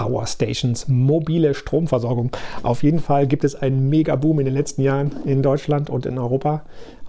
Power 0.00 0.24
Stations, 0.24 0.88
mobile 0.88 1.52
Stromversorgung. 1.52 2.30
Auf 2.62 2.82
jeden 2.82 3.00
Fall 3.00 3.26
gibt 3.26 3.44
es 3.44 3.54
einen 3.54 3.90
Mega-Boom 3.90 4.38
in 4.38 4.46
den 4.46 4.54
letzten 4.54 4.80
Jahren 4.80 5.12
in 5.26 5.42
Deutschland 5.42 5.90
und 5.90 6.06
in 6.06 6.18
Europa. 6.18 6.62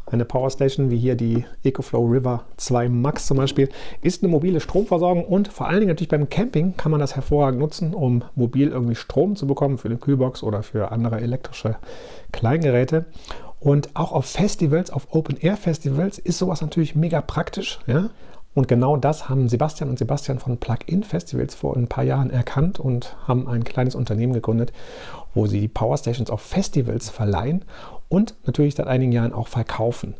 Eine 0.07 0.25
Powerstation 0.25 0.91
wie 0.91 0.97
hier 0.97 1.15
die 1.15 1.45
EcoFlow 1.63 2.05
River 2.05 2.43
2 2.57 2.89
Max 2.89 3.27
zum 3.27 3.37
Beispiel 3.37 3.69
ist 4.01 4.23
eine 4.23 4.29
mobile 4.29 4.59
Stromversorgung 4.59 5.23
und 5.23 5.47
vor 5.47 5.69
allen 5.69 5.79
Dingen 5.79 5.87
natürlich 5.87 6.09
beim 6.09 6.29
Camping 6.29 6.75
kann 6.75 6.91
man 6.91 6.99
das 6.99 7.15
hervorragend 7.15 7.61
nutzen, 7.61 7.93
um 7.93 8.25
mobil 8.35 8.67
irgendwie 8.67 8.95
Strom 8.95 9.37
zu 9.37 9.47
bekommen 9.47 9.77
für 9.77 9.87
eine 9.87 9.97
Kühlbox 9.97 10.43
oder 10.43 10.61
für 10.61 10.91
andere 10.91 11.21
elektrische 11.21 11.77
Kleingeräte. 12.33 13.05
Und 13.61 13.91
auch 13.93 14.11
auf 14.11 14.25
Festivals, 14.25 14.91
auf 14.91 15.07
Open-Air-Festivals 15.11 16.19
ist 16.19 16.39
sowas 16.39 16.59
natürlich 16.59 16.95
mega 16.95 17.21
praktisch. 17.21 17.79
Ja? 17.87 18.09
Und 18.53 18.67
genau 18.67 18.97
das 18.97 19.29
haben 19.29 19.47
Sebastian 19.47 19.89
und 19.89 19.97
Sebastian 19.97 20.39
von 20.39 20.57
Plug-in 20.57 21.03
Festivals 21.03 21.55
vor 21.55 21.77
ein 21.77 21.87
paar 21.87 22.03
Jahren 22.03 22.29
erkannt 22.29 22.79
und 22.79 23.15
haben 23.27 23.47
ein 23.47 23.63
kleines 23.63 23.95
Unternehmen 23.95 24.33
gegründet, 24.33 24.73
wo 25.33 25.47
sie 25.47 25.69
Powerstations 25.69 26.29
auf 26.29 26.41
Festivals 26.41 27.09
verleihen 27.09 27.63
und 28.11 28.35
natürlich 28.45 28.75
seit 28.75 28.87
einigen 28.87 29.13
Jahren 29.13 29.31
auch 29.31 29.47
verkaufen. 29.47 30.15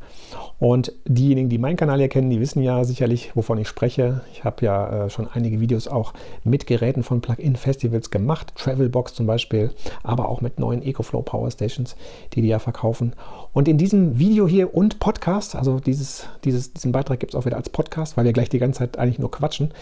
Und 0.59 0.94
diejenigen, 1.05 1.50
die 1.50 1.58
meinen 1.58 1.76
Kanal 1.76 1.98
hier 2.00 2.08
kennen, 2.08 2.30
die 2.30 2.40
wissen 2.40 2.64
ja 2.64 2.86
sicherlich, 2.86 3.36
wovon 3.36 3.58
ich 3.58 3.67
spreche. 3.67 4.22
Ich 4.31 4.45
habe 4.45 4.64
ja 4.66 5.05
äh, 5.05 5.09
schon 5.09 5.27
einige 5.27 5.59
Videos 5.59 5.90
auch 5.90 6.14
mit 6.45 6.67
Geräten 6.67 7.04
von 7.04 7.20
Plug-in-Festivals 7.20 8.09
gemacht, 8.09 8.54
Travelbox 8.55 9.14
zum 9.14 9.26
Beispiel, 9.26 9.72
aber 10.04 10.30
auch 10.30 10.40
mit 10.40 10.58
neuen 10.58 10.84
EcoFlow 10.84 11.22
Power 11.22 11.52
Stations, 11.52 11.98
die 12.34 12.41
die 12.41 12.48
ja 12.48 12.59
verkaufen. 12.59 13.14
Und 13.52 13.67
in 13.67 13.77
diesem 13.77 14.17
Video 14.17 14.48
hier 14.48 14.73
und 14.73 15.00
Podcast, 15.00 15.55
also 15.55 15.81
dieses, 15.81 16.28
dieses, 16.45 16.72
diesen 16.72 16.94
Beitrag 16.94 17.20
gibt 17.20 17.34
es 17.34 17.39
auch 17.39 17.45
wieder 17.45 17.58
als 17.58 17.70
Podcast, 17.70 18.16
weil 18.16 18.23
wir 18.23 18.31
gleich 18.31 18.48
die 18.48 18.59
ganze 18.59 18.80
Zeit 18.80 18.98
eigentlich 18.98 19.20
nur 19.20 19.31
quatschen, 19.31 19.73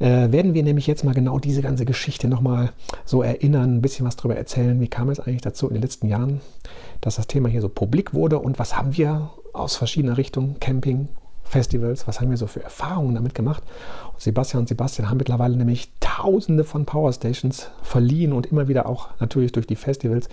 äh, 0.00 0.32
werden 0.32 0.54
wir 0.54 0.64
nämlich 0.64 0.88
jetzt 0.88 1.04
mal 1.04 1.14
genau 1.14 1.38
diese 1.38 1.62
ganze 1.62 1.84
Geschichte 1.84 2.26
nochmal 2.26 2.72
so 3.04 3.22
erinnern, 3.22 3.76
ein 3.76 3.82
bisschen 3.82 4.04
was 4.04 4.16
darüber 4.16 4.34
erzählen, 4.34 4.80
wie 4.80 4.88
kam 4.88 5.10
es 5.10 5.20
eigentlich 5.20 5.42
dazu 5.42 5.68
in 5.68 5.74
den 5.74 5.82
letzten 5.82 6.08
Jahren, 6.08 6.40
dass 7.02 7.16
das 7.16 7.26
Thema 7.26 7.50
hier 7.50 7.60
so 7.60 7.68
publik 7.68 8.14
wurde 8.14 8.38
und 8.38 8.58
was 8.58 8.78
haben 8.78 8.96
wir 8.96 9.30
aus 9.52 9.76
verschiedener 9.76 10.16
Richtung, 10.16 10.56
Camping, 10.60 11.08
Festivals, 11.44 12.08
was 12.08 12.20
haben 12.20 12.30
wir 12.30 12.38
so 12.38 12.46
für 12.46 12.62
Erfahrungen 12.62 13.14
damit 13.14 13.34
gemacht. 13.34 13.62
Und 14.12 14.20
Sebastian 14.22 14.62
und 14.62 14.68
Sebastian 14.68 15.10
haben 15.10 15.18
mittlerweile 15.18 15.56
nämlich 15.56 15.92
tausende 16.00 16.64
von 16.64 16.86
Powerstations 16.86 17.70
verliehen 17.82 18.32
und 18.32 18.46
immer 18.46 18.68
wieder 18.68 18.86
auch 18.86 19.08
natürlich 19.20 19.52
durch 19.52 19.66
die 19.66 19.76
Festivals 19.76 20.30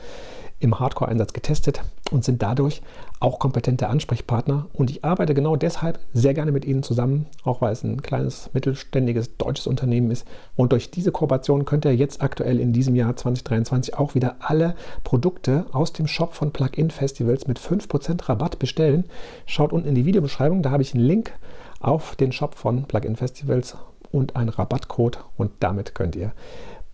im 0.60 0.80
Hardcore-Einsatz 0.80 1.34
getestet 1.34 1.82
und 2.12 2.26
sind 2.26 2.42
dadurch 2.42 2.82
auch 3.20 3.40
kompetente 3.40 3.88
Ansprechpartner. 3.88 4.68
Und 4.74 4.90
ich 4.90 5.06
arbeite 5.06 5.34
genau 5.34 5.56
deshalb 5.56 6.00
sehr 6.14 6.34
gerne 6.34 6.52
mit 6.52 6.66
Ihnen 6.66 6.84
zusammen, 6.84 7.28
auch 7.44 7.62
weil 7.62 7.72
es 7.72 7.84
ein 7.84 8.02
kleines, 8.02 8.50
mittelständiges 8.54 9.38
deutsches 9.38 9.68
Unternehmen 9.68 10.12
ist. 10.12 10.28
Und 10.56 10.72
durch 10.72 10.92
diese 10.92 11.12
Kooperation 11.12 11.66
könnt 11.66 11.86
ihr 11.86 11.96
jetzt 11.96 12.22
aktuell 12.22 12.60
in 12.60 12.74
diesem 12.74 12.96
Jahr 12.96 13.16
2023 13.16 13.98
auch 13.98 14.16
wieder 14.16 14.36
alle 14.40 14.76
Produkte 15.04 15.66
aus 15.72 15.94
dem 15.94 16.08
Shop 16.08 16.34
von 16.34 16.52
Plug-in 16.52 16.92
Festivals 16.92 17.48
mit 17.48 17.60
5% 17.60 18.28
Rabatt 18.28 18.60
bestellen. 18.60 19.06
Schaut 19.46 19.74
unten 19.74 19.88
in 19.88 19.96
die 19.96 20.06
Videobeschreibung, 20.06 20.62
da 20.62 20.72
habe 20.72 20.84
ich 20.84 20.94
einen 20.94 21.04
Link 21.04 21.34
auf 21.80 22.16
den 22.16 22.32
Shop 22.32 22.56
von 22.56 22.84
Plug-in 22.84 23.16
Festivals 23.16 23.78
und 24.12 24.36
einen 24.36 24.50
Rabattcode 24.50 25.24
und 25.38 25.52
damit 25.60 25.96
könnt 25.96 26.16
ihr 26.16 26.34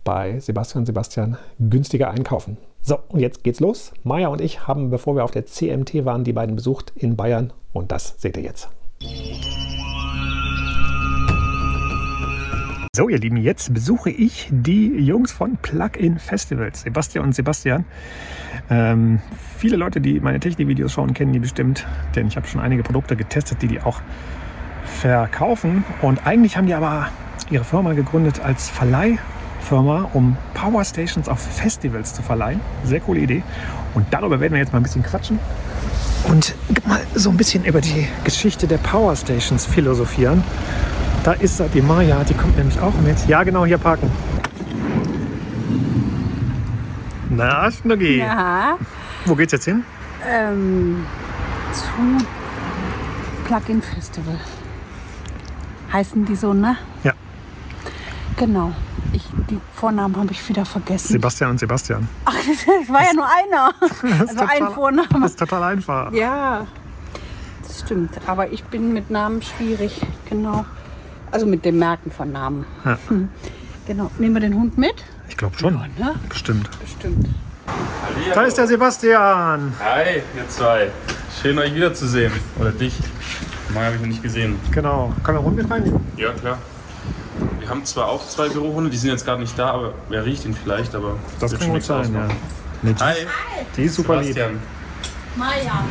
bei 0.04 0.38
Sebastian 0.38 0.86
Sebastian 0.86 1.36
günstiger 1.58 2.10
einkaufen. 2.10 2.58
So, 2.88 3.00
und 3.08 3.18
jetzt 3.18 3.42
geht's 3.42 3.58
los. 3.58 3.92
Maya 4.04 4.28
und 4.28 4.40
ich 4.40 4.68
haben, 4.68 4.90
bevor 4.90 5.16
wir 5.16 5.24
auf 5.24 5.32
der 5.32 5.44
CMT 5.44 6.04
waren, 6.04 6.22
die 6.22 6.32
beiden 6.32 6.54
besucht 6.54 6.92
in 6.94 7.16
Bayern 7.16 7.52
und 7.72 7.90
das 7.90 8.14
seht 8.16 8.36
ihr 8.36 8.44
jetzt. 8.44 8.68
So, 12.94 13.08
ihr 13.08 13.18
Lieben, 13.18 13.38
jetzt 13.38 13.74
besuche 13.74 14.10
ich 14.10 14.48
die 14.52 14.86
Jungs 15.00 15.32
von 15.32 15.56
Plug-in 15.56 16.20
Festivals, 16.20 16.82
Sebastian 16.82 17.24
und 17.24 17.34
Sebastian. 17.34 17.84
Ähm, 18.70 19.18
viele 19.58 19.76
Leute, 19.76 20.00
die 20.00 20.20
meine 20.20 20.38
Technikvideos 20.38 20.92
schauen, 20.92 21.12
kennen 21.12 21.32
die 21.32 21.40
bestimmt, 21.40 21.84
denn 22.14 22.28
ich 22.28 22.36
habe 22.36 22.46
schon 22.46 22.60
einige 22.60 22.84
Produkte 22.84 23.16
getestet, 23.16 23.62
die 23.62 23.66
die 23.66 23.80
auch 23.80 24.00
verkaufen. 24.84 25.84
Und 26.02 26.24
eigentlich 26.24 26.56
haben 26.56 26.68
die 26.68 26.74
aber 26.74 27.08
ihre 27.50 27.64
Firma 27.64 27.94
gegründet 27.94 28.38
als 28.44 28.70
Verleih 28.70 29.18
Firma, 29.66 30.08
um 30.12 30.36
Power 30.54 30.84
Stations 30.84 31.28
auf 31.28 31.40
Festivals 31.40 32.14
zu 32.14 32.22
verleihen. 32.22 32.60
Sehr 32.84 33.00
coole 33.00 33.20
Idee. 33.20 33.42
Und 33.94 34.06
darüber 34.12 34.38
werden 34.38 34.52
wir 34.52 34.60
jetzt 34.60 34.72
mal 34.72 34.78
ein 34.78 34.84
bisschen 34.84 35.02
quatschen 35.02 35.38
und 36.28 36.54
mal 36.86 37.00
so 37.14 37.30
ein 37.30 37.36
bisschen 37.36 37.64
über 37.64 37.80
die 37.80 38.06
Geschichte 38.24 38.66
der 38.66 38.78
Power 38.78 39.16
Stations 39.16 39.66
philosophieren. 39.66 40.44
Da 41.24 41.32
ist 41.32 41.60
die 41.74 41.82
Maya, 41.82 42.22
die 42.22 42.34
kommt 42.34 42.56
nämlich 42.56 42.78
auch 42.80 42.94
mit. 43.00 43.26
Ja, 43.26 43.42
genau, 43.42 43.66
hier 43.66 43.78
parken. 43.78 44.10
Na, 47.30 47.70
Schnucki. 47.70 48.18
Ja. 48.18 48.76
Wo 49.24 49.34
geht's 49.34 49.52
jetzt 49.52 49.64
hin? 49.64 49.84
Ähm, 50.28 51.04
zu 51.72 51.84
Plug-in 53.44 53.82
Festival. 53.82 54.38
Heißen 55.92 56.24
die 56.24 56.36
so, 56.36 56.52
ne? 56.54 56.76
Ja. 58.36 58.46
Genau. 58.46 58.72
Ich, 59.12 59.22
die 59.50 59.58
Vornamen 59.74 60.16
habe 60.16 60.30
ich 60.32 60.46
wieder 60.48 60.64
vergessen. 60.64 61.08
Sebastian 61.12 61.50
und 61.52 61.58
Sebastian. 61.60 62.08
Ach, 62.24 62.34
das 62.34 62.88
war 62.88 63.02
ja 63.02 63.12
nur 63.14 63.26
einer. 63.26 63.72
Das 63.80 64.32
ist 64.32 64.38
Also 64.38 64.40
ein 64.40 64.58
total- 64.58 64.74
Vorname. 64.74 65.08
Das 65.20 65.30
ist 65.30 65.38
total 65.38 65.62
einfach. 65.62 66.12
Ja, 66.12 66.66
das 67.66 67.80
stimmt. 67.80 68.10
Aber 68.26 68.50
ich 68.52 68.64
bin 68.64 68.92
mit 68.92 69.10
Namen 69.10 69.40
schwierig. 69.42 70.00
Genau. 70.28 70.64
Also 71.30 71.46
mit 71.46 71.64
dem 71.64 71.78
Merken 71.78 72.10
von 72.10 72.30
Namen. 72.32 72.66
Ja. 72.84 72.98
Hm. 73.08 73.28
Genau. 73.86 74.10
Nehmen 74.18 74.34
wir 74.34 74.40
den 74.40 74.54
Hund 74.54 74.76
mit? 74.76 74.94
Ich 75.28 75.36
glaube 75.36 75.58
schon. 75.58 75.74
ne? 75.74 76.14
Bestimmt. 76.28 76.68
Bestimmt. 76.80 77.28
Da 78.34 78.42
ist 78.42 78.58
der 78.58 78.66
Sebastian. 78.66 79.72
Hi, 79.80 80.22
ihr 80.36 80.48
zwei. 80.48 80.90
Schön 81.40 81.58
euch 81.58 81.74
wiederzusehen. 81.74 82.32
Oder 82.60 82.70
dich. 82.72 82.96
Mal 83.74 83.86
habe 83.86 83.96
ich 83.96 84.00
noch 84.00 84.08
nicht 84.08 84.22
gesehen. 84.22 84.58
Genau. 84.70 85.12
Kann 85.24 85.34
er 85.34 85.42
Hund 85.42 85.56
mit 85.56 85.68
reinnehmen? 85.70 86.00
Ja, 86.16 86.32
klar. 86.32 86.58
Wir 87.66 87.70
haben 87.72 87.84
zwar 87.84 88.06
auch 88.06 88.24
zwei 88.28 88.48
Bürohunde, 88.48 88.90
die 88.90 88.96
sind 88.96 89.10
jetzt 89.10 89.24
gerade 89.24 89.40
nicht 89.40 89.58
da, 89.58 89.72
aber 89.72 89.92
wer 90.08 90.24
riecht 90.24 90.44
ihn 90.44 90.54
vielleicht, 90.54 90.94
aber 90.94 91.16
Das 91.40 91.50
wird 91.50 91.62
kann 91.62 91.66
schon 91.66 91.66
gut 91.70 91.74
nichts 91.74 91.88
sein, 91.88 92.14
ja. 92.14 92.20
ausmachen. 92.20 92.36
Nee, 92.82 92.92
die, 92.92 93.02
Hi, 93.02 93.14
die 93.76 93.82
ist 93.82 93.94
super 93.96 94.22
lieb. 94.22 94.34
Sebastian. 94.34 94.60
Maja. 95.34 95.84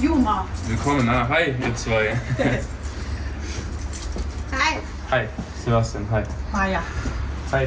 Juma. 0.00 0.46
Willkommen. 0.68 1.06
Na, 1.06 1.28
hi, 1.28 1.56
ihr 1.60 1.74
zwei. 1.74 2.16
Hi. 4.52 4.78
Hi, 5.10 5.24
Sebastian. 5.64 6.06
Hi. 6.12 6.22
Maja. 6.52 6.82
Hi. 7.50 7.66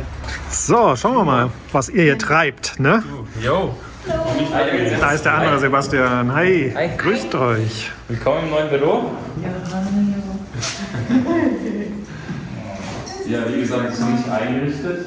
So, 0.50 0.96
schauen 0.96 1.16
wir 1.18 1.26
mal, 1.26 1.50
was 1.74 1.90
ihr 1.90 2.04
hier 2.04 2.18
treibt. 2.18 2.80
Ne? 2.80 3.04
Yo. 3.42 3.76
Da 4.08 5.12
ist 5.12 5.26
der 5.26 5.34
andere 5.34 5.60
Sebastian. 5.60 6.34
Hi. 6.34 6.74
Grüßt 6.98 7.36
euch. 7.36 7.92
Willkommen 8.08 8.46
im 8.46 8.50
neuen 8.50 8.70
Büro. 8.70 9.12
Ja, 9.42 9.50
wie 13.26 13.60
gesagt, 13.62 13.90
es 13.90 13.94
ist 13.96 14.02
noch 14.02 14.10
nicht 14.10 14.30
eingerichtet. 14.30 15.06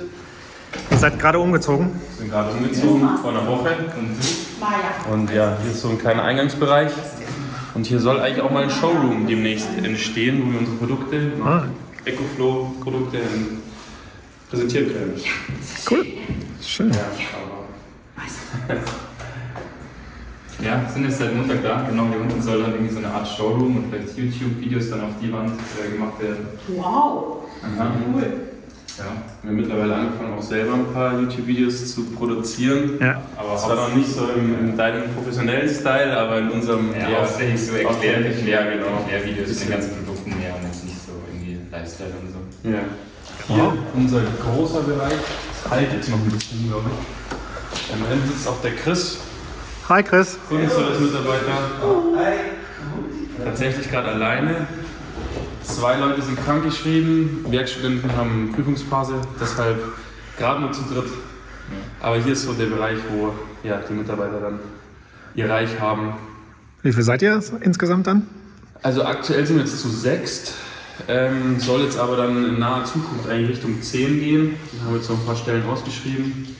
Ihr 0.91 0.97
seid 0.97 1.19
gerade 1.19 1.38
umgezogen. 1.38 1.91
Wir 1.93 2.16
sind 2.19 2.31
gerade 2.31 2.50
umgezogen 2.50 3.09
vor 3.19 3.31
einer 3.31 3.47
Woche. 3.47 3.77
Und. 3.99 5.12
Und 5.12 5.31
ja, 5.32 5.56
hier 5.62 5.71
ist 5.71 5.82
so 5.82 5.91
ein 5.91 5.99
kleiner 5.99 6.22
Eingangsbereich. 6.25 6.93
Und 7.75 7.87
hier 7.87 8.00
soll 8.00 8.21
eigentlich 8.21 8.41
auch 8.41 8.50
mal 8.50 8.62
ein 8.65 8.71
Showroom 8.71 9.27
demnächst 9.27 9.69
entstehen, 9.82 10.43
wo 10.47 10.53
wir 10.53 10.60
unsere 10.60 10.77
Produkte, 10.78 11.32
Ah. 11.44 11.65
Ecoflow-Produkte 12.06 13.19
ähm, 13.19 13.59
präsentieren 14.48 14.87
können. 14.93 15.21
Cool. 15.91 16.06
Schön. 16.62 16.91
Ja, 16.93 16.98
ja, 20.62 20.88
sind 20.88 21.04
jetzt 21.04 21.19
seit 21.19 21.34
Montag 21.34 21.62
da. 21.62 21.83
Genau, 21.88 22.06
hier 22.09 22.21
unten 22.21 22.41
soll 22.41 22.62
dann 22.62 22.72
irgendwie 22.72 22.93
so 22.94 22.98
eine 22.98 23.09
Art 23.09 23.28
Showroom 23.28 23.77
und 23.77 23.84
vielleicht 23.91 24.16
YouTube-Videos 24.16 24.88
dann 24.91 25.03
auf 25.03 25.10
die 25.21 25.31
Wand 25.31 25.53
äh, 25.84 25.93
gemacht 25.93 26.21
werden. 26.21 26.47
Wow. 26.69 27.46
Aha. 27.62 27.93
Ja, 28.99 29.05
wir 29.43 29.50
haben 29.50 29.56
mittlerweile 29.56 29.94
angefangen, 29.94 30.39
auch 30.39 30.42
selber 30.42 30.72
ein 30.72 30.92
paar 30.92 31.21
YouTube-Videos 31.21 31.95
zu 31.95 32.04
produzieren. 32.04 32.98
Ja. 32.98 33.21
Aber 33.36 33.57
zwar 33.57 33.77
noch 33.77 33.95
nicht 33.95 34.09
so 34.09 34.27
in, 34.28 34.71
in 34.71 34.77
deinem 34.77 35.10
professionellen 35.15 35.69
Style, 35.69 36.16
aber 36.16 36.39
in 36.39 36.51
unserem 36.51 36.92
Ja, 36.92 37.09
eher 37.10 37.21
hauptsächlich 37.21 37.66
so 37.66 37.75
Erklär, 37.75 38.21
ja, 38.47 38.63
genau. 38.71 38.86
Erklärvideos 39.04 39.53
zu 39.53 39.65
den 39.65 39.71
ganzen 39.71 39.91
Produkten 39.97 40.30
mehr 40.39 40.54
und 40.57 40.66
jetzt 40.66 40.84
nicht 40.84 40.97
so 41.04 41.13
irgendwie 41.28 41.60
Lifestyle 41.71 42.13
und 42.22 42.33
so. 42.33 42.71
Ja. 42.71 42.78
Hier 43.48 43.72
unser 43.95 44.22
großer 44.42 44.80
Bereich. 44.80 45.13
Das 45.63 45.71
halt 45.71 45.92
jetzt 45.92 46.09
noch 46.09 46.16
ein 46.19 46.30
bisschen, 46.30 46.69
glaube 46.69 46.89
ich. 46.89 47.92
Am 47.92 48.01
Ende 48.10 48.27
sitzt 48.28 48.48
auch 48.48 48.60
der 48.63 48.75
Chris, 48.77 49.19
Hi 49.89 50.03
Chris. 50.03 50.36
Kundenservice-Mitarbeiter. 50.48 51.59
Tatsächlich 53.45 53.89
gerade 53.89 54.09
alleine. 54.09 54.66
Zwei 55.66 55.97
Leute 55.98 56.22
sind 56.22 56.39
krankgeschrieben, 56.42 57.45
Werkstudenten 57.51 58.16
haben 58.16 58.53
Prüfungsphase, 58.54 59.15
deshalb 59.41 59.83
gerade 60.39 60.60
nur 60.60 60.72
zu 60.72 60.83
dritt. 60.83 61.10
Aber 62.01 62.16
hier 62.16 62.33
ist 62.33 62.45
so 62.45 62.53
der 62.53 62.66
Bereich, 62.66 62.98
wo 63.10 63.34
ja, 63.66 63.80
die 63.80 63.92
Mitarbeiter 63.92 64.41
dann 64.41 64.60
ihr 65.34 65.51
Reich 65.51 65.78
haben. 65.80 66.15
Wie 66.83 66.92
viel 66.92 67.03
seid 67.03 67.21
ihr 67.22 67.42
insgesamt 67.60 68.07
dann? 68.07 68.27
Also 68.83 69.04
aktuell 69.04 69.45
sind 69.45 69.57
wir 69.57 69.65
jetzt 69.65 69.80
zu 69.80 69.89
sechst. 69.89 70.54
Ähm, 71.09 71.59
soll 71.59 71.83
jetzt 71.83 71.98
aber 71.98 72.16
dann 72.16 72.45
in 72.45 72.59
naher 72.59 72.84
Zukunft 72.84 73.28
eigentlich 73.28 73.57
Richtung 73.57 73.83
10 73.83 74.21
gehen. 74.21 74.54
Wir 74.72 74.84
haben 74.84 74.95
jetzt 74.95 75.10
noch 75.10 75.18
ein 75.18 75.27
paar 75.27 75.36
Stellen 75.36 75.66
ausgeschrieben. 75.66 76.57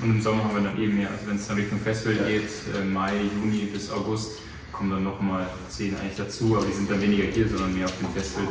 Und 0.00 0.10
im 0.10 0.22
Sommer 0.22 0.44
haben 0.44 0.54
wir 0.54 0.70
dann 0.70 0.80
eben 0.80 0.96
mehr, 0.96 1.08
also 1.10 1.26
wenn 1.26 1.36
es 1.36 1.46
dann 1.46 1.56
Richtung 1.56 1.80
Festival 1.80 2.14
geht, 2.26 2.48
äh, 2.74 2.84
Mai, 2.84 3.12
Juni 3.36 3.68
bis 3.72 3.90
August, 3.90 4.38
kommen 4.74 4.90
dann 4.90 5.04
nochmal 5.04 5.46
10 5.68 5.96
eigentlich 5.96 6.16
dazu, 6.16 6.56
aber 6.56 6.66
die 6.66 6.72
sind 6.72 6.90
dann 6.90 7.00
weniger 7.00 7.24
hier, 7.24 7.48
sondern 7.48 7.74
mehr 7.74 7.86
auf 7.86 7.96
dem 7.98 8.08
Festival. 8.10 8.48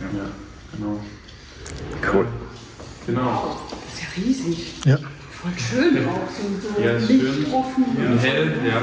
Ja, 0.00 0.06
genau. 0.76 1.00
Cool. 2.12 2.26
Genau. 3.06 3.58
Das 3.70 3.94
ist 3.94 4.02
ja 4.02 4.22
riesig. 4.22 4.74
Ja. 4.84 4.98
Voll 5.30 5.52
schön 5.56 6.08
auch. 6.08 6.28
So, 6.28 6.68
so 6.74 6.80
Ja, 6.82 6.92
ist 6.92 7.06
schön. 7.06 7.20
lichtoffen. 7.40 7.84
In 7.96 8.18
hell, 8.18 8.58
ja. 8.66 8.80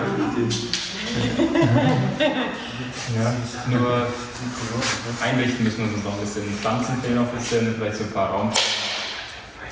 Ja, 3.16 3.34
nur 3.78 4.08
einrichten 5.22 5.64
müssen 5.64 5.78
wir 5.90 5.96
uns 5.96 6.04
noch 6.04 6.14
ein 6.14 6.20
bisschen. 6.22 6.44
Pflanzen 6.60 7.02
fehlen 7.02 7.16
noch 7.16 7.32
ein 7.32 7.38
bisschen, 7.38 7.76
vielleicht 7.76 7.98
so 7.98 8.04
ein 8.06 8.12
paar 8.12 8.30
Raum. 8.32 8.50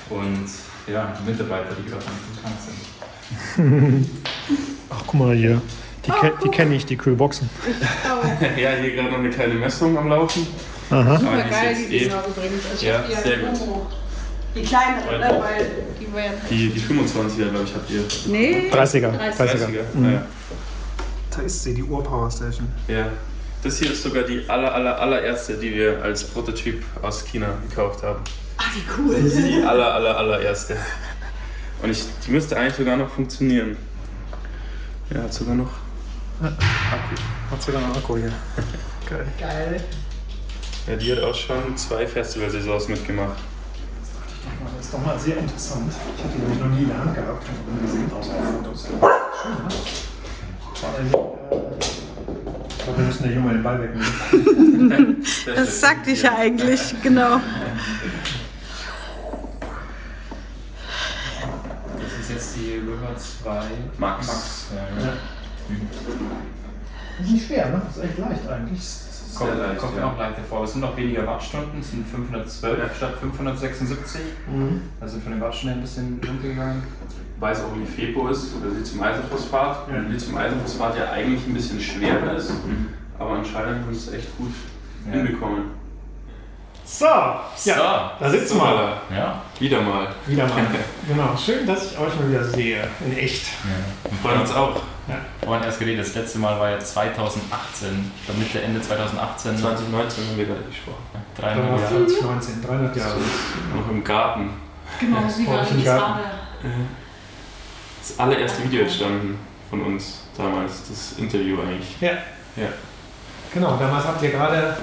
Und 0.10 0.46
ja, 0.88 1.18
die 1.20 1.32
Mitarbeiter, 1.32 1.76
die 1.76 1.90
gerade 1.90 2.06
am 2.06 2.42
Krank 2.42 2.56
sind. 3.58 4.10
Ach, 4.90 5.04
guck 5.08 5.14
mal 5.16 5.36
hier. 5.36 5.62
Die, 6.06 6.12
ke 6.12 6.34
die 6.44 6.50
kenne 6.50 6.76
ich, 6.76 6.86
die 6.86 6.98
Kühlboxen. 6.98 7.50
Ja, 8.58 8.72
hier 8.72 8.96
gerade 8.96 9.10
noch 9.10 9.20
eine 9.20 9.30
kleine 9.30 9.54
Messung 9.56 9.98
am 9.98 10.10
Laufen. 10.10 10.46
Aha. 10.90 11.18
Super 11.18 11.38
ist 11.46 11.50
geil, 11.50 11.76
die 11.90 11.96
eh- 11.96 12.00
Dinger 12.06 12.24
übrigens. 12.28 12.64
Also 12.72 12.86
Ja, 12.86 13.04
sehr 13.24 13.38
gut. 13.38 13.54
Promo. 13.58 13.88
Die 14.56 14.62
kleineren, 14.62 15.20
ne? 15.20 15.42
weil 15.44 15.66
die 16.00 16.14
werden. 16.14 16.34
Die, 16.50 16.70
die 16.70 16.80
25er, 16.80 17.50
glaube 17.50 17.66
ich, 17.66 17.74
habt 17.74 17.90
ihr. 17.90 18.04
Nee, 18.28 18.70
30er. 18.72 19.10
30er. 19.10 19.36
30er. 19.36 19.38
30er. 19.38 19.84
Mhm. 19.94 20.20
Da 21.36 21.42
ist 21.42 21.64
sie, 21.64 21.74
die 21.74 21.84
Ur-Power 21.84 22.30
Station. 22.30 22.68
ja. 22.88 23.08
Das 23.64 23.78
hier 23.80 23.92
ist 23.94 24.04
sogar 24.04 24.24
die 24.24 24.44
aller, 24.50 24.74
aller, 24.76 25.00
allererste, 25.00 25.54
die 25.54 25.74
wir 25.74 26.04
als 26.04 26.26
Prototyp 26.26 26.84
aus 27.02 27.24
China 27.24 27.48
gekauft 27.70 28.04
haben. 28.04 28.20
Ach, 28.58 28.68
wie 28.76 28.82
cool. 28.98 29.16
Die 29.22 29.64
aller, 29.64 29.94
aller, 29.94 30.18
allererste. 30.18 30.76
Und 31.82 31.90
ich, 31.90 32.04
die 32.28 32.32
müsste 32.32 32.58
eigentlich 32.58 32.76
sogar 32.76 32.98
noch 32.98 33.10
funktionieren. 33.10 33.78
Ja, 35.10 35.24
hat 35.24 35.34
sogar 35.34 35.56
noch 35.56 35.70
Akku. 36.48 37.16
Hat 37.52 37.62
sogar 37.64 37.82
noch 37.82 37.96
Akku 37.96 38.18
hier. 38.18 38.32
Geil. 39.10 39.28
Geil. 39.40 39.84
Ja, 40.88 40.96
die 40.96 41.12
hat 41.14 41.20
auch 41.24 41.36
schon 41.36 41.78
zwei 41.78 42.06
Festivalsaisons 42.06 42.88
mitgemacht. 42.90 43.38
Das 44.76 44.86
ist 44.86 44.94
doch 44.94 45.06
mal 45.06 45.18
sehr 45.18 45.38
interessant. 45.38 45.92
Ich 46.18 46.24
hatte 46.24 46.34
die 46.36 46.42
nämlich 46.42 46.60
noch 46.60 46.68
nie 46.70 46.82
in 46.84 46.90
der 46.90 46.98
Hand 47.00 47.16
gehabt. 47.16 47.44
Ich 47.44 47.50
habe 47.50 47.88
gesehen, 47.88 48.12
außer 48.12 48.32
auf 48.32 48.46
Fotos. 48.58 48.88
Schön, 48.88 49.00
ne? 49.00 49.70
Vor 50.74 50.90
allem, 50.90 51.06
ich 51.08 52.84
glaube, 52.84 52.98
wir 52.98 53.06
müssen 53.06 53.24
der 53.24 53.32
Junge 53.32 53.54
den 53.54 53.64
Ball 53.64 53.82
wegnehmen. 53.82 55.24
Das 55.56 55.80
sagte 55.80 56.12
ich 56.12 56.22
ja 56.24 56.36
eigentlich, 56.38 56.94
genau. 57.02 57.40
Das 61.98 62.20
ist 62.22 62.30
jetzt 62.30 62.56
die 62.58 62.74
River 62.76 63.16
2 63.16 63.62
Max. 63.98 64.28
Max. 64.28 64.66
Ja, 64.76 65.06
Ja. 65.06 65.14
Das 67.18 67.28
ist 67.28 67.34
nicht 67.34 67.48
schwer, 67.48 67.70
ne? 67.70 67.82
Das 67.86 67.98
ist 67.98 68.04
echt 68.04 68.18
leicht 68.18 68.48
eigentlich. 68.50 68.80
Das 68.80 69.24
ist 69.28 69.36
Kommt, 69.38 69.58
leicht, 69.58 69.78
kommt 69.80 69.96
mir 69.96 70.02
ja. 70.02 70.12
auch 70.12 70.18
leichter 70.18 70.42
vor. 70.44 70.64
Es 70.64 70.74
sind 70.74 70.84
auch 70.84 70.96
weniger 70.98 71.26
Wattstunden, 71.26 71.80
es 71.80 71.92
sind 71.92 72.08
512 72.08 72.80
Ja. 72.80 72.90
statt 72.96 73.14
576. 73.20 74.22
Mhm. 74.48 74.82
Also 75.00 75.20
von 75.20 75.32
den 75.32 75.42
Wattstunden 75.42 75.80
ein 75.80 75.82
bisschen 75.82 76.20
runtergegangen. 76.28 76.84
Weil 77.40 77.54
es 77.54 77.62
auch 77.62 77.76
Lifepo 77.76 78.30
ist, 78.30 78.54
oder 78.56 78.70
Lithium-Eisenphosphat. 78.74 79.88
Ja. 79.92 79.98
Und 79.98 80.12
Lithium-Eisenphosphat 80.12 80.98
ja 80.98 81.12
eigentlich 81.12 81.46
ein 81.48 81.54
bisschen 81.54 81.80
schwerer 81.80 82.36
ist. 82.36 82.52
Aber 83.20 83.32
anscheinend 83.32 83.86
haben 83.86 83.94
sie 83.94 84.10
es 84.10 84.14
echt 84.14 84.38
gut 84.38 84.52
Ja. 85.08 85.14
hinbekommen. 85.14 85.64
So, 86.96 87.06
ja, 87.06 88.12
da 88.20 88.30
sitzen 88.30 88.58
wir. 88.58 88.66
Voilà. 88.66 88.92
Ja. 89.12 89.42
Wieder 89.58 89.82
mal. 89.82 90.10
Wieder 90.28 90.46
mal. 90.46 90.64
genau, 91.08 91.36
schön, 91.36 91.66
dass 91.66 91.92
ich 91.92 91.98
euch 91.98 92.20
mal 92.20 92.30
wieder 92.30 92.44
sehe. 92.44 92.88
In 93.04 93.18
echt. 93.18 93.48
ja. 93.64 94.12
Wir 94.12 94.20
freuen 94.20 94.42
uns 94.42 94.54
auch. 94.54 94.80
Vorhin 95.44 95.64
erst 95.64 95.80
geredet, 95.80 96.06
das 96.06 96.14
letzte 96.14 96.38
Mal 96.38 96.60
war 96.60 96.70
ja 96.70 96.80
2018, 96.80 98.12
ich 98.16 98.26
glaube 98.26 98.40
Mitte, 98.40 98.62
Ende 98.62 98.80
2018. 98.80 99.58
2019 99.58 100.24
haben 100.24 100.38
wir 100.38 100.46
gerade 100.46 100.62
gesprochen. 100.62 101.04
Dreieinhalb 101.36 101.82
Jahre. 101.82 102.08
2019, 102.08 102.62
300 102.64 102.96
Jahre. 102.96 103.18
Noch 103.76 103.90
im 103.90 104.04
Garten. 104.04 104.50
Genau, 105.00 105.18
wie 105.18 105.48
war 105.48 105.66
die 105.66 105.84
Garten. 105.84 105.84
Sahne? 105.84 106.24
Das 108.00 108.20
allererste 108.20 108.64
Video 108.66 108.84
entstanden 108.84 109.40
von 109.68 109.82
uns 109.82 110.26
damals, 110.38 110.88
das 110.88 111.14
Interview 111.18 111.60
eigentlich. 111.60 112.00
Ja. 112.00 112.12
Ja. 112.56 112.68
Genau, 113.52 113.78
damals 113.78 114.06
habt 114.06 114.22
ihr 114.22 114.30
gerade 114.30 114.78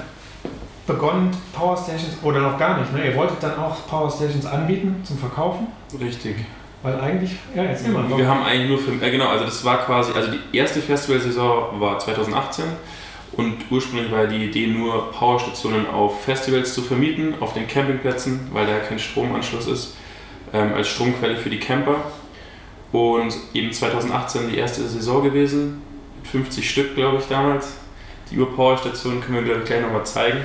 begonnen, 0.93 1.31
Power 1.53 1.77
Stations, 1.77 2.17
oder 2.23 2.39
noch 2.39 2.57
gar 2.57 2.79
nicht, 2.79 2.93
ne? 2.93 3.05
Ihr 3.05 3.15
wolltet 3.15 3.41
dann 3.41 3.57
auch 3.57 3.87
Power 3.87 4.09
Stations 4.09 4.45
anbieten 4.45 5.01
zum 5.03 5.17
Verkaufen, 5.17 5.67
Richtig. 5.99 6.37
weil 6.83 6.99
eigentlich, 6.99 7.35
ja, 7.55 7.63
jetzt 7.63 7.85
immer 7.85 8.03
noch. 8.03 8.17
Wir 8.17 8.27
haben 8.27 8.43
eigentlich 8.43 8.69
nur 8.69 8.79
für, 8.79 9.05
äh, 9.05 9.11
genau, 9.11 9.27
also 9.27 9.45
das 9.45 9.63
war 9.63 9.79
quasi, 9.85 10.11
also 10.13 10.31
die 10.31 10.57
erste 10.57 10.81
Festivalsaison 10.81 11.79
war 11.79 11.99
2018 11.99 12.65
und 13.33 13.57
ursprünglich 13.69 14.11
war 14.11 14.27
die 14.27 14.45
Idee 14.45 14.67
nur 14.67 15.11
Powerstationen 15.11 15.87
auf 15.87 16.23
Festivals 16.23 16.73
zu 16.73 16.81
vermieten, 16.81 17.35
auf 17.39 17.53
den 17.53 17.67
Campingplätzen, 17.67 18.49
weil 18.51 18.65
da 18.65 18.79
kein 18.79 18.99
Stromanschluss 18.99 19.67
ist, 19.67 19.95
ähm, 20.53 20.73
als 20.73 20.89
Stromquelle 20.89 21.37
für 21.37 21.49
die 21.49 21.59
Camper. 21.59 21.95
Und 22.91 23.33
eben 23.53 23.71
2018 23.71 24.49
die 24.49 24.57
erste 24.57 24.85
Saison 24.85 25.23
gewesen, 25.23 25.81
mit 26.17 26.27
50 26.27 26.69
Stück, 26.69 26.95
glaube 26.95 27.19
ich, 27.19 27.27
damals. 27.27 27.77
Die 28.29 28.37
Ur-Powerstation 28.37 29.21
können 29.21 29.37
wir, 29.37 29.43
glaube 29.43 29.59
ich, 29.61 29.65
gleich 29.65 29.81
nochmal 29.81 30.05
zeigen. 30.05 30.39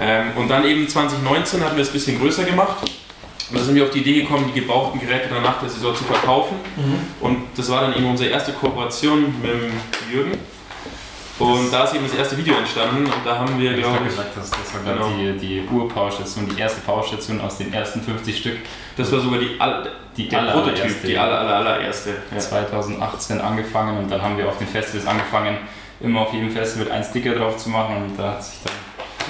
Ähm, 0.00 0.32
und 0.36 0.48
dann 0.48 0.64
eben 0.64 0.88
2019 0.88 1.64
hatten 1.64 1.76
wir 1.76 1.82
es 1.82 1.88
ein 1.90 1.92
bisschen 1.94 2.18
größer 2.20 2.44
gemacht. 2.44 2.76
Und 3.50 3.58
da 3.58 3.62
sind 3.62 3.74
wir 3.76 3.84
auf 3.84 3.90
die 3.90 4.00
Idee 4.00 4.22
gekommen, 4.22 4.50
die 4.54 4.60
gebrauchten 4.60 4.98
Geräte 5.00 5.28
dann 5.32 5.42
nach 5.42 5.60
der 5.60 5.68
Saison 5.68 5.94
zu 5.94 6.04
verkaufen. 6.04 6.56
Mhm. 6.76 6.98
Und 7.20 7.38
das 7.56 7.70
war 7.70 7.82
dann 7.82 7.94
eben 7.96 8.06
unsere 8.10 8.30
erste 8.30 8.52
Kooperation 8.52 9.22
mit 9.40 9.50
dem 9.52 9.72
Jürgen. 10.12 10.32
Und 11.38 11.70
da 11.70 11.84
ist 11.84 11.94
eben 11.94 12.04
das 12.08 12.14
erste 12.16 12.38
Video 12.38 12.54
entstanden 12.56 13.04
und 13.04 13.12
da 13.22 13.36
haben 13.38 13.58
wir, 13.60 13.74
glaube 13.74 13.98
ich, 14.04 14.08
gesagt 14.08 14.30
hast, 14.40 14.54
das 14.54 14.72
war 14.86 14.94
Genau. 14.94 15.10
die, 15.18 15.36
die 15.38 15.62
Ur-Powerstation, 15.70 16.48
die 16.48 16.58
erste 16.58 16.80
Powerstation 16.80 17.38
aus 17.42 17.58
den 17.58 17.74
ersten 17.74 18.00
50 18.00 18.38
Stück, 18.38 18.56
das 18.96 19.12
war 19.12 19.20
sogar 19.20 19.38
die, 19.40 19.50
all, 19.58 19.86
die 20.16 20.30
der 20.30 20.38
aller- 20.40 20.52
Prototyp, 20.52 20.78
allererste. 20.84 21.06
die 21.06 21.18
aller, 21.18 21.38
aller, 21.38 21.56
allererste. 21.56 22.14
Ja. 22.32 22.38
2018 22.38 23.38
angefangen 23.42 23.98
und 23.98 24.10
dann 24.10 24.22
haben 24.22 24.38
wir 24.38 24.48
auf 24.48 24.56
den 24.56 24.66
Festivals 24.66 25.06
angefangen, 25.06 25.58
immer 26.00 26.22
auf 26.22 26.32
jedem 26.32 26.50
Festival 26.50 26.90
ein 26.90 27.04
Sticker 27.04 27.34
drauf 27.34 27.58
zu 27.58 27.68
machen 27.68 27.96
und 27.96 28.18
da 28.18 28.30
hat 28.32 28.42
sich 28.42 28.56
dann. 28.64 28.72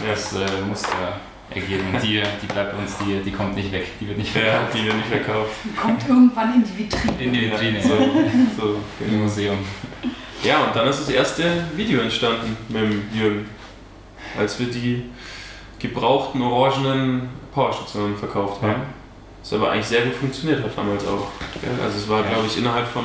Das 0.07 0.33
äh, 0.35 0.61
Muster 0.67 1.21
ergeben. 1.51 1.85
Und 1.95 2.03
die, 2.03 2.23
die 2.43 2.47
bleibt 2.47 2.73
bei 2.73 2.79
uns, 2.79 2.97
die, 2.99 3.21
die 3.25 3.31
kommt 3.33 3.55
nicht 3.55 3.71
weg, 3.73 3.87
die 4.01 4.09
wird 4.09 4.19
nicht 4.19 4.35
Ja, 4.35 4.43
verkauft. 4.43 4.75
die 4.75 4.85
wir 4.85 4.95
nicht 4.95 5.07
verkauft. 5.09 5.51
Kommt 5.81 6.09
irgendwann 6.09 6.55
in 6.55 6.65
die 6.65 6.79
Vitrine. 6.79 7.23
In 7.23 7.33
die 7.33 7.51
Vitrine, 7.51 7.83
So, 7.83 7.89
so. 7.89 7.97
so, 7.97 8.77
im 9.01 9.11
genau. 9.11 9.23
Museum. 9.25 9.59
Ja, 10.43 10.65
und 10.65 10.77
dann 10.77 10.89
ist 10.89 11.01
das 11.01 11.09
erste 11.09 11.65
Video 11.77 12.01
entstanden 12.01 12.57
mit 12.69 12.83
dem 12.83 13.03
Jürgen, 13.15 13.49
als 14.39 14.59
wir 14.59 14.67
die 14.67 15.05
gebrauchten 15.79 16.43
orangenen 16.43 17.29
Powerstationen 17.53 18.17
verkauft 18.17 18.63
haben. 18.63 18.83
Das 19.43 19.53
aber 19.53 19.71
eigentlich 19.71 19.87
sehr 19.87 20.03
gut 20.03 20.15
funktioniert 20.15 20.63
hat 20.63 20.77
damals 20.77 21.07
auch. 21.07 21.29
Also 21.83 21.99
es 21.99 22.09
war, 22.09 22.23
Ja. 22.25 22.31
glaube 22.31 22.47
ich, 22.49 22.59
innerhalb 22.59 22.87
von 22.89 23.05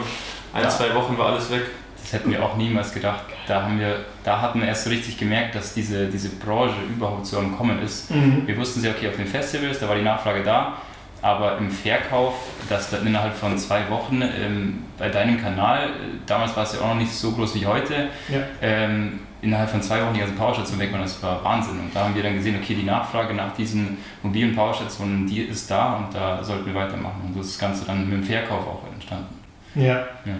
ein, 0.53 0.63
Ja. 0.63 0.69
zwei 0.69 0.93
Wochen 0.95 1.17
war 1.17 1.27
alles 1.27 1.49
weg. 1.51 1.63
Das 2.11 2.19
hätten 2.19 2.31
wir 2.31 2.43
auch 2.43 2.57
niemals 2.57 2.93
gedacht. 2.93 3.21
Da, 3.47 3.61
haben 3.63 3.79
wir, 3.79 4.03
da 4.25 4.41
hatten 4.41 4.59
wir 4.59 4.67
erst 4.67 4.83
so 4.83 4.89
richtig 4.89 5.17
gemerkt, 5.17 5.55
dass 5.55 5.73
diese, 5.73 6.07
diese 6.07 6.27
Branche 6.27 6.75
überhaupt 6.93 7.25
so 7.25 7.37
am 7.37 7.55
Kommen 7.57 7.81
ist. 7.81 8.11
Mhm. 8.11 8.45
Wir 8.45 8.57
wussten 8.57 8.83
ja, 8.83 8.91
okay, 8.91 9.07
auf 9.07 9.15
den 9.15 9.27
Festivals, 9.27 9.79
da 9.79 9.87
war 9.87 9.95
die 9.95 10.01
Nachfrage 10.01 10.43
da, 10.43 10.73
aber 11.21 11.57
im 11.57 11.71
Verkauf, 11.71 12.33
dass 12.67 12.89
dann 12.89 13.07
innerhalb 13.07 13.33
von 13.33 13.57
zwei 13.57 13.89
Wochen 13.89 14.21
ähm, 14.21 14.83
bei 14.97 15.07
deinem 15.07 15.41
Kanal, 15.41 15.85
äh, 15.85 15.89
damals 16.25 16.53
war 16.57 16.63
es 16.63 16.73
ja 16.73 16.81
auch 16.81 16.89
noch 16.89 16.95
nicht 16.99 17.13
so 17.13 17.31
groß 17.31 17.55
wie 17.55 17.65
heute, 17.65 18.09
Ja. 18.27 18.39
ähm, 18.61 19.21
innerhalb 19.41 19.69
von 19.69 19.81
zwei 19.81 20.01
Wochen 20.03 20.13
die 20.13 20.19
ganzen 20.19 20.35
Powerstationen 20.35 20.81
weg 20.81 20.91
waren, 20.91 21.01
das 21.03 21.23
war 21.23 21.41
Wahnsinn. 21.45 21.79
Und 21.79 21.95
da 21.95 22.03
haben 22.03 22.15
wir 22.15 22.23
dann 22.23 22.33
gesehen, 22.35 22.57
okay, 22.61 22.75
die 22.75 22.83
Nachfrage 22.83 23.33
nach 23.33 23.53
diesen 23.55 23.99
mobilen 24.21 24.53
Powerstationen, 24.53 25.25
die 25.27 25.43
ist 25.43 25.71
da 25.71 25.93
und 25.93 26.13
da 26.13 26.43
sollten 26.43 26.65
wir 26.65 26.75
weitermachen. 26.75 27.21
Und 27.27 27.35
so 27.35 27.39
ist 27.39 27.51
das 27.53 27.59
Ganze 27.59 27.85
dann 27.85 28.03
mit 28.09 28.17
dem 28.17 28.23
Verkauf 28.23 28.67
auch 28.67 28.83
entstanden. 28.93 29.40
Ja. 29.75 30.05
Ja. 30.25 30.33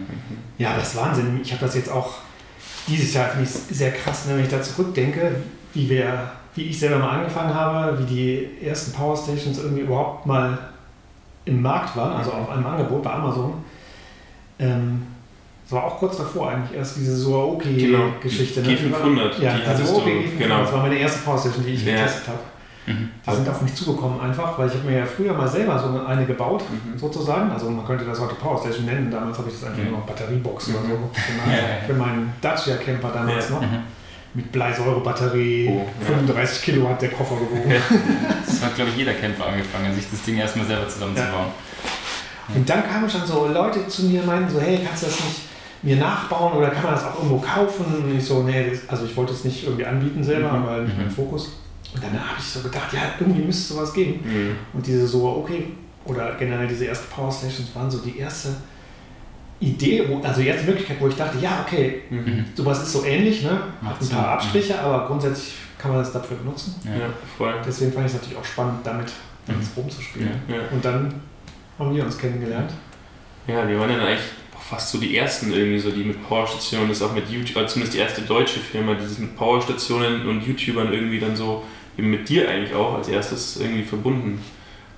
Ja, 0.58 0.76
das 0.76 0.90
ist 0.90 0.98
Wahnsinn. 0.98 1.40
Ich 1.42 1.52
habe 1.52 1.66
das 1.66 1.76
jetzt 1.76 1.90
auch 1.90 2.16
dieses 2.88 3.14
Jahr, 3.14 3.30
finde 3.30 3.44
ich 3.44 3.50
sehr 3.50 3.92
krass, 3.92 4.26
ne, 4.26 4.36
wenn 4.36 4.44
ich 4.44 4.50
da 4.50 4.62
zurückdenke, 4.62 5.36
wie 5.74 5.90
wir, 5.90 6.32
wie 6.56 6.64
ich 6.64 6.80
selber 6.80 6.98
mal 7.00 7.20
angefangen 7.20 7.54
habe, 7.54 7.98
wie 8.00 8.06
die 8.06 8.66
ersten 8.66 8.92
Power 8.92 9.16
Stations 9.16 9.58
irgendwie 9.60 9.82
überhaupt 9.84 10.26
mal 10.26 10.58
im 11.46 11.62
Markt 11.62 11.96
waren, 11.96 12.14
also 12.18 12.32
auf 12.32 12.50
einem 12.50 12.66
Angebot 12.66 13.04
bei 13.04 13.12
Amazon. 13.12 13.54
Ähm, 14.60 15.04
das 15.64 15.72
war 15.74 15.86
auch 15.86 15.98
kurz 16.00 16.18
davor 16.18 16.50
eigentlich 16.52 16.78
erst 16.78 16.98
diese 16.98 17.16
Suaoki-Geschichte. 17.16 18.62
Genau. 18.62 18.98
G500, 18.98 19.42
ja, 19.42 19.54
die 19.58 19.86
Suaoki 19.86 20.10
du, 20.10 20.10
G500, 20.10 20.38
genau. 20.38 20.62
Das 20.62 20.74
war 20.74 20.82
meine 20.82 20.96
erste 20.98 21.20
Power 21.20 21.38
Station, 21.40 21.64
die 21.66 21.72
ich 21.72 21.86
Ja. 21.86 21.94
getestet 21.96 22.28
habe. 22.28 22.40
Mhm. 22.88 23.10
Die 23.28 23.36
sind 23.36 23.48
auf 23.50 23.62
mich 23.62 23.76
zugekommen 23.76 24.20
einfach, 24.22 24.58
weil 24.58 24.68
ich 24.68 24.74
habe 24.74 24.86
mir 24.90 24.98
ja 25.00 25.06
früher 25.06 25.34
mal 25.34 25.48
selber 25.48 25.78
so 25.78 26.04
eine 26.06 26.26
gebaut, 26.26 26.64
Mhm. 26.70 26.98
sozusagen. 26.98 27.52
Also 27.52 27.70
man 27.70 27.86
könnte 27.86 28.06
das 28.06 28.20
heute 28.20 28.36
Power 28.36 28.60
Station 28.60 28.86
nennen. 28.86 29.12
Damals 29.12 29.38
habe 29.38 29.50
ich 29.50 29.56
das 29.60 29.66
einfach 29.70 29.84
Mhm. 29.84 29.90
nur 29.92 30.00
noch 30.00 30.06
Batteriebox 30.08 30.70
oder 30.70 30.80
so. 30.80 31.10
Für 31.14 31.52
ja. 31.52 31.58
für 31.88 31.94
meinen 31.94 32.34
Dacia 32.42 32.76
Camper 32.78 33.12
damals 33.14 33.50
noch. 33.50 33.62
Mhm. 33.62 33.84
mit 34.34 34.50
Bleisäurebatterie, 34.54 35.68
Oh, 35.70 35.86
ja. 36.00 36.06
35 36.08 36.62
Kilo 36.62 36.88
hat 36.88 37.02
der 37.02 37.10
Koffer 37.10 37.36
gewogen. 37.36 37.74
Das 38.46 38.64
hat, 38.64 38.76
glaube 38.76 38.92
ich, 38.92 38.98
jeder 38.98 39.14
Kämpfer 39.14 39.46
angefangen, 39.48 39.94
sich 39.94 40.10
das 40.10 40.22
Ding 40.24 40.38
erstmal 40.38 40.66
selber 40.66 40.88
zusammenzubauen. 40.88 41.48
Und 42.56 42.70
dann 42.70 42.82
kamen 42.90 43.10
schon 43.10 43.26
so 43.26 43.48
Leute 43.48 43.86
zu 43.90 44.04
mir 44.06 44.22
und 44.22 44.28
meinten 44.28 44.50
so, 44.50 44.62
hey, 44.62 44.80
kannst 44.86 45.04
du 45.04 45.08
das 45.08 45.16
nicht 45.20 45.42
mir 45.84 45.98
nachbauen 45.98 46.54
oder 46.54 46.70
kann 46.70 46.84
man 46.84 46.94
das 46.94 47.04
auch 47.04 47.16
irgendwo 47.18 47.40
kaufen? 47.40 47.86
Und 48.04 48.18
ich 48.18 48.24
so, 48.26 48.44
nee, 48.44 48.70
das, 48.70 48.88
also 48.88 49.04
ich 49.06 49.16
wollte 49.18 49.34
es 49.34 49.44
nicht 49.44 49.64
irgendwie 49.66 49.86
anbieten 49.86 50.24
selber, 50.24 50.54
Mhm. 50.54 50.64
aber 50.64 50.78
nicht 50.84 50.98
mein 50.98 51.08
Mhm. 51.08 51.12
Fokus. 51.12 51.52
Und 51.94 52.04
dann 52.04 52.14
habe 52.14 52.40
ich 52.40 52.46
so 52.46 52.62
gedacht, 52.62 52.94
ja, 52.94 53.02
irgendwie 53.20 53.42
müsste 53.44 53.74
sowas 53.74 53.94
geben. 53.94 54.20
Mhm. 54.24 54.56
Und 54.74 54.86
diese 54.88 55.06
so, 55.08 55.28
okay, 55.44 55.66
oder 56.06 56.36
generell 56.36 56.68
diese 56.68 56.88
ersten 56.88 57.10
Power 57.14 57.32
Stations 57.32 57.70
waren 57.76 57.90
so 57.92 58.00
die 58.00 58.18
erste 58.18 58.50
Idee, 59.60 60.04
wo, 60.08 60.20
also 60.26 60.42
die 60.42 60.48
erste 60.48 60.66
Möglichkeit, 60.66 60.98
wo 61.00 61.08
ich 61.08 61.16
dachte, 61.16 61.38
ja, 61.40 61.64
okay, 61.66 62.02
Mhm. 62.10 62.46
sowas 62.56 62.82
ist 62.82 62.92
so 62.94 63.04
ähnlich, 63.06 63.44
ne? 63.44 63.62
Macht 63.82 63.96
Hat 63.96 64.02
ein 64.02 64.10
paar 64.10 64.24
ja. 64.26 64.34
Abstriche, 64.34 64.80
aber 64.80 65.06
grundsätzlich 65.08 65.54
kann 65.78 65.92
man 65.92 66.00
das 66.00 66.12
dafür 66.12 66.38
benutzen. 66.38 66.76
Ja. 66.84 66.92
Ja, 66.92 67.10
voll. 67.38 67.54
Deswegen 67.66 67.92
fand 67.92 68.08
ich 68.08 68.14
es 68.14 68.20
natürlich 68.20 68.38
auch 68.40 68.46
spannend, 68.46 68.80
damit 68.84 69.12
Mhm. 69.48 69.56
rumzuspielen. 69.76 70.30
Ja. 70.48 70.56
Und 70.72 70.84
dann 70.86 71.14
haben 71.78 71.96
wir 71.96 72.04
uns 72.06 72.18
kennengelernt. 72.18 72.72
Ja, 73.48 73.68
wir 73.68 73.80
waren 73.80 73.90
dann 73.90 74.00
eigentlich 74.02 74.20
fast 74.70 74.92
so 74.92 75.00
die 75.00 75.18
ersten 75.18 75.52
irgendwie 75.52 75.80
so, 75.80 75.90
die 75.92 76.04
mit 76.04 76.24
Powerstationen, 76.28 76.90
das 76.90 77.02
auch 77.02 77.14
mit 77.14 77.28
YouTube, 77.30 77.58
also 77.58 77.74
zumindest 77.74 77.96
die 77.96 78.00
erste 78.00 78.22
deutsche 78.22 78.60
Firma, 78.60 78.94
die 78.94 79.04
das 79.04 79.18
mit 79.18 79.36
Powerstationen 79.36 80.28
und 80.28 80.42
YouTubern 80.46 80.94
irgendwie 80.94 81.20
dann 81.20 81.36
so, 81.36 81.64
eben 81.98 82.12
mit 82.12 82.28
dir 82.30 82.50
eigentlich 82.50 82.74
auch 82.74 82.96
als 82.96 83.08
erstes 83.08 83.58
irgendwie 83.58 83.84
verbunden 83.84 84.42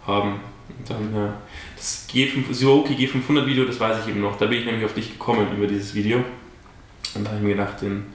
haben. 0.06 0.40
Und 0.70 0.90
dann, 0.90 1.14
ja, 1.16 1.34
das 1.76 2.08
G5, 2.12 2.54
Suroki 2.54 2.94
G500 2.94 3.46
Video, 3.46 3.66
das 3.66 3.80
weiß 3.80 3.98
ich 4.04 4.10
eben 4.10 4.22
noch, 4.22 4.38
da 4.38 4.46
bin 4.46 4.60
ich 4.60 4.66
nämlich 4.66 4.86
auf 4.86 4.94
dich 4.94 5.12
gekommen 5.12 5.48
über 5.56 5.68
dieses 5.68 5.94
Video. 5.94 6.24
Und 7.16 7.24
da 7.26 7.30
habe 7.30 7.38
ich 7.40 7.44
mir 7.44 7.56
gedacht, 7.56 7.82
den 7.82 8.06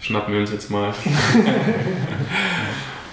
schnappen 0.00 0.32
wir 0.32 0.40
uns 0.40 0.50
jetzt 0.50 0.70
mal. 0.70 0.92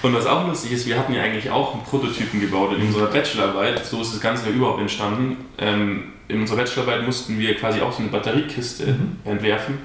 Und 0.02 0.14
was 0.14 0.28
auch 0.28 0.48
lustig 0.48 0.72
ist, 0.72 0.86
wir 0.86 1.00
hatten 1.00 1.14
ja 1.14 1.24
eigentlich 1.24 1.50
auch 1.50 1.74
einen 1.74 1.84
Prototypen 1.84 2.40
gebaut 2.40 2.76
in 2.78 2.86
unserer 2.86 3.08
Bachelorarbeit. 3.08 3.84
So 3.86 4.02
ist 4.02 4.14
das 4.14 4.22
Ganze 4.22 4.50
ja 4.50 4.56
überhaupt 4.56 4.80
entstanden. 4.80 5.38
Ähm, 5.58 6.14
in 6.28 6.42
unserer 6.42 6.58
Bachelorarbeit 6.58 7.06
mussten 7.06 7.40
wir 7.40 7.56
quasi 7.56 7.82
auch 7.82 7.92
so 7.92 8.00
eine 8.04 8.10
Batteriekiste 8.10 8.86
Mhm. 8.88 9.18
entwerfen. 9.26 9.80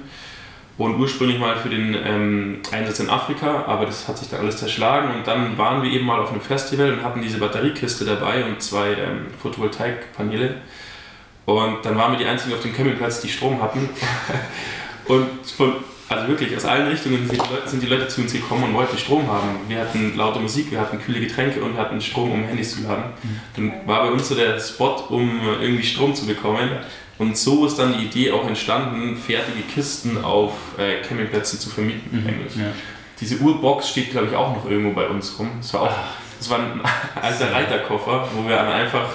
Und 0.81 0.99
ursprünglich 0.99 1.37
mal 1.37 1.57
für 1.57 1.69
den 1.69 1.95
ähm, 2.03 2.57
Einsatz 2.71 2.99
in 3.01 3.07
Afrika, 3.07 3.65
aber 3.67 3.85
das 3.85 4.07
hat 4.07 4.17
sich 4.17 4.29
dann 4.31 4.39
alles 4.39 4.57
zerschlagen. 4.57 5.13
Und 5.13 5.27
dann 5.27 5.55
waren 5.55 5.83
wir 5.83 5.91
eben 5.91 6.07
mal 6.07 6.19
auf 6.19 6.31
einem 6.31 6.41
Festival 6.41 6.91
und 6.91 7.03
hatten 7.03 7.21
diese 7.21 7.37
Batteriekiste 7.37 8.03
dabei 8.03 8.43
und 8.45 8.63
zwei 8.63 8.93
ähm, 8.93 9.27
Photovoltaikpaneele. 9.39 10.55
Und 11.45 11.85
dann 11.85 11.95
waren 11.97 12.13
wir 12.13 12.17
die 12.17 12.25
einzigen 12.25 12.55
auf 12.55 12.61
dem 12.61 12.73
Campingplatz, 12.73 13.21
die 13.21 13.29
Strom 13.29 13.61
hatten. 13.61 13.89
Und 15.07 15.27
von, 15.55 15.73
also 16.07 16.27
wirklich 16.27 16.55
aus 16.55 16.65
allen 16.65 16.87
Richtungen 16.87 17.27
sind 17.27 17.33
die, 17.33 17.37
Leute, 17.37 17.69
sind 17.69 17.83
die 17.83 17.87
Leute 17.87 18.07
zu 18.07 18.21
uns 18.21 18.31
gekommen 18.31 18.63
und 18.65 18.73
wollten 18.75 18.97
Strom 18.97 19.27
haben. 19.27 19.49
Wir 19.67 19.79
hatten 19.79 20.15
laute 20.15 20.39
Musik, 20.39 20.71
wir 20.71 20.79
hatten 20.79 20.99
kühle 21.01 21.19
Getränke 21.19 21.61
und 21.61 21.73
wir 21.73 21.81
hatten 21.81 21.99
Strom, 21.99 22.31
um 22.31 22.43
Handys 22.43 22.75
zu 22.75 22.83
laden. 22.83 23.05
Dann 23.55 23.73
war 23.87 24.03
bei 24.03 24.11
uns 24.11 24.29
so 24.29 24.35
der 24.35 24.59
Spot, 24.59 24.95
um 25.09 25.41
irgendwie 25.59 25.83
Strom 25.83 26.13
zu 26.15 26.27
bekommen. 26.27 26.69
Und 27.21 27.37
so 27.37 27.67
ist 27.67 27.77
dann 27.77 27.93
die 27.97 28.05
Idee 28.05 28.31
auch 28.31 28.47
entstanden, 28.47 29.15
fertige 29.15 29.61
Kisten 29.73 30.23
auf 30.23 30.53
äh, 30.79 31.01
Campingplätzen 31.07 31.59
zu 31.59 31.69
vermieten. 31.69 32.25
Eigentlich. 32.27 32.55
Ja. 32.55 32.71
Diese 33.19 33.37
Urbox 33.37 33.89
steht, 33.89 34.09
glaube 34.09 34.27
ich, 34.31 34.35
auch 34.35 34.55
noch 34.55 34.67
irgendwo 34.69 34.93
bei 34.93 35.07
uns 35.07 35.37
rum. 35.37 35.49
Das 35.61 35.71
war 35.75 35.81
auch 35.83 35.93
das 36.39 36.49
war 36.49 36.57
ein 36.57 36.81
alter 37.21 37.53
Reiterkoffer, 37.53 38.27
wo 38.35 38.49
wir 38.49 38.55
dann 38.55 38.69
einfach, 38.69 39.07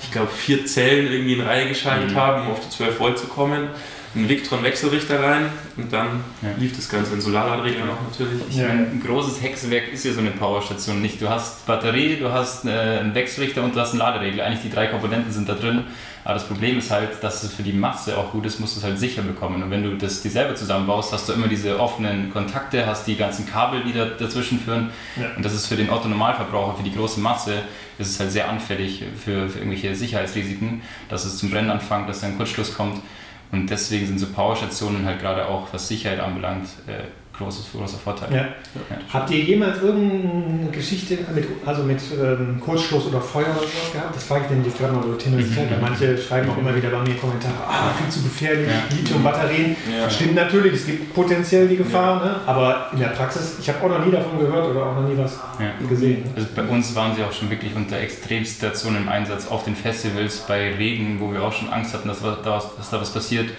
ich 0.00 0.12
glaube, 0.12 0.28
vier 0.30 0.64
Zellen 0.64 1.10
irgendwie 1.12 1.34
in 1.34 1.40
Reihe 1.40 1.66
geschaltet 1.68 2.12
Mhm. 2.12 2.16
haben, 2.16 2.46
um 2.46 2.52
auf 2.52 2.60
die 2.60 2.70
12 2.70 3.00
Volt 3.00 3.18
zu 3.18 3.26
kommen. 3.26 3.66
Ein 4.14 4.28
Victron-Wechselrichter 4.28 5.20
rein 5.22 5.46
und 5.76 5.92
dann 5.92 6.24
Ja. 6.42 6.48
lief 6.58 6.74
das 6.76 6.88
Ganze 6.88 7.14
in 7.14 7.20
Solarladregler 7.20 7.84
noch 7.86 8.00
natürlich. 8.10 8.40
Ich 8.48 8.56
meine, 8.58 8.86
ein 8.86 9.02
großes 9.04 9.42
Hexenwerk 9.42 9.92
ist 9.92 10.04
ja 10.04 10.12
so 10.12 10.20
eine 10.20 10.30
Powerstation 10.30 11.00
nicht. 11.02 11.20
Du 11.20 11.28
hast 11.28 11.66
Batterie, 11.66 12.16
du 12.16 12.30
hast 12.32 12.64
äh, 12.64 12.70
einen 12.70 13.14
Wechselrichter 13.14 13.62
und 13.64 13.74
du 13.74 13.80
hast 13.80 13.90
einen 13.90 13.98
Laderegler. 14.00 14.44
Eigentlich 14.46 14.62
die 14.62 14.70
drei 14.70 14.86
Komponenten 14.88 15.32
sind 15.32 15.48
da 15.48 15.54
drin. 15.54 15.84
Aber 16.30 16.38
das 16.38 16.46
Problem 16.46 16.78
ist 16.78 16.92
halt, 16.92 17.24
dass 17.24 17.42
es 17.42 17.52
für 17.52 17.64
die 17.64 17.72
Masse 17.72 18.16
auch 18.16 18.30
gut 18.30 18.46
ist, 18.46 18.60
musst 18.60 18.76
du 18.76 18.78
es 18.78 18.84
halt 18.84 19.00
sicher 19.00 19.20
bekommen. 19.22 19.64
Und 19.64 19.70
wenn 19.72 19.82
du 19.82 19.96
das 19.96 20.22
dir 20.22 20.30
selber 20.30 20.54
zusammenbaust, 20.54 21.12
hast 21.12 21.28
du 21.28 21.32
immer 21.32 21.48
diese 21.48 21.80
offenen 21.80 22.32
Kontakte, 22.32 22.86
hast 22.86 23.08
die 23.08 23.16
ganzen 23.16 23.48
Kabel, 23.50 23.82
die 23.82 23.92
da 23.92 24.04
dazwischen 24.04 24.60
führen. 24.60 24.90
Ja. 25.16 25.34
Und 25.34 25.44
das 25.44 25.52
ist 25.54 25.66
für 25.66 25.74
den 25.74 25.90
Otto-Normalverbraucher, 25.90 26.76
für 26.76 26.84
die 26.84 26.94
große 26.94 27.18
Masse, 27.18 27.62
ist 27.98 28.10
es 28.10 28.20
halt 28.20 28.30
sehr 28.30 28.48
anfällig 28.48 29.02
für, 29.16 29.48
für 29.48 29.58
irgendwelche 29.58 29.92
Sicherheitsrisiken, 29.96 30.82
dass 31.08 31.24
es 31.24 31.36
zum 31.36 31.50
Brennen 31.50 31.68
anfängt, 31.68 32.08
dass 32.08 32.20
da 32.20 32.28
ein 32.28 32.36
Kurzschluss 32.36 32.76
kommt. 32.76 33.02
Und 33.50 33.68
deswegen 33.68 34.06
sind 34.06 34.20
so 34.20 34.28
Powerstationen 34.28 35.06
halt 35.06 35.18
gerade 35.18 35.48
auch, 35.48 35.66
was 35.72 35.88
Sicherheit 35.88 36.20
anbelangt, 36.20 36.68
äh, 36.86 37.08
großes, 37.40 37.66
großer 37.72 37.98
Vorteil. 37.98 38.28
Ja. 38.32 38.38
Ja. 38.38 38.96
Habt 39.12 39.30
ihr 39.30 39.38
jemals 39.40 39.82
irgendeine 39.82 40.70
Geschichte 40.70 41.18
mit, 41.34 41.46
also 41.66 41.82
mit 41.82 42.00
ähm, 42.22 42.60
Kurzschluss 42.64 43.06
oder 43.06 43.20
Feuer 43.20 43.46
oder 43.50 43.60
sowas 43.66 43.92
gehabt? 43.92 44.14
Das 44.14 44.24
frage 44.24 44.44
ich 44.44 44.50
nämlich 44.50 44.68
jetzt 44.68 44.78
gerade 44.78 44.92
mal 44.94 45.02
so 45.02 45.14
tendenziell, 45.14 45.66
Mhm. 45.66 45.70
weil 45.72 45.80
manche 45.80 46.18
schreiben 46.18 46.50
auch 46.50 46.58
immer 46.58 46.74
wieder 46.76 46.90
bei 46.90 46.98
mir 47.00 47.14
Kommentare, 47.16 47.54
ah, 47.66 47.90
viel 47.98 48.08
zu 48.10 48.22
gefährlich, 48.22 48.68
Ja. 48.68 48.96
Lithium-Batterien. 48.96 49.76
Ja. 49.98 50.08
Stimmt 50.10 50.34
natürlich, 50.34 50.74
es 50.74 50.86
gibt 50.86 51.14
potenziell 51.14 51.66
die 51.68 51.76
Gefahr, 51.76 52.24
ne? 52.24 52.36
aber 52.46 52.88
in 52.92 52.98
der 53.00 53.08
Praxis, 53.08 53.56
ich 53.60 53.68
habe 53.68 53.82
auch 53.84 53.88
noch 53.98 54.04
nie 54.04 54.12
davon 54.12 54.38
gehört 54.38 54.66
oder 54.68 54.86
auch 54.86 54.94
noch 55.00 55.08
nie 55.08 55.16
was 55.18 55.38
Ja. 55.58 55.72
gesehen. 55.88 56.22
Ne? 56.24 56.30
Also 56.36 56.48
bei 56.54 56.62
uns 56.62 56.94
waren 56.94 57.14
sie 57.16 57.22
auch 57.24 57.32
schon 57.32 57.50
wirklich 57.50 57.74
unter 57.74 57.98
Extremsituationen 57.98 59.02
im 59.02 59.08
Einsatz 59.08 59.48
auf 59.48 59.64
den 59.64 59.74
Festivals, 59.74 60.38
bei 60.46 60.74
Regen, 60.74 61.18
wo 61.20 61.32
wir 61.32 61.42
auch 61.42 61.52
schon 61.52 61.68
Angst 61.70 61.94
hatten, 61.94 62.08
dass, 62.08 62.22
was- 62.22 62.38
da 62.44 62.52
was- 62.56 62.76
dass 62.76 62.90
da 62.90 63.00
was 63.00 63.10
passiert. 63.12 63.50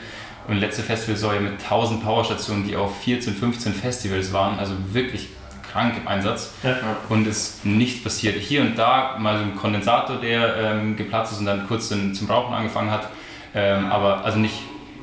Und 0.48 0.58
letzte 0.58 0.82
Festivalsäule 0.82 1.40
mit 1.40 1.54
1000 1.54 2.04
Powerstationen, 2.04 2.68
die 2.68 2.76
auf 2.76 3.00
14, 3.02 3.36
15 3.36 3.74
Festivals 3.74 4.34
waren, 4.34 4.60
also 4.60 4.74
wirklich 4.92 5.30
krank 5.72 5.96
im 5.98 6.08
Einsatz. 6.08 6.54
Ja. 6.64 6.78
Und 7.10 7.28
es 7.28 7.60
nicht 7.64 8.04
passiert. 8.04 8.36
Hier 8.38 8.62
und 8.62 8.78
da 8.78 9.18
mal 9.20 9.38
so 9.38 9.44
ein 9.44 9.56
Kondensator, 9.56 10.18
der 10.18 10.58
ähm, 10.58 10.96
geplatzt 10.96 11.34
ist 11.34 11.40
und 11.40 11.46
dann 11.46 11.68
kurz 11.68 11.90
zum, 11.90 12.14
zum 12.14 12.28
Rauchen 12.30 12.54
angefangen 12.54 12.92
hat. 12.92 13.10
Ähm, 13.54 13.86
aber 13.92 14.24
also 14.26 14.40
nicht 14.40 14.56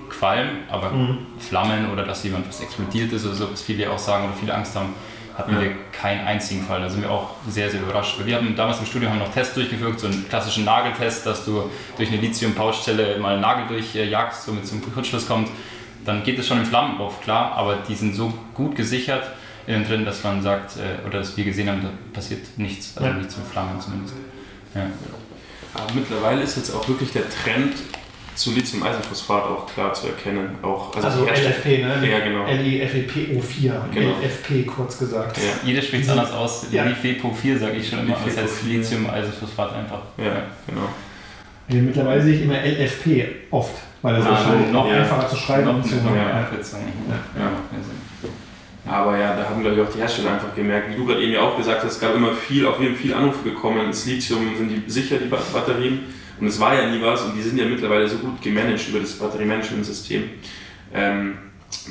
Qualm, 0.08 0.48
aber 0.70 0.90
Mhm. 0.90 1.18
Flammen 1.38 1.90
oder 1.92 2.02
dass 2.02 2.24
jemand 2.24 2.48
was 2.48 2.60
explodiert 2.60 3.12
ist 3.12 3.26
oder 3.26 3.34
so, 3.34 3.52
was 3.52 3.62
viele 3.62 3.90
auch 3.90 3.98
sagen 3.98 4.24
oder 4.24 4.34
viele 4.34 4.54
Angst 4.54 4.74
haben, 4.74 4.94
hatten 5.38 5.54
Ja. 5.54 5.60
wir 5.62 5.70
keinen 5.92 6.26
einzigen 6.26 6.62
Fall. 6.66 6.80
Da 6.80 6.90
sind 6.90 7.02
wir 7.02 7.10
auch 7.10 7.36
sehr, 7.48 7.70
sehr 7.70 7.80
überrascht. 7.80 8.16
Wir 8.24 8.36
haben 8.36 8.54
damals 8.56 8.80
im 8.80 8.86
Studio 8.86 9.08
haben 9.08 9.18
noch 9.20 9.32
Tests 9.32 9.54
durchgeführt, 9.54 9.98
so 10.00 10.08
einen 10.08 10.28
klassischen 10.28 10.64
Nageltest, 10.64 11.24
dass 11.24 11.44
du 11.44 11.70
durch 11.96 12.08
eine 12.10 12.20
Lithium-Pouchzelle 12.20 13.18
mal 13.20 13.34
einen 13.34 13.40
Nagel 13.42 13.68
durchjagst, 13.68 14.44
so 14.44 14.52
mit 14.52 14.66
zum 14.66 14.82
Kurzschluss 14.92 15.26
kommt. 15.26 15.48
Dann 16.04 16.22
geht 16.24 16.38
es 16.38 16.46
schon 16.46 16.58
in 16.58 16.66
Flammen 16.66 16.98
auf, 17.00 17.20
klar, 17.22 17.52
aber 17.52 17.76
die 17.88 17.94
sind 17.94 18.14
so 18.14 18.32
gut 18.54 18.74
gesichert 18.76 19.22
innen 19.66 19.86
drin, 19.86 20.04
dass 20.04 20.24
man 20.24 20.42
sagt, 20.42 20.76
äh, 20.76 21.06
oder 21.06 21.18
dass 21.18 21.36
wir 21.36 21.44
gesehen 21.44 21.68
haben, 21.68 21.82
da 21.82 21.90
passiert 22.14 22.40
nichts, 22.56 22.96
also 22.96 23.08
Ja. 23.08 23.14
nichts 23.14 23.36
mit 23.36 23.46
Flammen 23.46 23.78
zumindest. 23.80 24.14
Ja. 24.74 24.86
Aber 25.74 25.92
mittlerweile 25.94 26.42
ist 26.42 26.56
jetzt 26.56 26.74
auch 26.74 26.88
wirklich 26.88 27.12
der 27.12 27.24
Trend 27.28 27.74
zu 28.38 28.52
Lithium-Eisenphosphat 28.52 29.42
auch 29.44 29.66
klar 29.72 29.92
zu 29.92 30.06
erkennen. 30.06 30.50
Auch, 30.62 30.94
Also 30.96 31.26
Hersteller- 31.26 31.50
LFP, 31.50 31.78
ne? 31.82 32.08
Ja, 32.08 32.20
genau. 32.20 32.44
LIFEPO4, 32.46 33.72
Genau. 33.92 34.10
LFP 34.22 34.64
kurz 34.64 34.98
gesagt. 34.98 35.36
Ja. 35.38 35.42
Jeder 35.66 35.82
spricht 35.82 36.04
es 36.04 36.10
anders 36.10 36.32
aus. 36.32 36.66
Ja. 36.70 36.84
LiFePO4 36.84 37.58
sage 37.58 37.76
ich 37.76 37.88
schon 37.88 38.00
immer, 38.00 38.16
das 38.24 38.36
heißt 38.36 38.62
LiFePO4. 38.64 38.68
Lithium-Eisenphosphat 38.68 39.72
einfach. 39.74 40.00
Ja, 40.16 40.42
genau. 40.66 40.88
Ja, 41.68 41.82
Mittlerweile 41.82 42.22
sehe 42.22 42.34
ich 42.36 42.42
immer 42.42 42.54
LFP 42.64 43.26
oft, 43.50 43.74
weil 44.02 44.14
das 44.16 44.24
Ah, 44.26 44.34
ist 44.38 44.44
schon 44.44 44.72
noch 44.72 44.88
ja. 44.88 44.98
einfacher 44.98 45.28
zu 45.28 45.36
schreiben 45.36 45.66
Noch 45.66 45.74
und 45.74 45.84
zu 45.86 45.96
Ja. 45.96 46.00
Ja. 46.16 46.62
Sinn. 46.62 48.30
Aber 48.86 49.18
ja, 49.18 49.36
da 49.36 49.50
haben, 49.50 49.60
glaube 49.60 49.76
ich, 49.76 49.82
auch 49.82 49.92
die 49.92 49.98
Hersteller 49.98 50.32
einfach 50.32 50.54
gemerkt, 50.54 50.90
wie 50.90 50.96
du 50.96 51.04
gerade 51.04 51.20
eben 51.22 51.32
ja 51.32 51.40
auch 51.42 51.58
gesagt 51.58 51.84
hast, 51.84 51.92
es 51.92 52.00
gab 52.00 52.14
immer 52.14 52.32
viel, 52.32 52.66
auf 52.66 52.80
jeden 52.80 52.94
Fall 52.94 53.02
viel 53.02 53.12
Anrufe 53.14 53.42
gekommen, 53.50 53.80
das 53.88 54.06
Lithium 54.06 54.56
sind 54.56 54.70
die 54.70 54.90
sicher, 54.90 55.16
die 55.18 55.26
Bat- 55.28 55.52
Batterien. 55.52 56.04
Und 56.40 56.46
es 56.46 56.60
war 56.60 56.74
ja 56.74 56.90
nie 56.90 57.02
was 57.02 57.22
und 57.22 57.36
die 57.36 57.42
sind 57.42 57.58
ja 57.58 57.64
mittlerweile 57.64 58.08
so 58.08 58.18
gut 58.18 58.40
gemanagt 58.42 58.88
über 58.88 59.00
das 59.00 59.12
Batteriemanagementsystem, 59.12 60.24
ähm, 60.94 61.38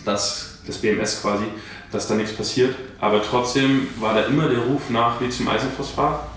dass 0.05 0.59
das 0.65 0.77
BMS 0.77 1.21
quasi, 1.21 1.45
dass 1.91 2.07
da 2.07 2.15
nichts 2.15 2.33
passiert. 2.33 2.75
Aber 2.99 3.21
trotzdem 3.21 3.87
war 3.99 4.13
da 4.13 4.21
immer 4.23 4.47
der 4.47 4.59
Ruf 4.59 4.89
nach 4.89 5.19
Lithium-Eisenphosphat. 5.21 6.27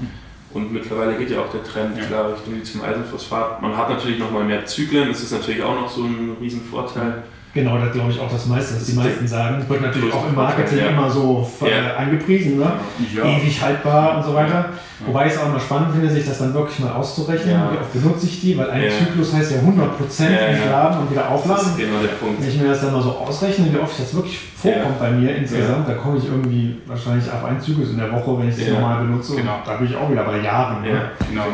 Und 0.53 0.73
mittlerweile 0.73 1.17
geht 1.17 1.31
ja 1.31 1.41
auch 1.41 1.51
der 1.53 1.63
Trend 1.63 1.97
Ja. 1.97 2.05
klar 2.05 2.33
Richtung 2.33 2.55
Lithium-Eisenphosphat. 2.55 3.63
Man 3.63 3.77
hat 3.77 3.89
natürlich 3.89 4.19
nochmal 4.19 4.45
mehr 4.45 4.67
Zyklen, 4.67 5.09
das 5.09 5.23
ist 5.23 5.33
natürlich 5.33 5.63
auch 5.63 5.75
noch 5.75 5.89
so 5.89 6.05
ein 6.05 6.37
Riesenvorteil. 6.41 7.23
Genau, 7.53 7.79
das 7.79 7.93
glaube 7.93 8.11
ich 8.13 8.21
auch 8.21 8.31
das 8.31 8.47
meiste, 8.47 8.77
was 8.77 8.85
die 8.87 8.95
Das 8.95 9.05
ist 9.07 9.11
meisten 9.11 9.27
sagen. 9.27 9.65
Wird 9.69 9.81
natürlich 9.83 10.15
auch 10.15 10.29
im 10.29 10.37
Marketing 10.37 10.79
ja. 10.79 10.87
immer 10.91 11.11
so 11.11 11.49
äh, 11.63 11.69
Ja. 11.71 11.97
angepriesen, 11.97 12.59
ne? 12.59 12.73
Ja. 13.17 13.25
ewig 13.25 13.61
haltbar 13.61 14.19
und 14.19 14.25
so 14.25 14.35
weiter. 14.35 14.67
Wobei 15.05 15.27
ich 15.27 15.33
es 15.33 15.39
auch 15.39 15.47
immer 15.47 15.59
spannend 15.59 15.93
finde, 15.93 16.11
sich 16.11 16.27
das 16.27 16.39
dann 16.39 16.53
wirklich 16.55 16.79
mal 16.79 16.93
auszurechnen. 16.93 17.57
Wie 17.73 17.79
oft 17.79 17.93
benutze 17.93 18.27
ich 18.27 18.41
die? 18.43 18.57
Weil 18.59 18.71
ein. 18.71 18.83
Zyklus 18.91 19.33
heißt 19.35 19.51
ja 19.53 19.57
100% 19.59 20.25
Ja, 20.25 20.31
ja. 20.31 20.37
entladen 20.49 21.01
und 21.01 21.11
wieder 21.11 21.23
Das 21.23 21.31
aufladen. 21.33 21.67
ist 21.71 21.79
genau 21.79 22.01
der 22.03 22.09
Punkt. 22.09 22.41
Wenn 22.43 22.49
ich 22.49 22.61
mir 22.61 22.69
das 22.69 22.83
dann 22.83 22.93
mal 22.93 23.03
so 23.03 23.11
ausrechne, 23.17 23.73
wie 23.73 23.79
oft 23.79 23.99
das 23.99 24.15
wirklich 24.15 24.39
vorkommt 24.57 24.99
bei 25.01 25.11
mir 25.11 25.35
insgesamt, 25.35 25.89
da 25.89 25.95
komme 25.95 26.19
ich 26.19 26.27
irgendwie 26.27 26.77
wahrscheinlich 26.87 27.25
auf 27.33 27.45
einen 27.45 27.61
Zyklus 27.61 27.91
in 27.91 27.99
der 27.99 28.13
Woche, 28.13 28.39
wenn 28.39 28.49
ich 28.51 28.57
das 28.59 28.69
normal 28.69 29.05
benutze. 29.05 29.37
Genau. 29.37 29.59
Da 29.65 29.75
bin 29.77 29.87
ich 29.89 29.97
auch 29.97 30.11
wieder 30.11 30.23
bei 30.25 30.39
Jahren. 30.41 30.83
Ne? 30.83 30.91
Ja, 30.91 31.01
Genau. 31.29 31.45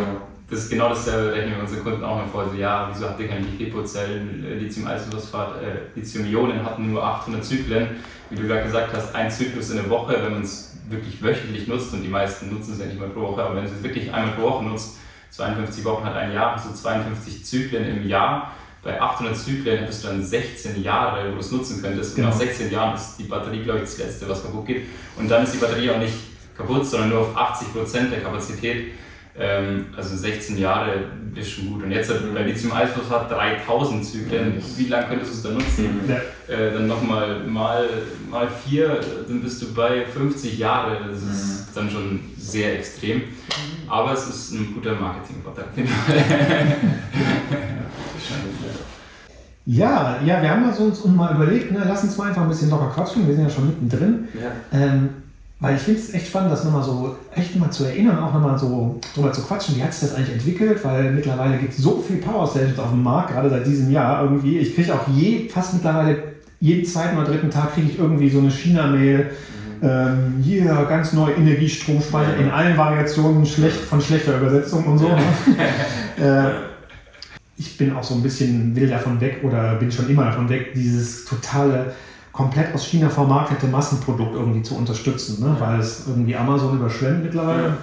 Das 0.49 0.61
ist 0.61 0.71
genau 0.71 0.91
dasselbe, 0.91 1.33
rechnen 1.33 1.57
wir 1.57 1.63
unsere 1.63 1.83
Kunden 1.83 2.05
auch 2.05 2.17
mal 2.17 2.29
vor. 2.29 2.49
So, 2.49 2.57
ja, 2.57 2.89
wieso 2.93 3.09
habt 3.09 3.21
ihr 3.21 3.29
keine 3.29 3.47
Lipo-Zellen? 3.59 4.59
Lithium-Eisenphosphat, 4.61 5.63
äh, 5.63 5.99
Lithium-Ionen 5.99 6.65
hatten 6.65 6.93
nur 6.93 7.03
800 7.03 7.45
Zyklen. 7.45 7.89
Wie 8.31 8.37
du 8.37 8.47
gerade 8.47 8.65
gesagt 8.65 8.95
hast, 8.95 9.15
ein 9.15 9.31
Zyklus 9.31 9.71
in 9.71 9.77
der 9.77 9.91
Woche, 9.91 10.17
wenn 10.23 10.33
man 10.33 10.43
es 10.43 10.77
wirklich 10.89 11.23
wöchentlich 11.23 11.67
nutzt, 11.67 11.93
und 11.93 12.03
die 12.03 12.09
meisten 12.09 12.53
nutzen 12.53 12.75
es 12.75 12.79
ja 12.79 12.87
nicht 12.87 13.01
mal 13.01 13.09
pro 13.09 13.23
Woche, 13.23 13.43
aber 13.43 13.57
wenn 13.57 13.65
du 13.65 13.71
es 13.71 13.83
wirklich 13.83 14.13
einmal 14.13 14.35
pro 14.35 14.43
Woche 14.43 14.65
nutzt, 14.65 14.99
52 15.31 15.85
Wochen 15.85 16.05
hat 16.05 16.15
ein 16.15 16.33
Jahr, 16.33 16.53
also 16.53 16.73
52 16.73 17.45
Zyklen 17.45 17.85
im 17.85 18.07
Jahr. 18.07 18.53
Bei 18.83 19.01
800 19.01 19.37
Zyklen 19.37 19.81
hättest 19.81 20.05
du 20.05 20.09
dann 20.09 20.25
16 20.25 20.81
Jahre, 20.81 21.29
wo 21.29 21.35
du 21.35 21.41
es 21.41 21.51
nutzen 21.51 21.83
könntest. 21.83 22.15
Genau. 22.15 22.29
Und 22.29 22.35
nach 22.35 22.41
16 22.41 22.71
Jahren 22.71 22.95
ist 22.95 23.17
die 23.19 23.25
Batterie, 23.25 23.65
glaube 23.65 23.81
ich, 23.81 23.85
das 23.85 23.99
Letzte, 23.99 24.29
was 24.29 24.45
kaputt 24.45 24.65
geht. 24.65 24.87
Und 25.17 25.29
dann 25.29 25.43
ist 25.43 25.55
die 25.55 25.59
Batterie 25.59 25.91
auch 25.91 25.99
nicht 25.99 26.15
kaputt, 26.57 26.87
sondern 26.87 27.11
nur 27.11 27.21
auf 27.21 27.37
80% 27.37 28.11
der 28.11 28.21
Kapazität. 28.21 28.93
Ähm, 29.39 29.87
also 29.97 30.17
16 30.17 30.57
Jahre 30.57 31.05
ist 31.35 31.51
schon 31.51 31.73
gut. 31.73 31.83
Und 31.83 31.91
jetzt 31.91 32.11
bei 32.35 32.43
Lithium-Eisphosphat 32.43 33.31
3000 33.31 34.05
Zyklen. 34.05 34.63
Wie 34.77 34.89
lange 34.89 35.09
könntest 35.09 35.33
du 35.33 35.37
es 35.37 35.43
dann 35.43 35.55
nutzen? 35.55 36.01
Ja. 36.09 36.55
Äh, 36.55 36.73
dann 36.73 36.87
nochmal 36.87 37.41
mal, 37.45 37.87
mal 38.31 38.49
vier, 38.49 39.01
dann 39.29 39.43
bist 39.43 39.61
du 39.61 39.75
bei 39.75 40.07
50 40.07 40.59
Jahre. 40.59 40.99
Das 41.11 41.23
ist 41.23 41.69
mhm. 41.69 41.75
dann 41.75 41.91
schon 41.91 42.21
sehr 42.39 42.79
extrem. 42.79 43.25
Aber 43.89 44.13
es 44.15 44.27
ist 44.29 44.53
ein 44.53 44.73
guter 44.75 44.95
Marketingvorteil. 44.95 45.67
ja, 49.67 50.21
ja, 50.25 50.43
wir 50.43 50.51
haben 50.51 50.65
uns 50.65 51.05
mal 51.05 51.35
überlegt, 51.35 51.73
ne, 51.73 51.83
lass 51.87 52.05
uns 52.05 52.17
mal 52.17 52.29
einfach 52.29 52.43
ein 52.43 52.49
bisschen 52.49 52.71
locker 52.71 52.91
quatschen. 52.95 53.29
Wir 53.29 53.35
sind 53.35 53.45
ja 53.45 53.51
schon 53.51 53.67
mittendrin. 53.67 54.29
Ja. 54.35 54.53
Ähm, 54.73 55.11
weil 55.59 55.77
ich 55.77 55.83
finde 55.83 56.01
es 56.01 56.13
echt 56.13 56.27
spannend, 56.27 56.53
das 56.53 56.65
nochmal 56.65 56.83
so 56.83 57.17
echt 57.35 57.57
mal 57.57 57.71
zu 57.71 57.85
erinnern, 57.85 58.19
auch 58.19 58.35
nochmal 58.35 58.59
so 58.59 59.01
drüber 59.15 59.33
zu 59.33 59.43
quatschen. 59.43 59.77
Wie 59.77 59.83
hat 59.83 59.95
sich 59.95 60.09
das 60.09 60.17
eigentlich 60.17 60.35
entwickelt? 60.35 60.85
Weil 60.85 61.13
mittlerweile 61.13 61.57
gibt 61.57 61.73
es 61.73 61.79
so 61.79 62.05
viel 62.07 62.19
Power 62.19 62.47
Stations 62.47 62.79
auf 62.79 62.91
dem 62.91 63.03
Markt, 63.03 63.33
gerade 63.33 63.49
seit 63.49 63.67
diesem 63.67 63.91
Jahr 63.91 64.23
irgendwie. 64.23 64.59
Ich 64.59 64.75
kriege 64.75 64.95
auch 64.95 65.09
je, 65.09 65.49
fast 65.49 65.73
mittlerweile 65.73 66.37
jeden 66.61 66.85
zweiten 66.85 67.17
oder 67.17 67.27
dritten 67.27 67.51
Tag 67.51 67.75
kriege 67.75 67.89
ich 67.89 67.99
irgendwie 67.99 68.29
so 68.29 68.39
eine 68.39 68.51
China-Mail. 68.51 69.31
Mhm. 69.81 69.89
Ähm, 69.89 70.35
hier 70.43 70.87
ganz 70.89 71.15
neue 71.15 71.35
Energiestromspeicher 71.35 72.37
in 72.37 72.51
allen 72.51 72.77
Variationen 72.77 73.47
schlecht, 73.47 73.79
von 73.79 74.01
schlechter 74.01 74.39
Übersetzung 74.39 74.85
und 74.85 74.99
so. 74.99 75.09
äh, 76.23 76.51
ich 77.59 77.79
bin 77.79 77.95
auch 77.95 78.05
so 78.05 78.15
ein 78.15 78.23
bisschen 78.23 78.77
will 78.77 78.89
davon 78.89 79.19
weg 79.23 79.41
oder 79.43 79.77
bin 79.77 79.91
schon 79.91 80.11
immer 80.11 80.27
davon 80.27 80.51
weg, 80.51 80.75
dieses 80.75 81.25
totale 81.25 81.95
komplett 82.37 82.75
aus 82.75 82.85
China 82.85 83.09
vermarktete 83.09 83.67
Massenprodukt 83.67 84.35
irgendwie 84.35 84.63
zu 84.63 84.77
unterstützen, 84.77 85.43
ne? 85.43 85.57
weil 85.59 85.81
es 85.81 86.07
irgendwie 86.07 86.37
Amazon 86.37 86.77
überschwemmt 86.77 87.25
mittlerweile 87.25 87.79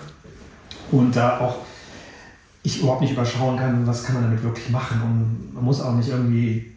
und 0.91 1.15
da 1.15 1.39
auch 1.39 1.55
ich 2.61 2.79
überhaupt 2.79 3.01
nicht 3.01 3.13
überschauen 3.13 3.57
kann, 3.57 3.85
was 3.87 4.03
kann 4.03 4.15
man 4.15 4.25
damit 4.25 4.43
wirklich 4.43 4.69
machen 4.69 5.01
und 5.01 5.55
man 5.55 5.63
muss 5.63 5.81
auch 5.81 5.95
nicht 5.95 6.09
irgendwie 6.09 6.71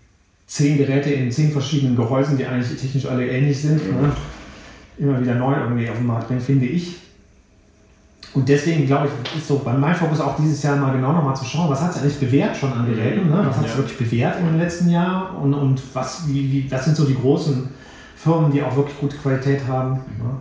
zehn 0.47 0.79
Geräte 0.79 1.11
in 1.11 1.31
zehn 1.31 1.53
verschiedenen 1.53 1.97
Gehäusen, 1.97 2.39
die 2.39 2.47
eigentlich 2.47 2.81
technisch 2.81 3.05
alle 3.07 3.27
ähnlich 3.29 3.61
sind, 3.61 3.85
ne? 3.93 4.11
immer 4.97 5.21
wieder 5.21 5.35
neu 5.35 5.55
irgendwie 5.55 5.91
auf 5.91 5.99
den 5.99 6.07
Markt 6.07 6.29
bringen, 6.29 6.41
finde 6.41 6.65
ich. 6.65 6.97
Und 8.35 8.49
deswegen 8.49 8.87
glaube 8.87 9.09
ich, 9.09 9.39
ist 9.39 9.49
so 9.49 9.59
bei 9.65 9.73
meinem 9.73 9.95
Fokus 9.95 10.21
auch 10.21 10.37
dieses 10.37 10.63
Jahr 10.63 10.77
mal 10.77 10.93
genau 10.93 11.13
nochmal 11.13 11.35
zu 11.35 11.45
schauen, 11.45 11.71
was 11.71 11.81
hat 11.81 11.93
es 11.93 12.03
eigentlich 12.03 12.21
bewährt 12.21 12.57
schon 12.57 12.73
an 12.73 12.87
Geräten, 12.87 13.31
ne? 13.31 13.45
was 13.47 13.57
hat 13.57 13.65
es 13.65 13.73
ja. 13.73 13.79
wirklich 13.79 13.99
bewährt 13.99 14.37
im 14.41 14.59
letzten 14.59 14.91
Jahr 14.91 15.35
und, 15.41 15.55
und 15.55 15.81
was, 15.95 16.25
wie, 16.29 16.53
wie, 16.53 16.71
was 16.71 16.85
sind 16.85 16.97
so 16.97 17.07
die 17.07 17.15
großen 17.15 17.69
Firmen, 18.17 18.53
die 18.53 18.63
auch 18.63 18.77
wirklich 18.77 18.99
gute 18.99 19.17
Qualität 19.17 19.63
haben. 19.67 19.93
Mhm. 19.93 20.25
Ne? 20.25 20.35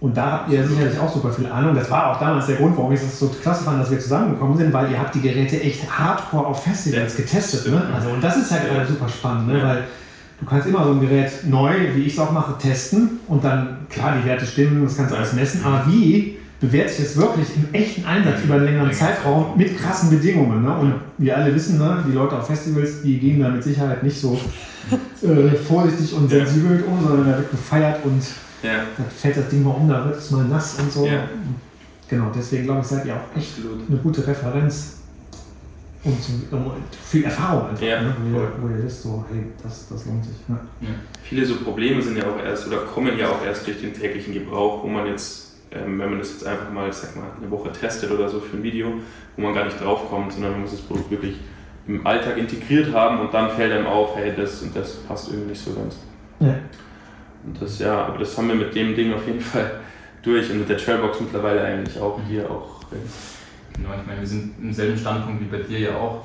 Und 0.00 0.16
da 0.16 0.30
habt 0.30 0.52
ihr 0.52 0.66
sicherlich 0.66 0.98
auch 0.98 1.12
super 1.12 1.32
viel 1.32 1.46
Ahnung. 1.46 1.74
Das 1.74 1.90
war 1.90 2.12
auch 2.12 2.20
damals 2.20 2.46
der 2.46 2.56
Grund, 2.56 2.76
warum 2.76 2.92
ich 2.92 3.00
es 3.00 3.18
so 3.18 3.28
klasse 3.28 3.64
fand, 3.64 3.82
dass 3.82 3.90
wir 3.90 3.98
zusammengekommen 3.98 4.56
sind, 4.56 4.72
weil 4.72 4.92
ihr 4.92 4.98
habt 4.98 5.12
die 5.14 5.20
Geräte 5.20 5.60
echt 5.60 5.90
hardcore 5.90 6.46
auf 6.46 6.62
Festivals 6.62 7.16
getestet. 7.16 7.72
Ne? 7.72 7.82
Also, 7.92 8.10
und 8.10 8.22
das 8.22 8.36
ist 8.36 8.50
ja 8.50 8.58
gerade 8.58 8.86
super 8.86 9.08
spannend, 9.08 9.48
ne? 9.48 9.60
weil 9.60 9.84
du 10.40 10.46
kannst 10.46 10.68
immer 10.68 10.84
so 10.84 10.92
ein 10.92 11.00
Gerät 11.00 11.32
neu, 11.44 11.72
wie 11.94 12.02
ich 12.02 12.12
es 12.12 12.18
auch 12.20 12.30
mache, 12.30 12.56
testen 12.58 13.18
und 13.26 13.42
dann, 13.42 13.78
klar, 13.90 14.14
die 14.16 14.24
Werte 14.24 14.46
stimmen, 14.46 14.84
das 14.84 14.96
kannst 14.96 15.12
du 15.12 15.16
alles 15.16 15.32
messen, 15.32 15.64
aber 15.64 15.84
wie 15.88 16.38
bewährt 16.60 16.90
sich 16.90 17.04
das 17.04 17.16
wirklich 17.16 17.48
im 17.54 17.72
echten 17.72 18.04
Einsatz 18.04 18.42
über 18.44 18.54
einen 18.54 18.64
längeren 18.64 18.92
Zeitraum 18.92 19.56
mit 19.56 19.78
krassen 19.78 20.10
Bedingungen. 20.10 20.62
Ne? 20.62 20.76
Und 20.76 20.94
wir 21.18 21.36
alle 21.36 21.54
wissen, 21.54 21.78
ne, 21.78 22.04
die 22.06 22.12
Leute 22.12 22.36
auf 22.36 22.46
Festivals, 22.46 23.02
die 23.02 23.18
gehen 23.18 23.40
da 23.40 23.48
mit 23.48 23.62
Sicherheit 23.62 24.02
nicht 24.02 24.20
so 24.20 24.38
äh, 25.22 25.54
vorsichtig 25.56 26.14
und 26.14 26.28
sensibel 26.28 26.82
um, 26.84 27.00
sondern 27.06 27.30
da 27.30 27.38
wird 27.38 27.50
gefeiert 27.50 28.04
und 28.04 28.22
ja. 28.62 28.84
da 28.96 29.04
fällt 29.04 29.36
das 29.36 29.48
Ding 29.48 29.62
mal 29.62 29.70
um, 29.70 29.88
da 29.88 30.04
wird 30.04 30.16
es 30.16 30.30
mal 30.30 30.44
nass 30.44 30.76
und 30.80 30.92
so. 30.92 31.06
Ja. 31.06 31.28
Genau, 32.08 32.32
deswegen 32.34 32.64
glaube 32.64 32.80
ich, 32.80 32.86
seid 32.86 33.04
ihr 33.04 33.14
auch 33.14 33.36
echt 33.36 33.52
eine 33.88 33.98
gute 33.98 34.26
Referenz 34.26 34.96
um, 36.04 36.20
zu, 36.20 36.32
um 36.50 36.72
viel 37.04 37.24
Erfahrung 37.24 37.68
einfach, 37.68 37.82
ja, 37.82 38.02
ne? 38.02 38.14
wo, 38.20 38.38
ihr, 38.38 38.52
wo, 38.60 38.68
ihr, 38.68 38.84
wisst, 38.84 39.02
so, 39.02 39.24
hey, 39.30 39.44
das, 39.62 39.88
das 39.88 40.06
lohnt 40.06 40.24
sich. 40.24 40.36
Ne? 40.48 40.58
Ja. 40.80 40.88
Viele 41.22 41.44
so 41.44 41.56
Probleme 41.56 42.00
sind 42.00 42.16
ja 42.16 42.24
auch 42.24 42.42
erst 42.42 42.66
oder 42.66 42.78
kommen 42.78 43.18
ja 43.18 43.28
auch 43.28 43.44
erst 43.44 43.66
durch 43.66 43.80
den 43.80 43.92
täglichen 43.92 44.32
Gebrauch, 44.32 44.82
wo 44.82 44.88
man 44.88 45.06
jetzt 45.06 45.47
ähm, 45.72 45.98
wenn 45.98 46.10
man 46.10 46.18
das 46.18 46.32
jetzt 46.32 46.46
einfach 46.46 46.70
mal, 46.70 46.92
sag 46.92 47.16
mal, 47.16 47.26
eine 47.36 47.50
Woche 47.50 47.72
testet 47.72 48.10
oder 48.10 48.28
so 48.28 48.40
für 48.40 48.56
ein 48.56 48.62
Video, 48.62 48.92
wo 49.36 49.42
man 49.42 49.54
gar 49.54 49.64
nicht 49.64 49.80
drauf 49.80 50.08
kommt, 50.08 50.32
sondern 50.32 50.52
man 50.52 50.62
muss 50.62 50.72
das 50.72 50.80
Produkt 50.80 51.10
wirklich 51.10 51.36
im 51.86 52.06
Alltag 52.06 52.36
integriert 52.36 52.92
haben 52.92 53.20
und 53.20 53.32
dann 53.32 53.50
fällt 53.50 53.72
einem 53.72 53.86
auf, 53.86 54.16
hey, 54.16 54.32
das 54.36 54.62
und 54.62 54.76
das 54.76 54.96
passt 54.96 55.28
irgendwie 55.28 55.50
nicht 55.50 55.62
so 55.62 55.72
ganz. 55.72 55.96
Ja. 56.40 56.54
Und 57.44 57.60
das, 57.60 57.78
ja, 57.78 58.06
aber 58.06 58.18
das 58.18 58.36
haben 58.36 58.48
wir 58.48 58.54
mit 58.54 58.74
dem 58.74 58.94
Ding 58.94 59.12
auf 59.14 59.26
jeden 59.26 59.40
Fall 59.40 59.80
durch 60.22 60.50
und 60.50 60.58
mit 60.58 60.68
der 60.68 60.76
Trailbox 60.76 61.20
mittlerweile 61.20 61.62
eigentlich 61.62 61.98
auch 61.98 62.20
hier 62.28 62.50
auch. 62.50 62.80
Genau, 63.74 63.90
ich 63.98 64.06
meine, 64.06 64.20
wir 64.20 64.26
sind 64.26 64.54
im 64.60 64.72
selben 64.72 64.98
Standpunkt 64.98 65.40
wie 65.40 65.56
bei 65.56 65.62
dir 65.62 65.78
ja 65.78 65.96
auch. 65.96 66.24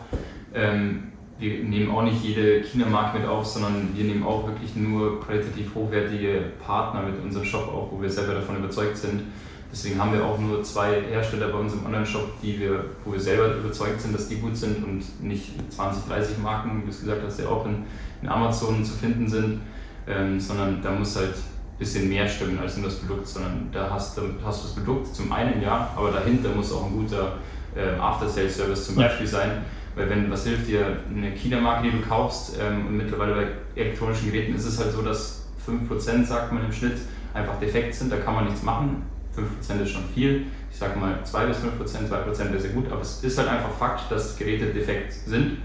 Ähm, 0.54 1.13
wir 1.44 1.64
nehmen 1.64 1.92
auch 1.92 2.04
nicht 2.04 2.24
jede 2.24 2.62
China-Marke 2.64 3.20
mit 3.20 3.28
auf, 3.28 3.46
sondern 3.46 3.90
wir 3.94 4.06
nehmen 4.06 4.24
auch 4.24 4.48
wirklich 4.48 4.76
nur 4.76 5.20
qualitativ 5.20 5.76
hochwertige 5.76 6.42
Partner 6.66 7.04
mit 7.04 7.22
unserem 7.22 7.46
Shop 7.46 7.68
auf, 7.68 7.92
wo 7.92 8.02
wir 8.02 8.10
selber 8.10 8.36
davon 8.36 8.58
überzeugt 8.58 8.96
sind. 8.96 9.24
Deswegen 9.70 10.00
haben 10.00 10.14
wir 10.14 10.24
auch 10.24 10.40
nur 10.40 10.64
zwei 10.64 11.02
Hersteller 11.02 11.50
bei 11.50 11.58
uns 11.58 11.74
im 11.74 11.86
Online-Shop, 11.86 12.30
wir, 12.42 12.86
wo 13.04 13.12
wir 13.12 13.20
selber 13.20 13.56
überzeugt 13.58 14.00
sind, 14.00 14.16
dass 14.16 14.30
die 14.30 14.38
gut 14.38 14.56
sind 14.56 14.86
und 14.86 15.04
nicht 15.22 15.52
20, 15.70 16.06
30 16.06 16.38
Marken, 16.38 16.82
wie 16.82 16.86
du 16.86 16.90
es 16.92 17.02
gesagt 17.02 17.22
hast, 17.26 17.40
die 17.40 17.46
auch 17.46 17.66
in, 17.66 17.84
in 18.22 18.30
Amazon 18.30 18.86
zu 18.86 18.94
finden 18.94 19.28
sind, 19.28 19.62
ähm, 20.08 20.40
sondern 20.40 20.82
da 20.82 20.92
muss 20.92 21.18
halt 21.18 21.34
ein 21.34 21.80
bisschen 21.80 22.08
mehr 22.08 22.28
stimmen 22.28 22.58
als 22.60 22.78
nur 22.78 22.86
das 22.86 23.00
Produkt, 23.00 23.28
sondern 23.28 23.68
da 23.74 23.90
hast, 23.90 24.18
da 24.18 24.22
hast 24.46 24.64
du 24.64 24.68
das 24.68 24.76
Produkt 24.76 25.14
zum 25.14 25.30
einen 25.34 25.62
ja, 25.62 25.92
aber 25.94 26.12
dahinter 26.12 26.50
muss 26.50 26.72
auch 26.72 26.86
ein 26.86 26.94
guter 26.94 27.40
äh, 27.76 28.00
After-Sales-Service 28.00 28.86
zum 28.86 28.96
Beispiel 28.96 29.28
sein 29.28 29.64
weil 29.96 30.10
wenn, 30.10 30.30
was 30.32 30.46
hilft 30.46 30.68
dir 30.68 30.98
eine 31.10 31.32
China-Marke, 31.32 31.90
die 31.90 31.98
du 31.98 32.02
kaufst 32.02 32.58
ähm, 32.60 32.88
und 32.88 32.98
mittlerweile 32.98 33.34
bei 33.36 33.48
elektronischen 33.82 34.32
Geräten 34.32 34.56
ist 34.56 34.66
es 34.66 34.80
halt 34.80 34.92
so, 34.92 35.02
dass 35.02 35.46
5% 35.68 36.26
sagt 36.26 36.52
man 36.52 36.66
im 36.66 36.74
Schnitt 36.74 36.98
einfach 37.34 37.60
defekt 37.60 37.96
sind, 37.96 38.12
da 38.12 38.18
kann 38.18 38.36
man 38.36 38.46
nichts 38.46 38.64
machen. 38.64 39.04
5% 39.36 39.82
ist 39.82 39.92
schon 39.92 40.04
viel. 40.14 40.46
Ich 40.72 40.78
sage 40.78 41.00
mal 41.00 41.20
2 41.24 41.46
bis 41.46 41.58
5%, 41.58 42.10
2% 42.10 42.52
wäre 42.52 42.60
sehr 42.60 42.72
gut, 42.72 42.92
aber 42.92 43.02
es 43.02 43.24
ist 43.24 43.38
halt 43.38 43.48
einfach 43.50 43.72
Fakt, 43.72 44.12
dass 44.12 44.38
Geräte 44.38 44.68
defekt 44.68 45.14
sind. 45.14 45.58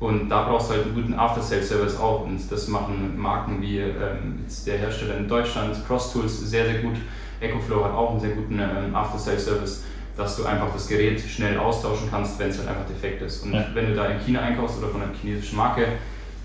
Und 0.00 0.28
da 0.28 0.48
brauchst 0.48 0.68
du 0.68 0.74
halt 0.74 0.86
einen 0.86 0.94
guten 0.94 1.14
After-Sales-Service 1.14 1.96
auch. 1.96 2.24
Und 2.24 2.50
das 2.50 2.68
machen 2.68 3.16
Marken 3.16 3.62
wie 3.62 3.78
ähm, 3.78 4.40
der 4.66 4.78
Hersteller 4.78 5.16
in 5.16 5.28
Deutschland, 5.28 5.76
CrossTools, 5.86 6.40
sehr, 6.40 6.64
sehr 6.64 6.82
gut. 6.82 6.96
EcoFlow 7.40 7.84
hat 7.84 7.92
auch 7.92 8.10
einen 8.10 8.20
sehr 8.20 8.30
guten 8.30 8.58
ähm, 8.58 8.94
After-Sales-Service 8.94 9.84
dass 10.16 10.36
du 10.36 10.44
einfach 10.44 10.72
das 10.72 10.88
Gerät 10.88 11.20
schnell 11.20 11.58
austauschen 11.58 12.08
kannst, 12.10 12.38
wenn 12.38 12.50
es 12.50 12.58
halt 12.58 12.68
einfach 12.68 12.86
defekt 12.86 13.22
ist. 13.22 13.44
Und 13.44 13.54
ja. 13.54 13.66
wenn 13.74 13.86
du 13.86 13.94
da 13.94 14.06
in 14.06 14.20
China 14.20 14.40
einkaufst 14.40 14.78
oder 14.78 14.88
von 14.88 15.02
einer 15.02 15.12
chinesischen 15.14 15.56
Marke, 15.56 15.86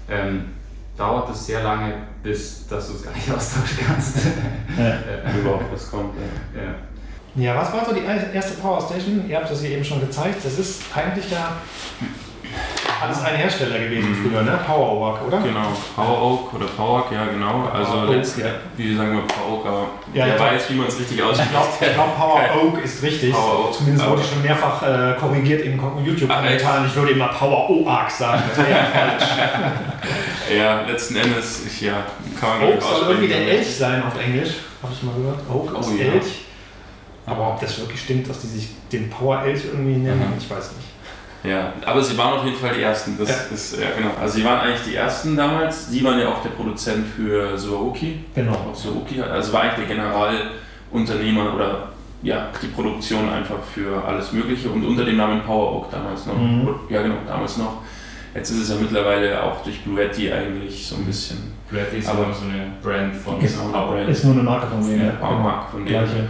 ähm, 0.10 0.46
dauert 0.98 1.30
es 1.30 1.46
sehr 1.46 1.64
lange, 1.64 1.94
bis 2.24 2.66
dass 2.68 2.88
du 2.88 2.94
es 2.94 3.04
gar 3.04 3.14
nicht 3.14 3.30
austauschen 3.36 3.78
kannst. 3.86 4.18
Ja. 4.78 5.40
Überhaupt 5.40 5.72
was 5.72 5.92
kommt. 5.92 6.14
Ja. 6.56 6.62
ja. 6.62 7.54
ja, 7.54 7.62
was 7.62 7.74
war 7.74 7.86
so 7.86 7.94
die 7.94 8.04
erste 8.04 8.56
Power 8.56 8.82
Station? 8.82 9.28
Ihr 9.28 9.38
habt 9.38 9.52
das 9.52 9.62
hier 9.62 9.72
eben 9.72 9.84
schon 9.84 10.00
gezeigt. 10.00 10.44
Das 10.44 10.58
ist 10.58 10.84
eigentlich 10.96 11.30
ja 11.30 11.58
alles 13.02 13.24
ein 13.24 13.36
Hersteller 13.36 13.80
gewesen 13.80 14.10
mhm. 14.10 14.30
früher, 14.30 14.42
ne? 14.44 14.60
Power 14.66 14.94
Oak, 14.94 15.28
oder? 15.28 15.40
Genau, 15.40 15.68
Power 15.96 16.22
Oak 16.22 16.54
oder 16.54 16.66
Power 16.66 17.00
Oak, 17.00 17.12
ja 17.12 17.26
genau. 17.26 17.70
Also 17.74 18.04
Oak, 18.04 18.10
letzten, 18.10 18.42
ja. 18.42 18.48
wie 18.76 18.96
sagen 18.96 19.14
wir 19.14 19.22
Power 19.22 19.60
Oak, 19.60 19.66
aber 19.66 19.88
ja, 20.14 20.26
wer 20.26 20.40
weiß, 20.40 20.70
wie 20.70 20.76
man 20.76 20.88
es 20.88 21.00
richtig 21.00 21.22
ausspricht. 21.22 21.52
Ich 21.52 21.78
glaube, 21.94 21.94
glaub, 21.94 22.18
Power 22.18 22.42
Oak 22.64 22.84
ist 22.84 23.04
richtig. 23.04 23.34
Power 23.34 23.66
Oak. 23.66 23.74
Zumindest 23.74 24.10
wurde 24.10 24.22
ich 24.22 24.30
schon 24.30 24.42
mehrfach 24.42 24.84
äh, 24.84 25.14
korrigiert 25.20 25.62
in 25.62 25.80
YouTube-Kommentaren. 26.06 26.86
Ich 26.86 26.96
würde 26.96 27.12
immer 27.12 27.28
Power 27.28 27.70
Oak 27.70 28.10
sagen, 28.10 28.44
das 28.50 28.58
wäre 28.58 28.72
ja 28.72 28.86
falsch. 28.94 29.24
ja, 30.58 30.82
letzten 30.82 31.16
Endes, 31.18 31.66
ich, 31.66 31.82
ja, 31.82 32.04
kann 32.40 32.60
man 32.60 32.74
Oak 32.74 32.82
soll 32.82 33.10
irgendwie 33.10 33.28
der 33.28 33.48
Elch 33.48 33.76
sein 33.76 34.04
auf 34.04 34.20
Englisch, 34.20 34.56
habe 34.82 34.94
ich 34.94 35.04
mal 35.04 35.14
gehört. 35.16 35.40
Oak 35.50 35.74
oh, 35.76 35.80
ist 35.80 36.00
Elch. 36.00 36.42
Aber 37.26 37.50
ob 37.50 37.60
das 37.60 37.78
wirklich 37.80 38.00
stimmt, 38.00 38.30
dass 38.30 38.40
die 38.40 38.48
sich 38.48 38.70
den 38.92 39.10
Power 39.10 39.44
Elch 39.44 39.66
irgendwie 39.66 39.98
nennen, 39.98 40.32
mhm. 40.32 40.38
ich 40.38 40.50
weiß 40.50 40.72
nicht. 40.72 40.97
Ja, 41.44 41.72
aber 41.86 42.04
sie 42.04 42.18
waren 42.18 42.34
auf 42.40 42.46
jeden 42.46 42.58
Fall 42.58 42.74
die 42.76 42.82
Ersten. 42.82 43.18
Das, 43.18 43.30
ja. 43.30 43.36
Ist, 43.54 43.80
ja, 43.80 43.88
genau. 43.98 44.12
Also 44.20 44.38
sie 44.38 44.44
waren 44.44 44.60
eigentlich 44.60 44.84
die 44.90 44.96
Ersten 44.96 45.36
damals. 45.38 45.90
Sie 45.90 46.04
waren 46.04 46.20
ja 46.20 46.28
auch 46.30 46.42
der 46.42 46.50
Produzent 46.50 47.06
für 47.08 47.58
Suaruki. 47.58 48.26
Genau. 48.36 48.54
Auch 48.54 49.32
also 49.32 49.54
war 49.54 49.62
eigentlich 49.62 49.88
der 49.88 49.96
Generalunternehmer 49.96 51.54
oder 51.54 51.90
ja, 52.24 52.48
die 52.62 52.68
Produktion 52.68 53.30
einfach 53.30 53.60
für 53.74 54.04
alles 54.04 54.34
Mögliche 54.34 54.70
und 54.70 54.84
unter 54.84 55.06
dem 55.06 55.18
Namen 55.18 55.42
Power 55.44 55.76
Oak 55.78 55.92
damals 55.92 56.26
noch. 56.26 56.36
Mhm. 56.38 56.68
Ja, 56.90 57.02
genau, 57.04 57.16
damals 57.28 57.58
noch. 57.58 57.82
Jetzt 58.34 58.50
ist 58.52 58.62
es 58.64 58.70
ja 58.70 58.76
mittlerweile 58.82 59.42
auch 59.44 59.64
durch 59.64 59.82
Bluetti 59.84 60.32
eigentlich 60.32 60.86
so 60.88 60.96
ein 60.96 61.06
bisschen 61.06 61.54
Bluetti 61.70 61.98
ist 61.98 62.08
Aber- 62.10 62.34
so 62.34 62.46
eine 62.46 62.72
Brand 62.82 63.16
von 63.16 63.40
Genau, 63.40 63.70
Power. 63.72 63.94
Brand. 63.96 64.10
Ist 64.10 64.24
nur 64.26 64.34
eine 64.34 64.44
Marke 64.44 64.68
von 64.68 64.82
denen. 64.82 65.00
Ja, 65.00 65.06
ja. 65.06 65.12
Powermark 65.14 65.70
von 65.72 65.86
denen. 65.86 66.04
Gleiche. 66.06 66.28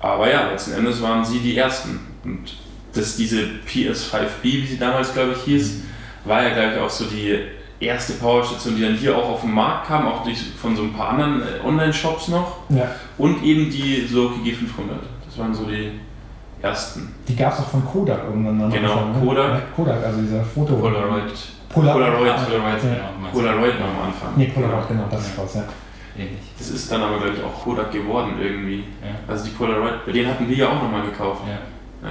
Aber 0.00 0.30
ja, 0.30 0.48
letzten 0.50 0.72
Endes 0.74 1.02
waren 1.02 1.24
sie 1.24 1.38
die 1.40 1.56
Ersten. 1.56 2.00
Und 2.24 2.56
das, 2.98 3.16
diese 3.16 3.42
PS5B, 3.66 4.42
wie 4.42 4.66
sie 4.66 4.78
damals, 4.78 5.12
glaube 5.14 5.32
ich, 5.32 5.42
hieß, 5.42 5.82
war 6.24 6.42
ja, 6.42 6.50
glaube 6.54 6.72
ich, 6.74 6.80
auch 6.80 6.90
so 6.90 7.04
die 7.06 7.38
erste 7.80 8.14
Powerstation, 8.14 8.76
die 8.76 8.82
dann 8.82 8.94
hier 8.94 9.16
auch 9.16 9.28
auf 9.30 9.40
den 9.42 9.54
Markt 9.54 9.86
kam, 9.88 10.06
auch 10.08 10.24
durch, 10.24 10.38
von 10.60 10.74
so 10.76 10.82
ein 10.82 10.92
paar 10.92 11.10
anderen 11.10 11.42
äh, 11.42 11.64
Online-Shops 11.66 12.28
noch. 12.28 12.58
Ja. 12.70 12.90
Und 13.16 13.42
eben 13.44 13.70
die 13.70 14.06
Soki 14.06 14.40
G500. 14.50 14.98
Das 15.26 15.38
waren 15.38 15.54
so 15.54 15.64
die 15.64 15.92
ersten. 16.60 17.14
Die 17.28 17.36
gab 17.36 17.52
es 17.52 17.60
auch 17.60 17.68
von 17.68 17.84
Kodak 17.86 18.24
irgendwann 18.24 18.60
am 18.60 18.70
Genau, 18.72 18.92
Anfang, 18.92 19.12
ne? 19.20 19.26
Kodak. 19.26 19.50
Ja, 19.52 19.60
Kodak, 19.76 20.04
also 20.04 20.20
dieser 20.20 20.42
Foto. 20.44 20.74
Polaroid. 20.76 21.22
Polar 21.68 21.92
Polaroid, 21.94 22.30
Ah, 22.30 22.44
Polaroid, 22.44 22.82
ja. 22.82 22.90
genau. 22.90 23.30
Polaroid 23.30 23.78
noch 23.78 23.86
am 23.88 24.06
Anfang. 24.08 24.30
Nee, 24.36 24.46
Polaroid, 24.54 24.88
genau, 24.88 25.04
das 25.10 25.20
ist 25.26 25.38
was, 25.38 25.54
ja. 25.54 25.64
Ähnlich. 26.16 26.38
Das 26.58 26.70
ist 26.70 26.90
dann 26.90 27.02
aber, 27.02 27.18
glaube 27.18 27.34
ich, 27.36 27.44
auch 27.44 27.62
Kodak 27.62 27.92
geworden 27.92 28.32
irgendwie. 28.42 28.78
Ja. 29.02 29.10
Also 29.32 29.44
die 29.44 29.50
Polaroid, 29.50 29.94
den 30.12 30.26
hatten 30.26 30.48
wir 30.48 30.56
ja 30.56 30.68
auch 30.68 30.82
nochmal 30.82 31.02
gekauft. 31.02 31.42
Ja. 31.46 32.08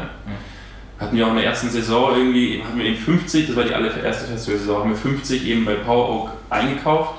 Hatten 1.00 1.16
wir 1.16 1.26
auch 1.26 1.32
in 1.32 1.36
der 1.38 1.46
ersten 1.46 1.70
Saison 1.70 2.16
irgendwie, 2.18 2.64
hatten 2.64 2.78
wir 2.78 2.86
eben 2.86 2.98
50, 2.98 3.48
das 3.48 3.56
war 3.56 3.64
die 3.64 3.74
allererste 3.74 4.26
Festivalsaison, 4.32 4.80
haben 4.80 4.90
wir 4.90 4.98
50 4.98 5.46
eben 5.46 5.64
bei 5.64 5.76
Power 5.76 6.10
Oak 6.10 6.32
eingekauft. 6.50 7.14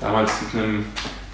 Damals 0.00 0.32
mit 0.42 0.62
einem, 0.62 0.86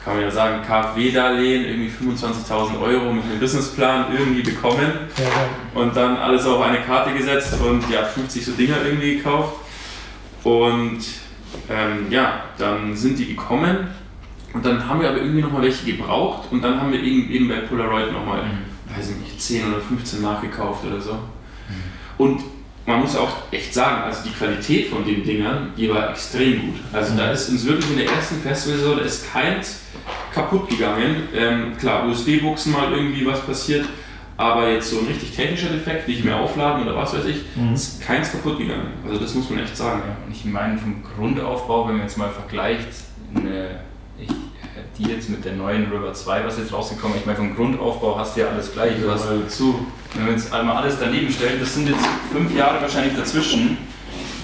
kann 0.04 0.14
man 0.14 0.24
ja 0.24 0.30
sagen, 0.30 0.62
KfW-Darlehen, 0.66 1.64
irgendwie 1.64 1.90
25.000 1.90 2.80
Euro 2.80 3.12
mit 3.12 3.24
einem 3.24 3.38
Businessplan 3.38 4.06
irgendwie 4.12 4.42
bekommen 4.42 4.92
Ja, 5.16 5.80
und 5.80 5.96
dann 5.96 6.16
alles 6.16 6.46
auf 6.46 6.60
eine 6.60 6.80
Karte 6.80 7.12
gesetzt 7.12 7.54
und 7.60 7.88
ja, 7.90 8.02
50 8.04 8.44
so 8.44 8.52
Dinger 8.52 8.76
irgendwie 8.84 9.16
gekauft. 9.16 9.54
Und 10.42 10.98
ähm, 11.70 12.06
ja, 12.10 12.42
dann 12.58 12.96
sind 12.96 13.18
die 13.18 13.26
gekommen 13.28 13.88
und 14.52 14.64
dann 14.66 14.88
haben 14.88 15.00
wir 15.00 15.08
aber 15.10 15.18
irgendwie 15.18 15.42
nochmal 15.42 15.62
welche 15.62 15.86
gebraucht 15.86 16.48
und 16.50 16.62
dann 16.62 16.80
haben 16.80 16.92
wir 16.92 17.00
eben, 17.02 17.30
eben 17.30 17.48
bei 17.48 17.56
Polaroid 17.60 18.12
nochmal 18.12 18.42
Mhm. 18.42 18.96
weiß 18.96 19.10
ich 19.10 19.16
nicht, 19.16 19.40
10 19.40 19.72
oder 19.72 19.80
15 19.80 20.22
nachgekauft 20.22 20.84
oder 20.84 21.00
so. 21.00 21.18
Und 22.18 22.40
man 22.86 23.00
muss 23.02 23.16
auch 23.16 23.36
echt 23.50 23.74
sagen, 23.74 24.02
also 24.04 24.20
die 24.24 24.30
Qualität 24.32 24.88
von 24.88 25.04
den 25.04 25.22
Dingern, 25.24 25.72
die 25.76 25.90
war 25.90 26.10
extrem 26.10 26.60
gut. 26.62 26.80
Also 26.92 27.14
da 27.16 27.30
ist 27.32 27.48
uns 27.50 27.66
wirklich 27.66 27.90
in 27.90 27.98
der 27.98 28.06
ersten 28.10 28.40
Festivalsaison, 28.40 28.96
da 28.96 29.02
ist 29.04 29.30
keins 29.32 29.80
kaputt 30.32 30.68
gegangen. 30.70 31.28
Ähm, 31.34 31.76
klar, 31.76 32.06
USB-Buchsen 32.08 32.72
mal 32.72 32.90
irgendwie 32.92 33.26
was 33.26 33.40
passiert, 33.44 33.86
aber 34.38 34.70
jetzt 34.70 34.88
so 34.90 35.00
ein 35.00 35.06
richtig 35.06 35.32
technischer 35.36 35.68
Defekt, 35.68 36.08
nicht 36.08 36.24
mehr 36.24 36.36
aufladen 36.36 36.82
oder 36.84 36.96
was 36.96 37.12
weiß 37.14 37.26
ich, 37.26 37.38
Mhm. 37.56 37.74
ist 37.74 38.00
keins 38.00 38.32
kaputt 38.32 38.56
gegangen. 38.58 38.92
Also 39.06 39.20
das 39.20 39.34
muss 39.34 39.50
man 39.50 39.58
echt 39.58 39.76
sagen. 39.76 40.02
Ja, 40.06 40.16
und 40.26 40.32
ich 40.34 40.44
meine 40.46 40.78
vom 40.78 41.02
Grundaufbau, 41.16 41.88
wenn 41.88 41.96
man 41.96 42.04
jetzt 42.06 42.16
mal 42.16 42.30
vergleicht, 42.30 42.88
eine, 43.34 43.80
die 44.98 45.04
jetzt 45.04 45.30
mit 45.30 45.44
der 45.44 45.52
neuen 45.52 45.90
River 45.92 46.12
2, 46.12 46.44
was 46.44 46.58
jetzt 46.58 46.72
rausgekommen 46.72 47.16
ist, 47.16 47.20
ich 47.20 47.26
meine 47.26 47.38
vom 47.38 47.54
Grundaufbau 47.54 48.18
hast 48.18 48.36
du 48.36 48.40
ja 48.40 48.48
alles 48.48 48.72
gleich. 48.72 49.00
Du 49.00 49.10
hast, 49.10 49.26
zu. 49.48 49.86
wenn 50.14 50.26
wir 50.26 50.32
jetzt 50.32 50.52
einmal 50.52 50.82
alles 50.82 50.96
daneben 51.00 51.30
stellen, 51.30 51.60
das 51.60 51.74
sind 51.74 51.88
jetzt 51.88 52.04
fünf 52.32 52.54
Jahre 52.54 52.82
wahrscheinlich 52.82 53.16
dazwischen, 53.16 53.78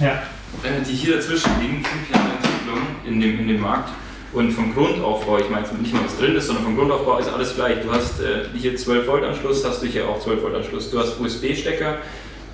ja. 0.00 0.22
äh, 0.62 0.80
die 0.88 0.92
hier 0.92 1.16
dazwischen 1.16 1.50
liegen, 1.60 1.84
fünf 1.84 2.10
Jahre 2.10 2.28
Entwicklung 2.36 2.78
in 3.04 3.20
dem, 3.20 3.40
in 3.40 3.48
dem 3.48 3.60
Markt. 3.60 3.90
Und 4.32 4.50
vom 4.52 4.74
Grundaufbau, 4.74 5.38
ich 5.38 5.48
meine 5.48 5.64
jetzt 5.64 5.78
nicht 5.78 5.92
mal 5.92 6.04
was 6.04 6.18
drin 6.18 6.34
ist, 6.34 6.46
sondern 6.46 6.64
vom 6.64 6.76
Grundaufbau 6.76 7.18
ist 7.18 7.32
alles 7.32 7.54
gleich. 7.54 7.82
Du 7.82 7.92
hast 7.92 8.20
äh, 8.20 8.46
hier 8.56 8.76
12 8.76 9.06
Volt 9.06 9.24
Anschluss, 9.24 9.64
hast 9.64 9.82
du 9.82 9.86
hier 9.86 10.08
auch 10.08 10.20
12 10.20 10.42
Volt 10.42 10.54
Anschluss. 10.54 10.90
Du 10.90 10.98
hast 10.98 11.20
USB-Stecker, 11.20 11.98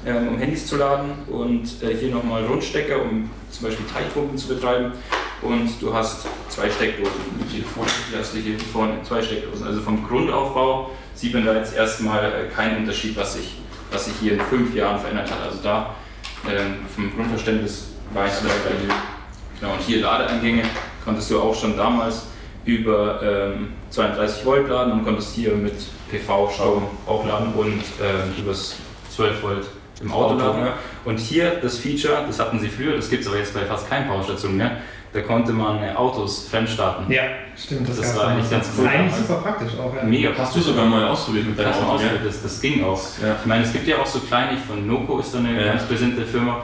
ähm, 0.06 0.28
um 0.28 0.38
Handys 0.38 0.66
zu 0.66 0.76
laden 0.76 1.12
und 1.28 1.64
äh, 1.82 1.94
hier 1.94 2.10
nochmal 2.10 2.44
Rundstecker, 2.44 3.02
um 3.02 3.30
zum 3.50 3.66
Beispiel 3.66 3.84
Teichpumpen 3.92 4.36
zu 4.36 4.48
betreiben. 4.48 4.92
Und 5.42 5.70
du 5.80 5.94
hast 5.94 6.26
zwei 6.48 6.70
Steckdosen. 6.70 7.14
Hier 7.48 7.64
vorne 7.64 7.90
hast 8.18 8.34
du 8.34 8.38
hier 8.38 8.58
vorne 8.58 9.02
zwei 9.02 9.22
Steckdosen. 9.22 9.66
Also 9.66 9.80
vom 9.80 10.06
Grundaufbau 10.06 10.90
sieht 11.14 11.32
man 11.32 11.46
da 11.46 11.54
jetzt 11.54 11.74
erstmal 11.74 12.24
äh, 12.24 12.54
keinen 12.54 12.78
Unterschied, 12.78 13.16
was 13.16 13.34
sich, 13.34 13.54
was 13.90 14.04
sich 14.04 14.14
hier 14.20 14.34
in 14.34 14.40
fünf 14.40 14.74
Jahren 14.74 14.98
verändert 14.98 15.30
hat. 15.30 15.42
Also 15.42 15.58
da 15.62 15.94
ähm, 16.46 16.86
vom 16.94 17.14
Grundverständnis 17.14 17.88
war 18.12 18.26
ich 18.26 18.32
da 18.32 18.48
bei 18.64 18.84
dir. 18.84 18.94
Genau, 19.60 19.74
und 19.74 19.82
hier 19.82 20.02
Ladeeingänge 20.02 20.62
konntest 21.04 21.30
du 21.30 21.40
auch 21.40 21.54
schon 21.54 21.76
damals 21.76 22.26
über 22.64 23.22
ähm, 23.22 23.72
32 23.90 24.44
Volt 24.44 24.68
laden 24.68 24.92
und 24.92 25.04
konntest 25.04 25.34
hier 25.34 25.52
mit 25.54 25.74
PV-Strom 26.10 26.84
auch 27.06 27.26
laden 27.26 27.52
und 27.54 27.82
ähm, 28.02 28.34
über 28.38 28.52
12 28.52 29.42
Volt 29.42 29.66
im 30.02 30.12
Auto 30.12 30.34
laden. 30.34 30.68
Und 31.04 31.18
hier 31.18 31.58
das 31.62 31.78
Feature, 31.78 32.24
das 32.26 32.38
hatten 32.38 32.58
sie 32.58 32.68
früher, 32.68 32.96
das 32.96 33.08
gibt 33.08 33.22
es 33.22 33.28
aber 33.28 33.38
jetzt 33.38 33.54
bei 33.54 33.64
fast 33.64 33.88
keinen 33.88 34.08
Powerstationen 34.08 34.56
mehr, 34.56 34.78
da 35.12 35.20
konnte 35.22 35.52
man 35.52 35.82
äh, 35.82 35.92
Autos 35.94 36.46
fremdstarten. 36.48 37.10
Ja, 37.10 37.22
stimmt. 37.56 37.88
Das 37.88 38.00
gab's 38.00 38.16
war 38.16 38.28
eigentlich 38.28 38.50
ganz 38.50 38.68
Das 38.68 38.78
cool 38.78 38.84
ist 38.86 38.90
eigentlich 38.92 39.14
super 39.14 39.34
praktisch 39.40 39.72
auch. 39.78 39.94
Ja. 39.96 40.04
Mega 40.04 40.30
Hast 40.38 40.54
du 40.56 40.60
sogar 40.60 40.86
mal 40.86 41.08
ausprobiert 41.08 41.46
mit 41.46 41.58
deinem 41.58 41.68
das, 41.72 41.82
Auto, 41.82 41.98
gell? 41.98 42.20
das, 42.24 42.42
das 42.42 42.60
ging 42.60 42.84
auch. 42.84 43.00
Ja. 43.22 43.36
Ich 43.40 43.46
meine, 43.46 43.64
es 43.64 43.72
gibt 43.72 43.86
ja 43.88 43.98
auch 43.98 44.06
so 44.06 44.20
kleine, 44.20 44.56
von 44.56 44.86
Noco 44.86 45.18
ist 45.18 45.34
da 45.34 45.38
eine 45.38 45.58
Ja. 45.66 45.72
ganz 45.72 45.84
präsente 45.84 46.24
Firma, 46.24 46.62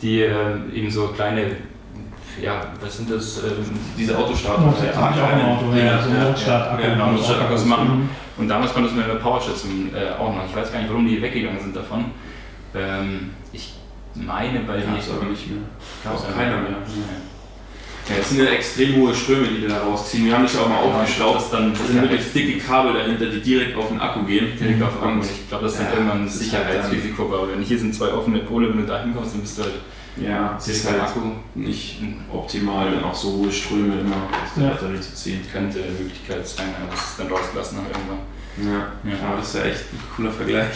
die 0.00 0.20
ähm, 0.22 0.70
eben 0.72 0.88
so 0.90 1.08
kleine, 1.08 1.56
ja, 2.40 2.60
was 2.80 2.96
sind 2.98 3.10
das? 3.10 3.38
Ähm, 3.38 3.64
Diese 3.98 4.16
Autostarter. 4.16 4.62
Auch 4.62 5.32
im 5.32 5.44
Auto, 5.46 5.76
ja, 5.76 6.00
so 6.00 6.10
Notstart-Akku. 6.10 6.82
Ja, 6.82 6.90
genau, 6.94 7.10
Notstart-Akkus 7.12 7.64
machen. 7.64 7.88
Mhm. 8.02 8.08
Und 8.42 8.46
damals 8.48 8.72
konntest 8.72 8.94
du 8.94 9.00
mit 9.00 9.10
einer 9.10 9.18
Powerstation 9.18 9.90
äh, 9.92 10.16
auch 10.20 10.32
noch. 10.32 10.44
Ich 10.48 10.54
weiß 10.54 10.70
gar 10.72 10.78
nicht, 10.78 10.88
warum 10.90 11.04
die 11.08 11.20
weggegangen 11.20 11.58
sind 11.60 11.74
davon. 11.74 12.04
Ähm, 12.76 13.30
ich 13.52 13.74
meine, 14.14 14.60
weil 14.68 14.82
Gab 14.82 14.94
die. 14.94 15.00
es 15.00 15.10
aber 15.10 15.24
nicht 15.28 15.50
mehr. 15.50 15.62
Einfach 16.04 16.36
keiner 16.36 16.60
nicht. 16.60 16.70
mehr. 16.70 16.78
Ja. 18.08 18.16
Es 18.20 18.30
sind 18.30 18.38
ja 18.40 18.46
extrem 18.50 18.96
hohe 18.96 19.14
Ströme, 19.14 19.46
die 19.48 19.66
da 19.68 19.78
rausziehen. 19.82 20.26
Wir 20.26 20.34
haben 20.34 20.44
das 20.44 20.54
ja 20.54 20.60
auch 20.60 20.68
mal 20.68 20.76
Ja, 20.76 20.80
aufgeschlaucht. 21.00 21.36
das 21.36 21.50
dann- 21.50 21.72
das 21.74 21.86
sind 21.86 22.00
wirklich 22.02 22.32
dicke 22.32 22.58
Kabel 22.58 22.94
dahinter, 22.94 23.26
die 23.26 23.40
direkt 23.40 23.76
auf 23.76 23.88
den 23.88 24.00
Akku 24.00 24.24
gehen. 24.24 24.56
Direkt 24.58 24.82
auf 24.82 24.96
Akku. 24.96 25.08
Und- 25.08 25.18
Und 25.18 25.24
ich 25.24 25.48
glaube, 25.48 25.64
das 25.64 25.72
ist 25.74 25.78
dann 25.80 25.86
Ja, 25.88 25.94
irgendwann 25.94 26.18
ein 26.20 26.24
das 26.24 26.34
halt 26.34 26.42
Sicherheitsrisiko, 26.44 27.30
weil 27.30 27.52
wenn 27.56 27.62
hier 27.62 27.78
sind 27.78 27.94
zwei 27.94 28.12
offene 28.12 28.38
Pole, 28.40 28.70
wenn 28.70 28.78
du 28.78 28.86
da 28.86 29.02
hinkommst, 29.02 29.34
dann 29.34 29.40
bist 29.42 29.58
du 29.58 29.62
halt 29.62 29.74
Ja, 30.20 30.56
es 30.58 30.66
ist 30.68 30.88
halt 30.88 31.00
Akku. 31.00 31.20
nicht 31.54 32.00
optimal, 32.32 32.90
dann 32.90 33.04
auch 33.04 33.14
so 33.14 33.28
hohe 33.38 33.52
Ströme 33.52 34.00
immer 34.00 34.16
aus 34.16 34.54
der. 34.56 34.70
Batterie 34.70 35.00
zu 35.00 35.14
ziehen. 35.14 35.40
Könnte 35.52 35.78
eine 35.80 35.92
Möglichkeit 35.92 36.46
sein, 36.48 36.74
aber 36.80 36.90
das 36.90 37.10
ist 37.10 37.20
dann 37.20 37.28
rausgelassen 37.28 37.78
nach 37.78 37.84
irgendwann. 37.84 38.18
Ja, 38.64 39.10
Ja. 39.10 39.16
aber 39.28 39.36
das 39.38 39.48
ist 39.48 39.54
ja 39.56 39.62
echt 39.70 39.80
ein 39.92 40.00
cooler 40.16 40.30
Vergleich. 40.32 40.66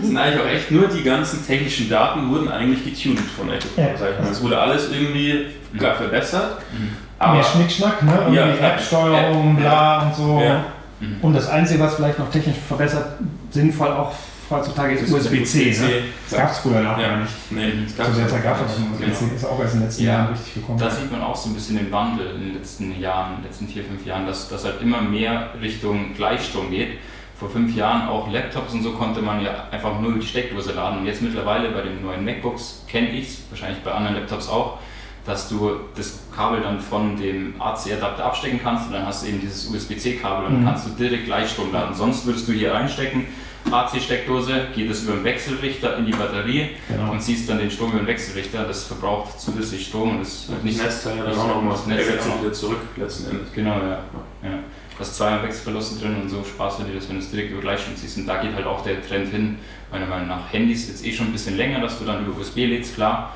Es 0.00 0.06
sind 0.06 0.16
eigentlich 0.16 0.40
auch 0.40 0.46
echt 0.48 0.70
nur 0.70 0.86
die 0.88 1.02
ganzen 1.02 1.44
technischen 1.46 1.88
Daten 1.88 2.28
wurden 2.30 2.48
eigentlich 2.48 2.84
getuned 2.84 3.20
von 3.20 3.50
Echo, 3.50 3.66
Ja. 3.76 3.88
Es 4.30 4.42
wurde 4.42 4.58
alles 4.58 4.90
irgendwie 4.92 5.46
klar 5.76 5.94
verbessert, 5.96 6.58
Mhm. 6.72 6.90
aber 7.18 7.34
Mehr 7.34 7.42
Schnickschnack, 7.44 8.02
ne? 8.02 8.12
Irgendwie 8.20 8.36
Ja, 8.36 8.68
App-Steuerung, 8.68 9.56
ja, 9.56 9.60
bla 9.60 10.02
und 10.06 10.14
so. 10.14 10.40
Ja. 10.40 10.64
Mhm. 11.00 11.16
Und 11.20 11.34
das 11.34 11.48
Einzige, 11.48 11.80
was 11.80 11.94
vielleicht 11.96 12.18
noch 12.18 12.30
technisch 12.30 12.56
verbessert, 12.68 13.16
sinnvoll 13.50 13.88
auch 13.88 14.12
heutzutage 14.48 14.94
ist 14.94 15.02
Das 15.02 15.08
ist 15.10 15.14
USB-C. 15.26 15.58
Ne? 15.64 15.70
USB-C. 15.70 16.02
Das 16.30 16.38
gab 16.38 16.50
es 16.52 16.58
früher 16.58 16.80
noch 16.80 16.96
Ja. 16.98 17.08
gar 17.08 17.16
nicht. 17.18 17.32
nee, 17.50 17.72
es 17.84 17.96
gab 17.96 18.14
der 18.14 18.28
Zeit 18.28 18.44
gab 18.44 18.60
nicht. 18.62 18.70
es 18.70 18.76
Genau. 19.00 19.10
USB-C. 19.10 19.34
Ist 19.34 19.44
auch 19.44 19.60
erst 19.60 19.74
in 19.74 19.80
den 19.80 19.86
letzten 19.88 20.04
Ja. 20.04 20.12
Jahren 20.12 20.28
richtig 20.32 20.54
gekommen. 20.54 20.78
Da 20.78 20.88
sieht 20.90 21.10
man 21.10 21.20
auch 21.20 21.34
so 21.34 21.48
ein 21.50 21.54
bisschen 21.54 21.76
den 21.78 21.90
Wandel 21.90 22.26
in 22.36 22.40
den 22.42 22.54
letzten 22.54 23.00
Jahren, 23.00 23.30
in 23.32 23.36
den 23.42 23.44
letzten 23.46 23.66
vier, 23.66 23.82
fünf 23.82 24.06
Jahren, 24.06 24.24
dass 24.24 24.48
das 24.48 24.64
halt 24.64 24.80
immer 24.80 25.00
mehr 25.02 25.50
Richtung 25.60 26.14
Gleichstrom 26.14 26.70
geht. 26.70 26.90
Vor 27.38 27.50
fünf 27.50 27.74
Jahren 27.76 28.08
auch 28.08 28.30
Laptops 28.32 28.72
und 28.72 28.82
so 28.82 28.92
konnte 28.92 29.20
man 29.20 29.42
ja 29.42 29.68
einfach 29.70 30.00
nur 30.00 30.14
die 30.14 30.26
Steckdose 30.26 30.72
laden. 30.72 31.00
Und 31.00 31.06
jetzt 31.06 31.20
mittlerweile 31.20 31.68
bei 31.70 31.82
den 31.82 32.02
neuen 32.02 32.24
MacBooks 32.24 32.84
kenne 32.88 33.10
ich 33.10 33.28
es, 33.28 33.38
wahrscheinlich 33.50 33.82
bei 33.82 33.92
anderen 33.92 34.16
Laptops 34.16 34.48
auch, 34.48 34.78
dass 35.26 35.48
du 35.48 35.72
das 35.96 36.20
Kabel 36.34 36.60
dann 36.62 36.80
von 36.80 37.16
dem 37.16 37.60
AC-Adapter 37.60 38.24
abstecken 38.24 38.60
kannst 38.62 38.86
und 38.86 38.92
dann 38.94 39.04
hast 39.04 39.24
du 39.24 39.28
eben 39.28 39.40
dieses 39.40 39.66
USB-C-Kabel 39.68 40.46
und 40.46 40.52
dann 40.54 40.62
Mhm. 40.62 40.66
kannst 40.66 40.86
du 40.86 40.90
direkt 40.92 41.26
Gleichstrom 41.26 41.72
laden. 41.72 41.94
Sonst 41.94 42.24
würdest 42.24 42.48
du 42.48 42.52
hier 42.52 42.72
reinstecken, 42.72 43.26
AC-Steckdose, 43.70 44.68
geht 44.74 44.88
es 44.90 45.02
über 45.02 45.12
den 45.14 45.24
Wechselrichter 45.24 45.98
in 45.98 46.06
die 46.06 46.12
Batterie 46.12 46.70
Genau. 46.88 47.10
und 47.12 47.20
ziehst 47.20 47.50
dann 47.50 47.58
den 47.58 47.70
Strom 47.70 47.90
über 47.90 47.98
den 47.98 48.06
Wechselrichter. 48.06 48.64
Das 48.64 48.84
verbraucht 48.84 49.38
zusätzlich 49.40 49.86
Strom 49.88 50.12
und 50.12 50.20
das 50.20 50.48
wird 50.48 50.64
nicht 50.64 50.78
das 50.78 50.86
Netzteil 51.04 51.16
dann 51.24 51.38
auch 51.38 51.48
nochmal, 51.48 51.72
Das 51.72 51.86
Netzteil 51.86 52.40
wieder 52.40 52.52
zurück 52.52 52.78
letzten 52.96 53.30
Endes. 53.32 53.52
Genau, 53.52 53.72
ja. 53.74 53.98
ja. 54.44 54.50
Du 54.96 55.00
hast 55.00 55.14
zweimal 55.14 55.42
Wechselverluste 55.42 56.00
drin 56.00 56.22
und 56.22 56.28
so 56.30 56.42
sparst 56.42 56.80
du 56.80 56.84
dir 56.84 56.94
das, 56.94 57.06
wenn 57.08 57.16
du 57.16 57.22
es 57.22 57.30
direkt 57.30 57.50
über 57.50 57.60
Gleichstrom 57.60 57.94
ziehst. 57.96 58.16
Und 58.16 58.26
da 58.26 58.40
geht 58.40 58.54
halt 58.54 58.64
auch 58.64 58.82
der 58.82 59.06
Trend 59.06 59.30
hin, 59.30 59.58
meiner 59.90 60.06
Meinung 60.06 60.28
nach. 60.28 60.50
Handys 60.50 60.88
jetzt 60.88 61.04
eh 61.04 61.12
schon 61.12 61.26
ein 61.26 61.32
bisschen 61.32 61.58
länger, 61.58 61.80
dass 61.80 61.98
du 61.98 62.06
dann 62.06 62.24
über 62.24 62.40
USB 62.40 62.56
lädst, 62.66 62.94
klar. 62.94 63.34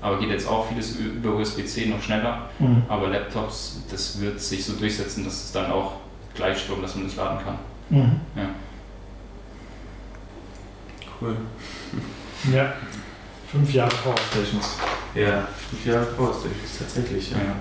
Aber 0.00 0.18
geht 0.18 0.30
jetzt 0.30 0.46
auch 0.48 0.68
vieles 0.68 0.96
über 0.96 1.34
USB-C 1.34 1.86
noch 1.86 2.00
schneller. 2.00 2.48
Mhm. 2.60 2.84
Aber 2.88 3.08
Laptops, 3.08 3.82
das 3.90 4.20
wird 4.20 4.40
sich 4.40 4.64
so 4.64 4.74
durchsetzen, 4.74 5.24
dass 5.24 5.44
es 5.44 5.52
dann 5.52 5.72
auch 5.72 5.94
Gleichstrom, 6.34 6.80
dass 6.80 6.94
man 6.94 7.04
das 7.04 7.16
laden 7.16 7.44
kann. 7.44 7.58
Mhm. 7.88 8.20
Ja. 8.36 8.48
Cool. 11.20 11.36
Ja. 12.50 12.72
Fünf 13.52 13.74
Jahre 13.74 13.94
Power 13.96 14.14
Stations. 14.30 14.78
Ja, 15.14 15.46
ja, 15.84 16.00
Powerstations 16.16 16.78
tatsächlich. 16.78 17.32
Ja. 17.32 17.36
Ja. 17.36 17.56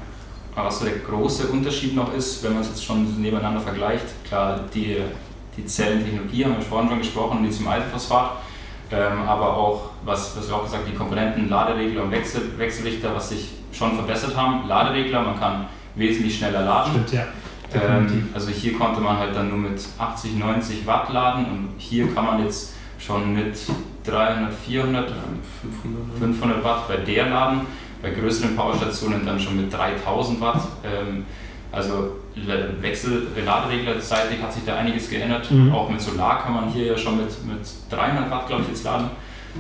Was 0.65 0.80
so 0.80 0.86
der 0.86 0.95
große 1.00 1.48
Unterschied 1.48 1.95
noch 1.95 2.13
ist, 2.13 2.43
wenn 2.43 2.54
man 2.54 2.62
es 2.62 2.69
jetzt 2.69 2.84
schon 2.84 3.22
nebeneinander 3.22 3.62
vergleicht, 3.62 4.06
klar, 4.28 4.60
die, 4.74 4.98
die 5.58 5.65
Zellentechnologie, 5.65 6.45
haben 6.45 6.56
wir 6.56 6.62
vorhin 6.62 6.89
schon 6.89 7.00
gesprochen, 7.00 7.43
Lithium-Eisenphosphat. 7.43 8.32
Ähm, 8.91 9.22
aber 9.28 9.56
auch, 9.56 9.91
was, 10.04 10.36
was 10.36 10.48
wir 10.48 10.56
auch 10.56 10.63
gesagt 10.63 10.88
die 10.91 10.95
Komponenten 10.95 11.48
Laderegler 11.48 12.04
und 12.04 12.12
Wechsel, 12.12 12.58
Wechselrichter, 12.58 13.13
was 13.13 13.30
sich 13.30 13.50
schon 13.72 13.93
verbessert 13.93 14.36
haben. 14.36 14.67
Laderegler, 14.67 15.22
man 15.22 15.39
kann 15.39 15.67
wesentlich 15.95 16.38
schneller 16.38 16.62
laden. 16.62 16.91
Stimmt, 16.93 17.12
ja. 17.13 17.28
Ähm, 17.74 18.30
also 18.34 18.50
hier 18.50 18.74
konnte 18.74 19.00
man 19.00 19.17
halt 19.17 19.36
dann 19.36 19.50
nur 19.50 19.58
mit 19.58 19.80
80, 19.98 20.38
90 20.38 20.88
Watt 20.88 21.10
laden 21.13 21.45
und 21.45 21.69
hier 21.78 22.13
kann 22.13 22.26
man 22.26 22.43
jetzt 22.43 22.74
schon 22.98 23.34
mit 23.34 23.58
300, 24.06 24.54
400, 24.54 25.12
500, 25.62 26.19
500 26.19 26.63
Watt 26.63 26.88
bei 26.88 26.98
der 26.98 27.30
laden, 27.30 27.62
bei 28.01 28.12
größeren 28.12 28.55
Powerstationen 28.55 29.25
dann 29.25 29.39
schon 29.39 29.57
mit 29.57 29.73
3000 29.73 30.41
Watt. 30.41 30.62
Ähm, 30.83 31.25
also 31.71 32.15
Wechsel, 32.81 33.27
Ladereglerseitig 33.45 34.41
hat 34.41 34.53
sich 34.53 34.63
da 34.65 34.77
einiges 34.77 35.09
geändert. 35.09 35.49
Mhm. 35.51 35.71
Auch 35.73 35.89
mit 35.89 36.01
Solar 36.01 36.41
kann 36.41 36.53
man 36.53 36.69
hier 36.69 36.85
ja 36.85 36.97
schon 36.97 37.17
mit, 37.17 37.29
mit 37.45 37.59
300 37.91 38.31
Watt, 38.31 38.47
glaube 38.47 38.63
ich, 38.63 38.69
jetzt 38.69 38.83
laden. 38.83 39.09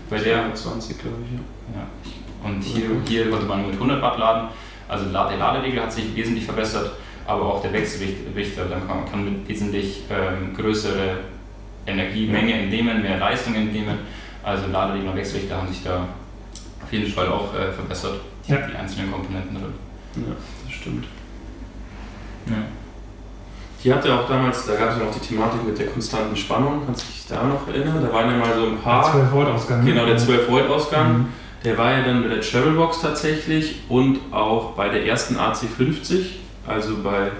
Bei 0.09 0.17
der 0.17 0.53
20, 0.53 0.97
glaube 0.99 1.17
ich, 1.25 1.33
ja. 1.33 1.81
ja. 1.81 2.49
Und 2.49 2.61
hier, 2.61 2.89
hier 3.05 3.29
konnte 3.29 3.45
man 3.45 3.65
mit 3.65 3.75
100 3.75 4.01
Watt 4.01 4.17
laden. 4.17 4.49
Also 4.87 5.05
der 5.05 5.37
Laderegler 5.37 5.83
hat 5.83 5.93
sich 5.93 6.15
wesentlich 6.15 6.45
verbessert, 6.45 6.93
aber 7.27 7.53
auch 7.53 7.61
der 7.61 7.73
Wechselrichter, 7.73 8.65
dann 8.65 8.87
kann 8.87 8.97
man 8.97 9.11
kann 9.11 9.47
wesentlich 9.47 10.03
ähm, 10.09 10.55
größere 10.55 11.17
Energiemenge 11.85 12.53
entnehmen, 12.53 13.01
mehr 13.01 13.19
Leistung 13.19 13.53
entnehmen. 13.53 13.99
Also 14.41 14.67
Laderegler 14.67 15.11
und 15.11 15.17
Wechselrichter 15.17 15.57
haben 15.57 15.67
sich 15.67 15.83
da 15.83 16.07
auf 16.83 16.91
jeden 16.91 17.11
Fall 17.11 17.27
auch 17.27 17.53
äh, 17.53 17.71
verbessert, 17.71 18.19
ja. 18.49 18.67
die 18.67 18.75
einzelnen 18.75 19.11
Komponenten 19.11 19.55
drin. 19.55 19.73
Ja, 20.15 20.35
das 20.65 20.73
stimmt. 20.73 21.05
Ja. 22.47 22.55
Die 23.83 23.93
hatte 23.93 24.13
auch 24.13 24.27
damals, 24.27 24.65
da 24.65 24.75
gab 24.75 24.91
es 24.91 24.97
ja 24.97 25.05
noch 25.05 25.13
die 25.13 25.25
Thematik 25.25 25.65
mit 25.65 25.79
der 25.79 25.87
konstanten 25.87 26.35
Spannung, 26.35 26.81
kannst 26.85 27.03
du 27.03 27.13
dich 27.13 27.27
da 27.27 27.43
noch 27.43 27.65
erinnern? 27.67 28.01
Da 28.01 28.11
waren 28.13 28.29
ja 28.29 28.37
mal 28.37 28.53
so 28.53 28.65
ein 28.65 28.77
paar. 28.79 29.03
Der 29.03 29.21
12 29.21 29.31
Volt 29.31 29.47
Ausgang. 29.47 29.85
Genau, 29.85 30.05
der 30.05 30.17
12 30.17 30.49
Volt 30.49 30.69
Ausgang. 30.69 31.17
Mhm. 31.17 31.27
Der 31.63 31.77
war 31.77 31.91
ja 31.91 32.03
dann 32.03 32.23
bei 32.23 32.29
der 32.29 32.41
Travelbox 32.41 33.01
tatsächlich 33.01 33.81
und 33.89 34.19
auch 34.31 34.71
bei 34.71 34.89
der 34.89 35.05
ersten 35.05 35.35
AC50, 35.35 36.25
also 36.65 36.97
bei 37.03 37.31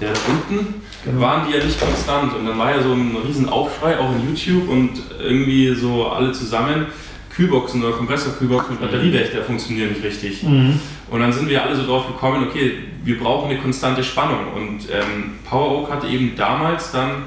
der 0.00 0.12
da 0.12 0.20
unten, 0.28 0.82
genau. 1.04 1.20
waren 1.20 1.46
die 1.46 1.56
ja 1.56 1.62
nicht 1.62 1.78
konstant. 1.78 2.34
Und 2.34 2.46
dann 2.46 2.58
war 2.58 2.74
ja 2.74 2.82
so 2.82 2.92
ein 2.92 3.14
riesen 3.26 3.48
Aufschrei 3.48 3.98
auch 3.98 4.10
in 4.12 4.28
YouTube 4.28 4.68
und 4.68 4.92
irgendwie 5.18 5.74
so 5.74 6.08
alle 6.08 6.32
zusammen. 6.32 6.86
Kühlboxen 7.30 7.82
oder 7.82 7.96
Kompressorkühlboxen 7.96 8.72
mit 8.72 8.80
Batteriewächter 8.80 9.42
funktionieren 9.42 9.90
nicht 9.90 10.02
richtig. 10.02 10.42
Mhm. 10.42 10.80
Und 11.10 11.20
dann 11.20 11.32
sind 11.32 11.48
wir 11.48 11.62
alle 11.62 11.76
so 11.76 11.86
drauf 11.86 12.06
gekommen, 12.06 12.46
okay, 12.48 12.72
wir 13.04 13.18
brauchen 13.18 13.50
eine 13.50 13.60
konstante 13.60 14.02
Spannung. 14.02 14.52
Und 14.54 14.80
ähm, 14.90 15.38
PowerOak 15.48 15.90
hatte 15.90 16.06
eben 16.08 16.34
damals 16.36 16.92
dann 16.92 17.22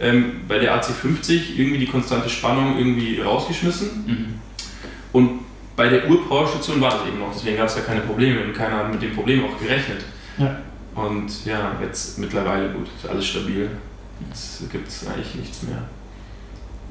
ähm, 0.00 0.40
bei 0.46 0.58
der 0.58 0.80
AC50 0.80 1.56
irgendwie 1.56 1.78
die 1.78 1.86
konstante 1.86 2.28
Spannung 2.28 2.78
irgendwie 2.78 3.20
rausgeschmissen. 3.20 3.88
Mhm. 4.06 4.34
Und 5.12 5.40
bei 5.76 5.88
der 5.88 6.08
Ur-Powerstation 6.08 6.80
war 6.80 6.90
das 6.90 7.06
eben 7.06 7.18
noch, 7.18 7.32
deswegen 7.32 7.56
gab 7.56 7.68
es 7.68 7.76
da 7.76 7.80
keine 7.80 8.00
Probleme 8.00 8.42
und 8.42 8.52
keiner 8.52 8.78
hat 8.78 8.92
mit 8.92 9.02
dem 9.02 9.14
Problem 9.14 9.44
auch 9.44 9.58
gerechnet. 9.58 10.04
Ja. 10.36 10.58
Und 10.94 11.44
ja, 11.44 11.72
jetzt 11.80 12.18
mittlerweile 12.18 12.70
gut, 12.70 12.86
ist 12.96 13.08
alles 13.08 13.26
stabil. 13.26 13.70
Jetzt 14.28 14.70
gibt 14.72 14.88
es 14.88 15.06
eigentlich 15.06 15.34
nichts 15.36 15.62
mehr 15.62 15.84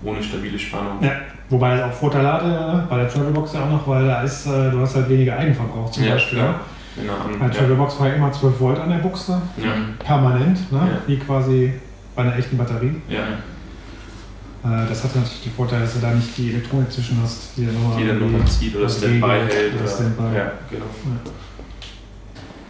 ohne 0.03 0.21
stabile 0.21 0.57
Spannung. 0.57 1.01
Ja, 1.01 1.11
wobei 1.49 1.75
es 1.75 1.83
auch 1.83 1.91
Vorteile 1.91 2.31
hatte 2.31 2.47
ne? 2.47 2.87
bei 2.89 2.97
der 2.97 3.09
Travelbox 3.09 3.53
ja 3.53 3.65
auch 3.65 3.69
noch, 3.69 3.87
weil 3.87 4.05
da 4.05 4.21
ist, 4.21 4.45
äh, 4.45 4.71
du 4.71 4.79
hast 4.79 4.95
halt 4.95 5.09
weniger 5.09 5.37
Eigenverbrauch 5.37 5.91
zum 5.91 6.03
ja, 6.03 6.13
Beispiel. 6.13 6.39
Klar. 6.39 6.59
Genau. 6.95 7.13
Bei 7.39 7.47
der 7.47 7.57
Travelbox 7.57 7.99
war 7.99 8.07
ja 8.07 8.13
immer 8.15 8.31
12 8.31 8.59
Volt 8.59 8.79
an 8.79 8.89
der 8.89 8.97
Buchse, 8.97 9.39
ja. 9.57 9.71
permanent, 9.99 10.71
ne? 10.71 10.79
Ja. 10.79 11.01
wie 11.05 11.17
quasi 11.17 11.73
bei 12.15 12.23
einer 12.23 12.35
echten 12.35 12.57
Batterie. 12.57 12.95
Ja. 13.07 13.19
Äh, 14.63 14.87
das 14.89 15.03
hat 15.03 15.15
natürlich 15.15 15.43
die 15.43 15.49
Vorteile, 15.49 15.83
dass 15.83 15.93
du 15.93 15.99
da 15.99 16.11
nicht 16.11 16.35
die 16.37 16.49
Elektronik 16.51 16.91
zwischen 16.91 17.21
hast, 17.21 17.55
die, 17.55 17.67
die 17.67 18.07
dann 18.07 18.19
nochmal 18.19 18.47
zieht 18.47 18.75
oder 18.75 18.89
Standby 18.89 19.27
hält. 19.47 19.75
Oder 19.79 19.87
Standby. 19.87 20.35
Ja, 20.35 20.51
genau. 20.69 20.85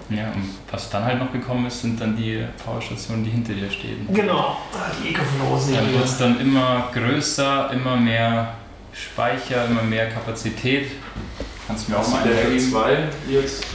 Ja, 0.09 0.31
und 0.31 0.49
was 0.71 0.89
dann 0.89 1.03
halt 1.03 1.19
noch 1.19 1.31
gekommen 1.31 1.65
ist, 1.65 1.81
sind 1.81 1.99
dann 1.99 2.15
die 2.15 2.45
Powerstationen, 2.63 3.25
die 3.25 3.31
hinter 3.31 3.53
dir 3.53 3.69
stehen. 3.69 4.07
Genau, 4.13 4.57
die 5.03 5.09
Ecoflow-Serie. 5.09 5.81
Dann 5.81 5.93
wird 5.93 6.05
es 6.05 6.17
dann 6.17 6.39
immer 6.39 6.89
größer, 6.93 7.71
immer 7.73 7.97
mehr 7.97 8.53
Speicher, 8.93 9.65
immer 9.65 9.83
mehr 9.83 10.09
Kapazität. 10.09 10.91
Kannst 11.67 11.87
du 11.87 11.91
mir 11.91 11.99
auch 11.99 12.07
mal 12.07 12.23
Delta 12.23 12.69
2 12.69 13.09
jetzt. 13.29 13.65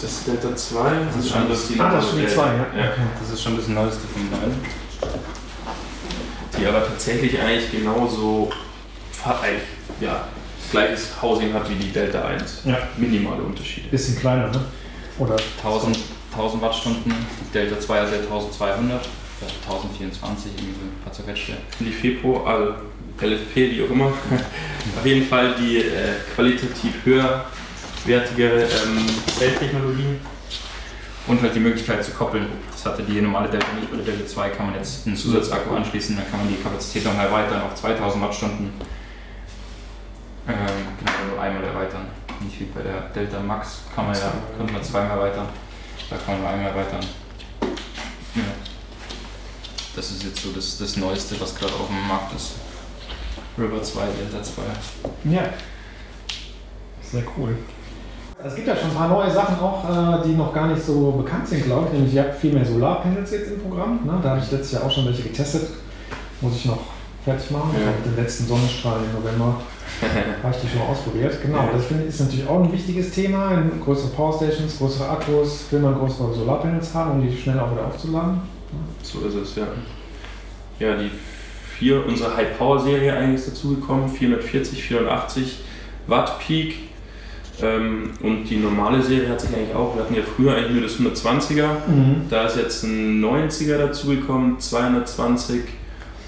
Das 0.00 0.10
ist 0.10 0.26
Delta 0.26 0.56
2. 0.56 0.90
Das 1.06 1.16
ist 1.16 1.30
schon 1.30 1.48
das, 1.48 1.68
die 1.68 1.78
ah, 1.78 1.92
das 1.92 2.04
ist 2.04 2.10
schon 2.10 2.20
die 2.20 2.26
2, 2.26 2.46
ja. 2.46 2.52
ja. 2.52 2.92
Das 3.20 3.30
ist 3.30 3.42
schon 3.42 3.56
das 3.56 3.68
Neueste 3.68 4.00
von 4.08 4.30
beiden. 4.30 4.56
Die 6.58 6.66
aber 6.66 6.86
tatsächlich 6.86 7.38
eigentlich 7.40 7.70
genauso 7.70 8.50
ja, 10.00 10.26
gleiches 10.72 11.10
Housing 11.22 11.52
hat 11.54 11.70
wie 11.70 11.76
die 11.76 11.92
Delta 11.92 12.24
1. 12.24 12.62
Ja. 12.64 12.78
Minimale 12.96 13.42
Unterschiede. 13.42 13.88
Bisschen 13.88 14.18
kleiner, 14.18 14.48
ne? 14.48 14.60
Oder 15.18 15.36
1000, 15.58 15.96
1000 16.32 16.62
Wattstunden, 16.62 17.12
die 17.12 17.52
Delta 17.52 17.78
2 17.78 18.00
hat 18.00 18.08
1200, 18.12 19.08
1024, 19.68 20.52
irgendwie 20.56 20.72
so 20.72 20.80
ein 20.80 21.04
paar 21.04 21.12
zerquetschte. 21.12 21.52
Die 21.78 21.92
FEPRO, 21.92 22.44
also 22.44 22.74
LFP, 23.20 23.56
wie 23.56 23.84
auch 23.84 23.90
immer, 23.90 24.06
auf 24.98 25.06
jeden 25.06 25.26
Fall 25.26 25.54
die 25.60 25.78
äh, 25.78 26.14
qualitativ 26.34 26.94
höherwertige 27.04 28.62
ähm, 28.62 29.06
Zelltechnologie. 29.38 30.18
Und 31.28 31.40
halt 31.40 31.54
die 31.54 31.60
Möglichkeit 31.60 32.04
zu 32.04 32.10
koppeln. 32.10 32.46
Das 32.72 32.84
hatte 32.84 33.04
die 33.04 33.20
normale 33.20 33.48
Delta 33.48 33.68
nicht. 33.78 33.88
Bei 33.88 33.96
der 33.96 34.06
Delta 34.06 34.26
2 34.26 34.48
kann 34.48 34.66
man 34.66 34.74
jetzt 34.74 35.06
einen 35.06 35.16
Zusatzakku 35.16 35.72
anschließen, 35.72 36.16
dann 36.16 36.28
kann 36.28 36.40
man 36.40 36.48
die 36.48 36.60
Kapazität 36.60 37.04
noch 37.04 37.16
erweitern 37.16 37.62
auf 37.62 37.76
2000 37.76 38.24
Wattstunden. 38.24 38.70
Ähm, 40.48 40.54
genau, 40.98 41.34
nur 41.34 41.40
einmal 41.40 41.64
erweitern. 41.64 42.06
Nicht 42.40 42.60
wie 42.60 42.64
bei 42.64 42.82
der 42.82 43.00
Delta 43.14 43.40
Max 43.40 43.82
kann 43.94 44.06
man 44.06 44.14
ja, 44.14 44.32
könnte 44.56 44.72
man 44.72 44.82
zweimal 44.82 45.18
erweitern. 45.18 45.46
Da 46.10 46.16
kann 46.16 46.34
man 46.34 46.42
nur 46.42 46.50
einmal 46.50 46.68
erweitern. 46.70 47.00
Ja. 48.34 48.42
Das 49.94 50.10
ist 50.10 50.24
jetzt 50.24 50.42
so 50.42 50.50
das, 50.52 50.78
das 50.78 50.96
Neueste, 50.96 51.40
was 51.40 51.54
gerade 51.54 51.74
auf 51.74 51.86
dem 51.86 52.08
Markt 52.08 52.34
ist. 52.34 52.52
River 53.58 53.82
2, 53.82 54.00
Delta 54.00 54.42
2. 54.42 54.62
Ja. 55.30 55.42
Sehr 57.02 57.22
cool. 57.36 57.56
Es 58.44 58.56
gibt 58.56 58.66
ja 58.66 58.74
schon 58.74 58.90
ein 58.90 58.96
paar 58.96 59.08
neue 59.08 59.30
Sachen 59.30 59.60
auch, 59.60 59.88
äh, 59.88 60.26
die 60.26 60.34
noch 60.34 60.52
gar 60.52 60.66
nicht 60.66 60.84
so 60.84 61.12
bekannt 61.12 61.46
sind, 61.46 61.64
glaube 61.64 61.86
ich. 61.86 61.92
Nämlich, 61.92 62.14
ihr 62.14 62.22
habt 62.22 62.40
viel 62.40 62.52
mehr 62.52 62.64
Solarpanels 62.64 63.30
jetzt 63.30 63.52
im 63.52 63.60
Programm. 63.60 64.00
Ne? 64.04 64.18
Da 64.22 64.30
habe 64.30 64.40
ich 64.40 64.50
letztes 64.50 64.72
Jahr 64.72 64.84
auch 64.84 64.90
schon 64.90 65.06
welche 65.06 65.22
getestet. 65.22 65.68
Muss 66.40 66.56
ich 66.56 66.64
noch 66.64 66.80
fertig 67.24 67.50
machen. 67.52 67.70
Ja. 67.78 67.86
Mit 67.86 68.06
den 68.06 68.16
letzten 68.16 68.48
Sonnenstrahlen 68.48 69.04
im 69.04 69.12
November 69.12 69.60
habe 70.42 70.54
ich 70.54 70.62
die 70.62 70.68
schon 70.68 70.78
mal 70.78 70.86
ausprobiert. 70.86 71.42
Genau, 71.42 71.68
das 71.72 71.86
finde 71.86 72.04
ich 72.04 72.10
ist 72.10 72.20
natürlich 72.20 72.48
auch 72.48 72.62
ein 72.62 72.72
wichtiges 72.72 73.10
Thema. 73.10 73.62
Größere 73.82 74.08
Powerstations, 74.08 74.78
größere 74.78 75.08
Akkus, 75.08 75.66
will 75.70 75.80
man 75.80 75.94
größere 75.94 76.34
Solarpanels 76.34 76.94
haben, 76.94 77.12
um 77.12 77.26
die 77.26 77.36
schnell 77.36 77.58
auch 77.60 77.72
wieder 77.72 77.86
aufzuladen. 77.86 78.40
So 79.02 79.20
ist 79.26 79.34
es, 79.34 79.56
ja. 79.56 79.66
Ja, 80.78 80.96
die 80.96 81.10
vier, 81.78 82.06
unsere 82.06 82.36
High 82.36 82.58
Power 82.58 82.80
Serie 82.80 83.14
eigentlich 83.14 83.40
ist 83.40 83.48
dazugekommen, 83.48 84.08
440, 84.08 84.82
480 84.82 85.58
Watt 86.06 86.38
Peak. 86.38 86.76
Ähm, 87.60 88.12
und 88.22 88.44
die 88.44 88.56
normale 88.56 89.02
Serie 89.02 89.28
hat 89.28 89.40
sich 89.40 89.54
eigentlich 89.54 89.74
auch, 89.74 89.94
wir 89.94 90.02
hatten 90.02 90.14
ja 90.14 90.22
früher 90.22 90.54
eigentlich 90.54 90.98
nur 90.98 91.10
das 91.10 91.24
120er, 91.24 91.68
mhm. 91.86 92.22
da 92.30 92.46
ist 92.46 92.56
jetzt 92.56 92.82
ein 92.84 93.22
90er 93.22 93.78
dazugekommen, 93.78 94.58
220 94.58 95.60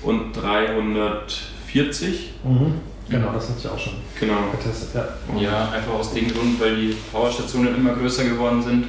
und 0.02 0.32
340. 0.32 2.34
Mhm. 2.44 2.74
Genau, 3.08 3.32
das 3.32 3.48
hat 3.48 3.58
sich 3.58 3.70
auch 3.70 3.78
schon 3.78 3.94
genau. 4.18 4.50
getestet. 4.50 4.94
Ja. 4.94 5.40
ja, 5.40 5.70
einfach 5.70 5.92
aus 5.92 6.12
dem 6.12 6.32
Grund, 6.32 6.60
weil 6.60 6.76
die 6.76 6.96
Powerstationen 7.12 7.74
immer 7.74 7.94
größer 7.94 8.24
geworden 8.24 8.62
sind. 8.62 8.86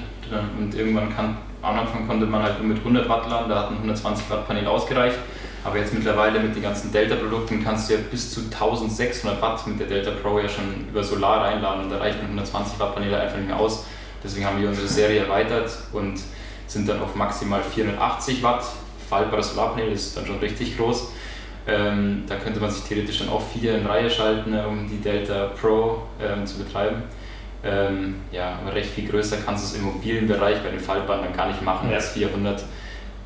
Und 0.57 0.73
irgendwann 0.73 1.13
kann, 1.13 1.37
am 1.61 1.79
Anfang 1.79 2.07
konnte 2.07 2.25
man 2.25 2.41
halt 2.41 2.59
nur 2.59 2.69
mit 2.69 2.77
100 2.79 3.07
Watt 3.07 3.29
laden, 3.29 3.49
da 3.49 3.61
hat 3.61 3.69
ein 3.69 3.77
120 3.77 4.29
Watt 4.29 4.47
Panel 4.47 4.65
ausgereicht. 4.67 5.17
Aber 5.63 5.77
jetzt 5.77 5.93
mittlerweile 5.93 6.39
mit 6.39 6.55
den 6.55 6.61
ganzen 6.61 6.91
Delta-Produkten 6.91 7.63
kannst 7.63 7.89
du 7.89 7.95
ja 7.95 7.99
bis 8.09 8.31
zu 8.31 8.41
1600 8.41 9.41
Watt 9.41 9.65
mit 9.67 9.79
der 9.79 9.87
Delta 9.87 10.11
Pro 10.11 10.39
ja 10.39 10.47
schon 10.47 10.87
über 10.89 11.03
Solar 11.03 11.43
reinladen 11.43 11.85
und 11.85 11.89
da 11.89 11.97
reicht 11.97 12.19
ein 12.19 12.25
120 12.25 12.79
Watt 12.79 12.95
Panel 12.95 13.13
einfach 13.13 13.37
nicht 13.37 13.47
mehr 13.47 13.59
aus. 13.59 13.85
Deswegen 14.23 14.45
haben 14.45 14.61
wir 14.61 14.69
unsere 14.69 14.87
Serie 14.87 15.21
erweitert 15.21 15.69
und 15.91 16.19
sind 16.67 16.89
dann 16.89 17.01
auf 17.01 17.15
maximal 17.15 17.61
480 17.61 18.41
Watt. 18.43 18.63
Faltbares 19.07 19.53
Solarpanel 19.53 19.91
ist 19.91 20.17
dann 20.17 20.25
schon 20.25 20.39
richtig 20.39 20.77
groß. 20.77 21.09
Ähm, 21.67 22.23
da 22.27 22.35
könnte 22.35 22.59
man 22.59 22.69
sich 22.69 22.83
theoretisch 22.83 23.19
dann 23.19 23.29
auch 23.29 23.41
vier 23.41 23.77
in 23.77 23.85
Reihe 23.85 24.09
schalten, 24.09 24.53
äh, 24.53 24.63
um 24.67 24.87
die 24.87 25.01
Delta 25.01 25.47
Pro 25.59 26.03
ähm, 26.21 26.45
zu 26.45 26.59
betreiben. 26.59 27.03
Ähm, 27.63 28.15
ja, 28.31 28.59
aber 28.61 28.75
recht 28.75 28.91
viel 28.91 29.09
größer 29.09 29.37
kannst 29.43 29.63
du 29.63 29.75
es 29.75 29.81
im 29.81 29.91
mobilen 29.91 30.27
Bereich 30.27 30.61
bei 30.61 30.69
den 30.69 30.79
Faltbahnen 30.79 31.25
dann 31.25 31.35
gar 31.35 31.47
nicht 31.47 31.63
machen 31.63 31.89
ja. 31.89 31.95
als 31.95 32.09
400, 32.09 32.63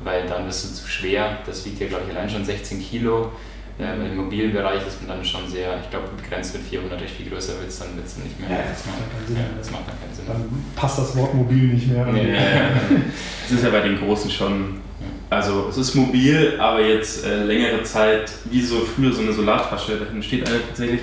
weil 0.02 0.26
dann 0.26 0.46
bist 0.46 0.64
du 0.64 0.74
zu 0.74 0.88
schwer. 0.88 1.38
Das 1.44 1.66
wiegt 1.66 1.80
ja, 1.80 1.88
glaube 1.88 2.04
ich, 2.08 2.16
allein 2.16 2.30
schon 2.30 2.44
16 2.44 2.80
Kilo. 2.80 3.30
Ähm, 3.78 4.06
Im 4.06 4.16
mobilen 4.16 4.52
Bereich 4.52 4.86
ist 4.86 5.00
man 5.00 5.16
dann 5.16 5.24
schon 5.24 5.48
sehr, 5.48 5.78
ich 5.82 5.90
glaube, 5.90 6.08
begrenzt 6.16 6.54
mit 6.54 6.62
400 6.62 7.00
recht 7.00 7.14
viel 7.14 7.30
größer 7.30 7.58
wird 7.58 7.68
es 7.68 7.78
dann, 7.78 7.96
wird's 7.96 8.14
dann 8.14 8.24
nicht 8.24 8.38
mehr. 8.40 8.50
Ja, 8.50 8.64
das, 8.70 8.84
macht 8.86 8.98
keinen 9.10 9.26
Sinn. 9.26 9.36
Ja, 9.36 9.42
das 9.56 9.70
macht 9.70 9.82
dann 9.88 10.00
keinen 10.00 10.14
Sinn. 10.14 10.24
Dann 10.26 10.64
passt 10.76 10.98
das 10.98 11.16
Wort 11.16 11.34
mobil 11.34 11.74
nicht 11.74 11.88
mehr. 11.88 12.06
Nee, 12.06 12.34
das 13.48 13.58
ist 13.58 13.64
ja 13.64 13.70
bei 13.70 13.80
den 13.80 13.98
Großen 13.98 14.30
schon 14.30 14.80
Also 15.30 15.68
es 15.70 15.76
ist 15.76 15.94
mobil, 15.94 16.56
aber 16.58 16.80
jetzt 16.84 17.24
äh, 17.24 17.44
längere 17.44 17.84
Zeit, 17.84 18.32
wie 18.46 18.60
so 18.60 18.80
früher 18.80 19.12
so 19.12 19.22
eine 19.22 19.32
Solartasche, 19.32 19.92
da 19.96 20.04
hinten 20.04 20.22
steht 20.24 20.46
eine 20.48 20.60
tatsächlich, 20.66 21.02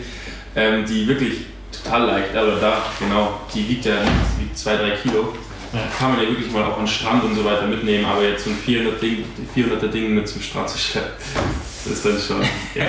ähm, 0.53 0.85
die 0.85 1.07
wirklich 1.07 1.45
total 1.71 2.07
leicht, 2.07 2.35
also 2.35 2.59
da, 2.59 2.81
genau, 2.99 3.39
die 3.53 3.69
wiegt 3.69 3.85
ja 3.85 3.93
die 4.37 4.43
wiegt 4.43 4.57
2-3 4.57 5.01
Kilo. 5.01 5.33
Ja. 5.73 5.79
Kann 5.97 6.11
man 6.11 6.21
ja 6.21 6.29
wirklich 6.29 6.51
mal 6.51 6.63
auch 6.63 6.77
an 6.77 6.85
den 6.85 6.87
Strand 6.87 7.23
und 7.23 7.35
so 7.35 7.45
weiter 7.45 7.67
mitnehmen, 7.67 8.05
aber 8.05 8.23
jetzt 8.23 8.43
so 8.43 8.49
ein 8.49 8.57
400 8.57 9.01
Ding, 9.01 9.23
400er 9.55 9.87
Ding 9.87 10.13
mit 10.13 10.27
zum 10.27 10.41
Strand 10.41 10.69
zu 10.69 10.77
schleppen, 10.77 11.11
das 11.85 11.93
ist 11.93 12.05
dann 12.05 12.19
schon, 12.19 12.41
ja. 12.75 12.85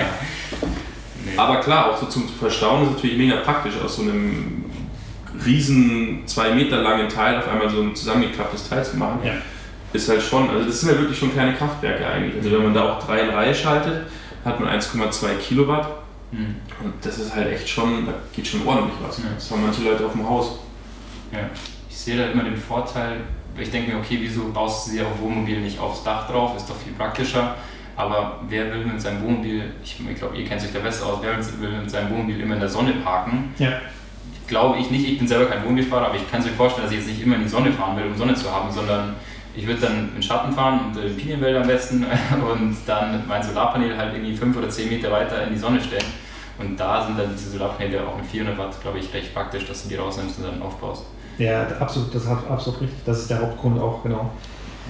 Nee. 1.25 1.37
Aber 1.37 1.61
klar, 1.61 1.91
auch 1.91 1.97
so 1.97 2.05
zum 2.07 2.27
Verstauen 2.27 2.83
ist 2.83 2.91
natürlich 2.91 3.17
mega 3.17 3.37
praktisch, 3.37 3.73
aus 3.83 3.95
so 3.95 4.01
einem 4.01 4.65
riesen, 5.45 6.23
zwei 6.25 6.51
Meter 6.51 6.81
langen 6.81 7.07
Teil 7.07 7.37
auf 7.37 7.47
einmal 7.47 7.69
so 7.69 7.81
ein 7.81 7.95
zusammengeklapptes 7.95 8.67
Teil 8.67 8.83
zu 8.83 8.97
machen. 8.97 9.19
Ja. 9.23 9.33
Ist 9.91 10.07
halt 10.09 10.21
schon, 10.21 10.49
also 10.49 10.65
das 10.65 10.81
sind 10.81 10.91
ja 10.91 10.99
wirklich 10.99 11.17
schon 11.17 11.33
kleine 11.33 11.53
Kraftwerke 11.55 12.05
eigentlich. 12.05 12.35
Also 12.37 12.51
wenn 12.51 12.63
man 12.63 12.73
da 12.73 12.93
auch 12.93 13.03
drei 13.03 13.21
in 13.21 13.29
Reihe 13.29 13.53
schaltet, 13.55 14.03
hat 14.45 14.59
man 14.59 14.69
1,2 14.69 15.35
Kilowatt 15.37 15.87
Hm. 16.31 16.57
und 16.83 16.93
das 17.01 17.17
ist 17.17 17.35
halt 17.35 17.51
echt 17.51 17.67
schon, 17.67 18.05
da 18.05 18.13
geht 18.35 18.45
schon 18.45 18.65
ordentlich 18.67 18.93
was. 19.01 19.17
Ja. 19.17 19.23
Das 19.33 19.49
haben 19.49 19.63
manche 19.63 19.81
Leute 19.81 20.05
auf 20.05 20.11
dem 20.11 20.29
Haus. 20.29 20.59
Ja. 21.31 21.39
Ich 21.89 21.97
sehe 21.97 22.17
da 22.17 22.25
immer 22.27 22.43
den 22.43 22.55
Vorteil, 22.55 23.21
ich 23.57 23.71
denke 23.71 23.91
mir, 23.91 23.97
okay, 23.97 24.17
wieso 24.21 24.51
baust 24.51 24.87
du 24.87 24.91
sie 24.91 25.01
auf 25.01 25.19
Wohnmobil 25.19 25.59
nicht 25.59 25.79
aufs 25.79 26.03
Dach 26.03 26.29
drauf? 26.29 26.55
Ist 26.55 26.69
doch 26.69 26.75
viel 26.75 26.93
praktischer. 26.93 27.55
Aber 27.95 28.39
wer 28.47 28.71
will 28.71 28.85
mit 28.85 29.01
seinem 29.01 29.23
Wohnmobil, 29.23 29.73
ich, 29.83 29.99
ich 30.07 30.15
glaube, 30.17 30.37
ihr 30.37 30.45
kennt 30.45 30.61
euch 30.61 30.71
da 30.71 30.79
besser 30.79 31.07
aus, 31.07 31.17
wer 31.21 31.35
will 31.35 31.79
mit 31.79 31.89
seinem 31.89 32.11
Wohnmobil 32.11 32.39
immer 32.39 32.53
in 32.53 32.59
der 32.61 32.69
Sonne 32.69 32.93
parken? 33.03 33.53
Ja. 33.57 33.73
Glaube 34.47 34.79
ich 34.79 34.89
nicht, 34.89 35.07
ich 35.09 35.17
bin 35.17 35.27
selber 35.27 35.47
kein 35.47 35.63
Wohnmobilfahrer, 35.63 36.05
aber 36.05 36.15
ich 36.15 36.29
kann 36.31 36.41
mir 36.41 36.49
vorstellen, 36.51 36.85
dass 36.85 36.93
ich 36.93 36.99
jetzt 36.99 37.09
nicht 37.09 37.21
immer 37.23 37.35
in 37.35 37.41
die 37.43 37.49
Sonne 37.49 37.71
fahren 37.73 37.97
will, 37.97 38.05
um 38.05 38.15
Sonne 38.15 38.35
zu 38.35 38.49
haben, 38.49 38.71
sondern 38.71 39.15
ich 39.59 39.67
würde 39.67 39.81
dann 39.81 40.09
in 40.15 40.23
Schatten 40.23 40.53
fahren, 40.53 40.79
unter 40.87 41.01
den 41.01 41.15
Pinienwäldern 41.17 41.63
am 41.63 41.67
besten 41.67 42.05
und 42.51 42.77
dann 42.85 43.23
mein 43.27 43.43
Solarpanel 43.43 43.97
halt 43.97 44.13
irgendwie 44.13 44.35
fünf 44.35 44.55
oder 44.57 44.69
zehn 44.69 44.89
Meter 44.89 45.11
weiter 45.11 45.43
in 45.45 45.53
die 45.53 45.59
Sonne 45.59 45.81
stellen. 45.81 46.05
Und 46.57 46.77
da 46.79 47.05
sind 47.05 47.17
dann 47.19 47.27
diese 47.37 47.51
Solarpaneele 47.51 48.05
auch 48.07 48.17
mit 48.17 48.25
400 48.25 48.57
Watt, 48.57 48.81
glaube 48.81 48.99
ich, 48.99 49.13
recht 49.13 49.33
praktisch, 49.33 49.65
dass 49.67 49.83
du 49.83 49.89
die 49.89 49.95
rausnimmst 49.95 50.39
und 50.39 50.45
dann 50.45 50.61
aufbaust. 50.61 51.03
Ja, 51.37 51.65
absolut, 51.79 52.13
das 52.13 52.23
ist 52.23 52.29
absolut 52.29 52.81
richtig. 52.81 52.99
Das 53.05 53.19
ist 53.19 53.29
der 53.29 53.41
Hauptgrund 53.41 53.79
auch, 53.79 54.03
genau. 54.03 54.29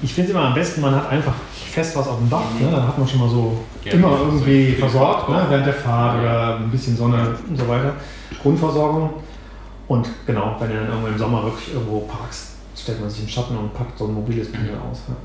Ich 0.02 0.14
finde 0.14 0.32
es 0.32 0.36
immer 0.36 0.46
am 0.48 0.54
besten, 0.54 0.82
man 0.82 0.96
hat 0.96 1.10
einfach 1.10 1.34
fest 1.72 1.96
was 1.98 2.08
auf 2.08 2.18
dem 2.18 2.30
Dach, 2.30 2.42
ne? 2.60 2.70
dann 2.72 2.88
hat 2.88 2.98
man 2.98 3.08
schon 3.08 3.20
mal 3.20 3.30
so 3.30 3.58
Ja, 3.84 3.92
immer 3.94 4.18
irgendwie 4.26 4.72
versorgt, 4.74 5.26
Fahrt 5.26 5.30
ne? 5.30 5.44
auch. 5.46 5.50
während 5.50 5.66
der 5.68 5.74
Fahrt 5.74 6.16
Ja. 6.16 6.22
oder 6.22 6.56
ein 6.58 6.72
bisschen 6.72 6.96
Sonne 6.96 7.36
und 7.48 7.58
so 7.58 7.68
weiter. 7.68 7.94
Grundversorgung. 8.42 9.10
Und 9.88 10.08
genau, 10.26 10.56
wenn 10.60 10.70
du 10.70 10.76
dann 10.76 10.88
irgendwo 10.88 11.08
im 11.08 11.18
Sommer 11.18 11.44
wirklich 11.44 11.74
irgendwo 11.74 12.00
parkst, 12.02 12.56
stellt 12.82 13.00
man 13.02 13.10
sich 13.10 13.22
im 13.22 13.28
Schatten 13.28 13.58
und 13.58 13.74
packt 13.74 13.98
so 13.98 14.06
ein 14.06 14.14
mobiles 14.14 14.52
Panel 14.52 14.72
Mhm. 14.76 14.92
aus. 14.92 15.00
Ja. 15.08 15.16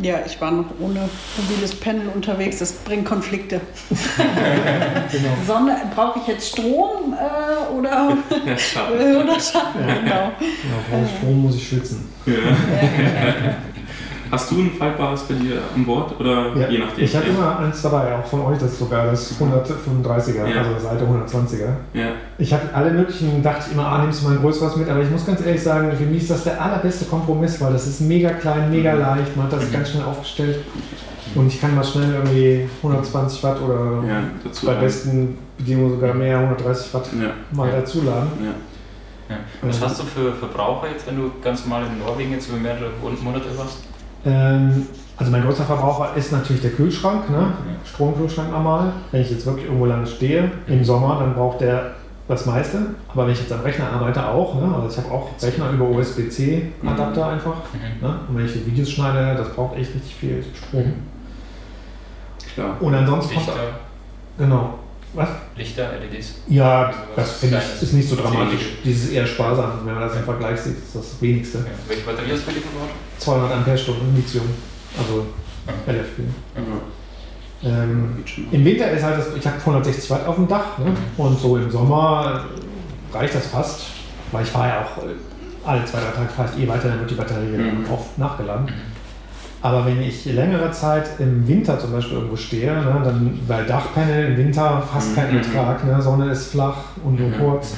Ja, 0.00 0.18
ich 0.24 0.40
war 0.40 0.50
noch 0.52 0.64
ohne 0.80 1.06
mobiles 1.36 1.74
Panel 1.78 2.08
unterwegs. 2.14 2.60
Das 2.60 2.72
bringt 2.72 3.04
Konflikte. 3.04 3.60
Genau. 5.12 5.28
Sonne, 5.46 5.76
brauche 5.94 6.18
ich 6.20 6.26
jetzt 6.28 6.48
Strom 6.48 7.14
äh, 7.14 7.72
oder, 7.78 8.16
Ja, 8.46 8.56
schade. 8.58 9.22
oder 9.22 9.38
Schatten? 9.38 9.86
Ja. 9.86 9.94
Genau. 9.94 10.14
Ja, 10.14 10.32
brauche 10.90 11.04
ich 11.04 11.16
Strom, 11.18 11.42
muss 11.42 11.56
ich 11.56 11.68
schwitzen. 11.68 12.08
Ja. 12.24 12.32
Hast 14.30 14.50
du 14.50 14.56
ein 14.60 14.70
faltbares 14.78 15.22
bei 15.22 15.34
dir 15.34 15.60
an 15.74 15.84
Bord 15.84 16.18
oder 16.20 16.54
Ja, 16.56 16.68
je 16.68 16.78
nachdem? 16.78 17.04
ich 17.04 17.14
habe 17.16 17.26
immer 17.26 17.58
eins 17.58 17.80
dabei, 17.82 18.14
auch 18.16 18.26
von 18.26 18.40
euch, 18.46 18.58
das 18.58 18.72
ist 18.72 18.78
sogar 18.78 19.06
das 19.06 19.32
135er, 19.38 20.46
Ja. 20.46 20.58
also 20.58 20.72
das 20.74 20.84
alte 20.86 21.04
120er. 21.04 21.68
Ja. 21.92 22.08
Ich 22.38 22.52
habe 22.52 22.62
alle 22.72 22.90
möglichen, 22.92 23.42
dachte 23.42 23.64
ich 23.68 23.72
immer, 23.74 23.86
ah, 23.86 23.98
nimmst 24.02 24.22
du 24.22 24.28
mal 24.28 24.36
ein 24.36 24.40
größeres 24.42 24.76
mit, 24.76 24.88
aber 24.88 25.00
ich 25.02 25.10
muss 25.10 25.24
ganz 25.26 25.40
ehrlich 25.44 25.62
sagen, 25.62 25.92
für 25.96 26.04
mich 26.04 26.22
ist 26.22 26.30
das 26.30 26.44
der 26.44 26.60
allerbeste 26.60 27.04
Kompromiss, 27.06 27.60
weil 27.60 27.72
das 27.72 27.86
ist 27.86 28.00
mega 28.00 28.30
klein, 28.30 28.70
mega 28.70 28.94
Mhm. 28.94 29.00
leicht, 29.00 29.36
man 29.36 29.46
hat 29.46 29.52
das 29.52 29.70
ganz 29.72 29.90
schnell 29.90 30.04
aufgestellt 30.04 30.58
und 31.34 31.46
ich 31.48 31.60
kann 31.60 31.74
mal 31.74 31.84
schnell 31.84 32.12
irgendwie 32.14 32.68
120 32.82 33.42
Watt 33.44 33.60
oder 33.60 34.02
ja, 34.08 34.22
dazu. 34.44 34.66
bei 34.66 34.74
besten 34.74 35.38
Bedingungen 35.58 35.90
sogar 35.92 36.14
mehr, 36.14 36.38
130 36.38 36.92
Watt 36.94 37.08
Ja, 37.20 37.30
mal 37.52 37.68
Ja. 37.68 37.76
dazuladen. 37.76 38.28
ja. 38.44 38.50
Ja. 39.28 39.36
Was 39.62 39.80
hast 39.82 39.98
du 40.00 40.04
für 40.04 40.32
Verbraucher 40.32 40.86
jetzt, 40.92 41.04
wenn 41.08 41.16
du 41.16 41.32
ganz 41.42 41.64
normal 41.66 41.82
in 41.92 41.98
Norwegen 41.98 42.30
jetzt 42.30 42.48
über 42.48 42.58
mehrere 42.58 42.90
Monate 43.24 43.46
warst? 43.58 43.78
Ähm, 44.26 44.86
also 45.16 45.32
mein 45.32 45.42
größter 45.42 45.64
Verbraucher 45.64 46.14
ist 46.16 46.32
natürlich 46.32 46.60
der 46.60 46.72
Kühlschrank, 46.72 47.30
ne? 47.30 47.52
Stromkühlschrank 47.84 48.50
normal. 48.50 48.92
Wenn 49.10 49.22
ich 49.22 49.30
jetzt 49.30 49.46
wirklich 49.46 49.66
irgendwo 49.66 49.86
lange 49.86 50.06
stehe, 50.06 50.50
im 50.66 50.84
Sommer, 50.84 51.18
dann 51.20 51.34
braucht 51.34 51.62
der 51.62 51.92
das 52.28 52.44
meiste. 52.44 52.78
Aber 53.08 53.26
wenn 53.26 53.32
ich 53.32 53.40
jetzt 53.40 53.52
am 53.52 53.60
Rechner 53.60 53.90
arbeite, 53.92 54.26
auch. 54.26 54.54
Ne? 54.56 54.74
Also 54.74 54.88
ich 54.88 55.04
habe 55.04 55.14
auch 55.14 55.30
Rechner 55.40 55.70
über 55.70 55.88
USB-C-Adapter 55.88 57.28
einfach. 57.28 57.54
Mhm. 57.72 58.06
Ne? 58.06 58.14
Und 58.28 58.36
wenn 58.36 58.46
ich 58.46 58.52
die 58.52 58.66
Videos 58.66 58.90
schneide, 58.90 59.36
das 59.36 59.48
braucht 59.50 59.76
echt 59.76 59.94
richtig 59.94 60.14
viel 60.14 60.44
Strom. 60.54 60.92
Klar. 62.54 62.76
Und 62.80 62.94
ansonsten 62.94 63.34
kommt, 63.34 63.50
genau. 64.38 64.74
Was? 65.16 65.28
Lichter, 65.56 65.90
LEDs. 65.98 66.34
Ja, 66.48 66.92
das 67.16 67.32
finde 67.38 67.58
ich 67.76 67.82
ist 67.82 67.92
nicht 67.94 68.08
so 68.08 68.16
dramatisch. 68.16 68.60
Dieses 68.84 69.04
ist 69.06 69.12
eher 69.12 69.26
sparsam. 69.26 69.80
Wenn 69.84 69.94
man 69.94 70.02
das 70.04 70.16
im 70.16 70.24
Vergleich 70.24 70.60
sieht, 70.60 70.76
ist 70.78 70.94
das 70.94 71.20
wenigste. 71.20 71.58
Ja. 71.58 71.64
Welche 71.88 72.02
Batterie 72.04 72.32
hast 72.32 72.42
du 72.46 72.50
für 72.50 72.52
die 72.52 72.60
verbaut? 72.60 72.90
200 73.18 73.52
Ampere-Stunden 73.52 74.14
Lithium. 74.14 74.44
Also 74.98 75.26
Ja. 75.66 75.92
LFP. 75.92 76.22
Ja. 76.54 76.62
Ähm, 77.82 78.14
Geht 78.18 78.28
schon. 78.30 78.52
Im 78.52 78.64
Winter 78.64 78.90
ist 78.90 79.02
halt 79.02 79.18
das, 79.18 79.28
ich 79.36 79.46
habe 79.46 79.56
160 79.58 80.10
Watt 80.10 80.26
auf 80.26 80.34
dem 80.36 80.46
Dach 80.46 80.78
ne? 80.78 80.90
Mhm. 80.90 80.96
und 81.16 81.40
so 81.40 81.56
im 81.56 81.70
Sommer 81.70 82.44
reicht 83.12 83.34
das 83.34 83.46
fast, 83.46 83.80
weil 84.30 84.44
ich 84.44 84.50
fahre 84.50 84.68
ja 84.68 84.80
auch 84.84 85.02
äh, 85.02 85.08
alle 85.64 85.84
zwei, 85.86 85.98
drei 86.00 86.10
Tage 86.10 86.28
fahre 86.28 86.50
ich 86.54 86.62
eh 86.62 86.68
weiter, 86.68 86.88
dann 86.88 87.00
wird 87.00 87.10
die 87.10 87.14
Batterie 87.14 87.56
Mhm. 87.56 87.90
oft 87.90 88.16
nachgeladen. 88.18 88.68
Aber 89.62 89.86
wenn 89.86 90.00
ich 90.02 90.24
längere 90.26 90.70
Zeit 90.70 91.08
im 91.18 91.46
Winter 91.48 91.78
zum 91.78 91.92
Beispiel 91.92 92.18
irgendwo 92.18 92.36
stehe, 92.36 92.72
ne, 92.72 93.00
dann 93.02 93.40
weil 93.48 93.64
Dachpanel 93.64 94.30
im 94.32 94.36
Winter 94.36 94.82
fast 94.92 95.14
kein 95.16 95.30
Mhm. 95.32 95.38
Ertrag, 95.38 95.84
ne? 95.84 96.00
Sonne 96.00 96.30
ist 96.30 96.52
flach 96.52 96.76
und 97.04 97.18
nur 97.18 97.30
kurz. 97.32 97.74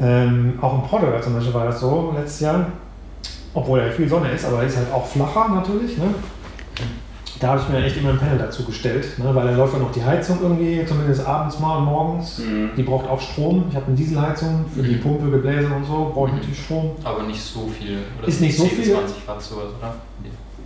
Ähm, 0.00 0.54
auch 0.60 0.74
in 0.82 0.88
Portugal 0.88 1.22
zum 1.22 1.34
Beispiel 1.34 1.54
war 1.54 1.66
das 1.66 1.80
so 1.80 2.14
letztes 2.16 2.40
Jahr, 2.40 2.66
obwohl 3.54 3.80
ja 3.80 3.90
viel 3.90 4.08
Sonne 4.08 4.30
ist, 4.30 4.44
aber 4.44 4.62
ist 4.62 4.76
halt 4.76 4.92
auch 4.92 5.06
flacher 5.06 5.48
natürlich. 5.54 5.98
Ne? 5.98 6.04
Da 7.40 7.48
habe 7.50 7.60
ich 7.60 7.68
mir 7.68 7.84
echt 7.84 7.96
immer 7.96 8.10
ein 8.10 8.18
Panel 8.18 8.36
dazu 8.38 8.64
gestellt, 8.64 9.16
ne? 9.18 9.32
weil 9.32 9.46
da 9.46 9.56
läuft 9.56 9.74
dann 9.74 9.82
noch 9.82 9.92
die 9.92 10.04
Heizung 10.04 10.38
irgendwie, 10.42 10.84
zumindest 10.84 11.24
abends 11.24 11.60
mal 11.60 11.78
und 11.78 11.84
morgens. 11.84 12.38
Mhm. 12.38 12.70
Die 12.76 12.82
braucht 12.82 13.08
auch 13.08 13.20
Strom. 13.20 13.64
Ich 13.70 13.76
habe 13.76 13.86
eine 13.86 13.94
Dieselheizung 13.94 14.64
für 14.74 14.82
die 14.82 14.96
Mhm. 14.96 15.00
Pumpe, 15.00 15.30
Gebläse 15.30 15.68
und 15.72 15.84
so, 15.84 16.10
brauche 16.12 16.26
ich 16.28 16.32
Mhm. 16.32 16.38
natürlich 16.40 16.64
Strom. 16.64 16.90
Aber 17.04 17.22
nicht 17.22 17.40
so 17.40 17.68
viel. 17.68 17.98
Oder 18.18 18.28
Ist 18.28 18.40
nicht 18.40 18.56
so 18.56 18.64
10, 18.64 18.70
viel. 18.76 18.92
20 18.94 19.28
Watt 19.28 19.40
sowas, 19.42 19.66
oder? 19.78 19.94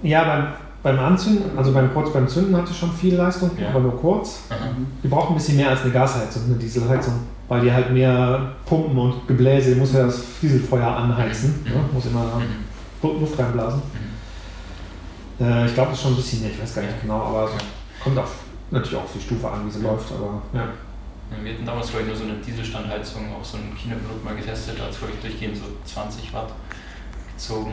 Ja, 0.03 0.25
beim, 0.25 0.47
beim 0.97 0.99
Anzünden, 1.05 1.57
also 1.59 1.73
beim, 1.73 1.93
kurz 1.93 2.11
beim 2.13 2.27
Zünden 2.27 2.57
hatte 2.57 2.71
ich 2.71 2.79
schon 2.79 2.91
viel 2.93 3.17
Leistung, 3.17 3.51
Ja. 3.61 3.69
aber 3.69 3.81
nur 3.81 3.97
kurz. 4.01 4.45
Mhm. 4.51 4.87
Die 5.03 5.09
braucht 5.09 5.29
ein 5.31 5.35
bisschen 5.35 5.57
mehr 5.59 5.69
als 5.69 5.83
eine 5.83 5.93
Gasheizung, 5.93 6.45
eine 6.47 6.55
Dieselheizung, 6.55 7.15
weil 7.49 7.61
die 7.61 7.71
halt 7.73 7.93
mehr 7.93 8.53
Pumpen 8.65 8.97
und 8.97 9.29
Gebläse, 9.29 9.75
die 9.75 9.79
muss 9.79 9.93
ja 9.93 10.05
das 10.07 10.23
Dieselfeuer 10.41 10.87
anheizen, 10.89 11.55
Mhm. 11.67 11.71
ne? 11.71 11.81
muss 11.93 12.07
immer. 12.07 12.25
Luft 13.03 13.39
reinblasen. 13.39 13.83
Äh, 15.43 15.67
ich 15.67 15.75
glaube, 15.75 15.91
das 15.91 15.99
ist 15.99 16.03
schon 16.05 16.13
ein 16.13 16.17
bisschen 16.17 16.41
mehr, 16.43 16.51
ich 16.51 16.63
weiß 16.63 16.75
gar 16.75 16.83
nicht 16.83 17.01
genau, 17.03 17.21
aber 17.21 17.45
es 17.51 18.03
kommt 18.03 18.19
auf, 18.19 18.31
natürlich 18.71 18.97
auch 18.97 19.05
auf 19.05 19.13
die 19.15 19.21
Stufe 19.21 19.51
an, 19.51 19.67
wie 19.67 19.71
sie 19.71 19.83
läuft, 19.83 20.13
aber 20.13 20.43
ja. 20.55 20.69
Wir 21.43 21.55
hatten 21.55 21.65
damals, 21.65 21.89
glaube 21.89 22.03
ich, 22.03 22.09
nur 22.09 22.17
so 22.17 22.25
eine 22.25 22.35
Dieselstandheizung 22.47 23.23
auf 23.35 23.45
so 23.47 23.57
einem 23.57 23.75
Kinoprodukt 23.75 24.23
mal 24.25 24.37
getestet, 24.37 24.79
da 24.79 24.85
hat 24.85 24.91
es, 24.91 24.99
glaube 24.99 25.15
ich, 25.15 25.21
durchgehend 25.21 25.57
so 25.57 25.65
20 25.87 26.33
Watt 26.35 26.53
gezogen. 27.35 27.73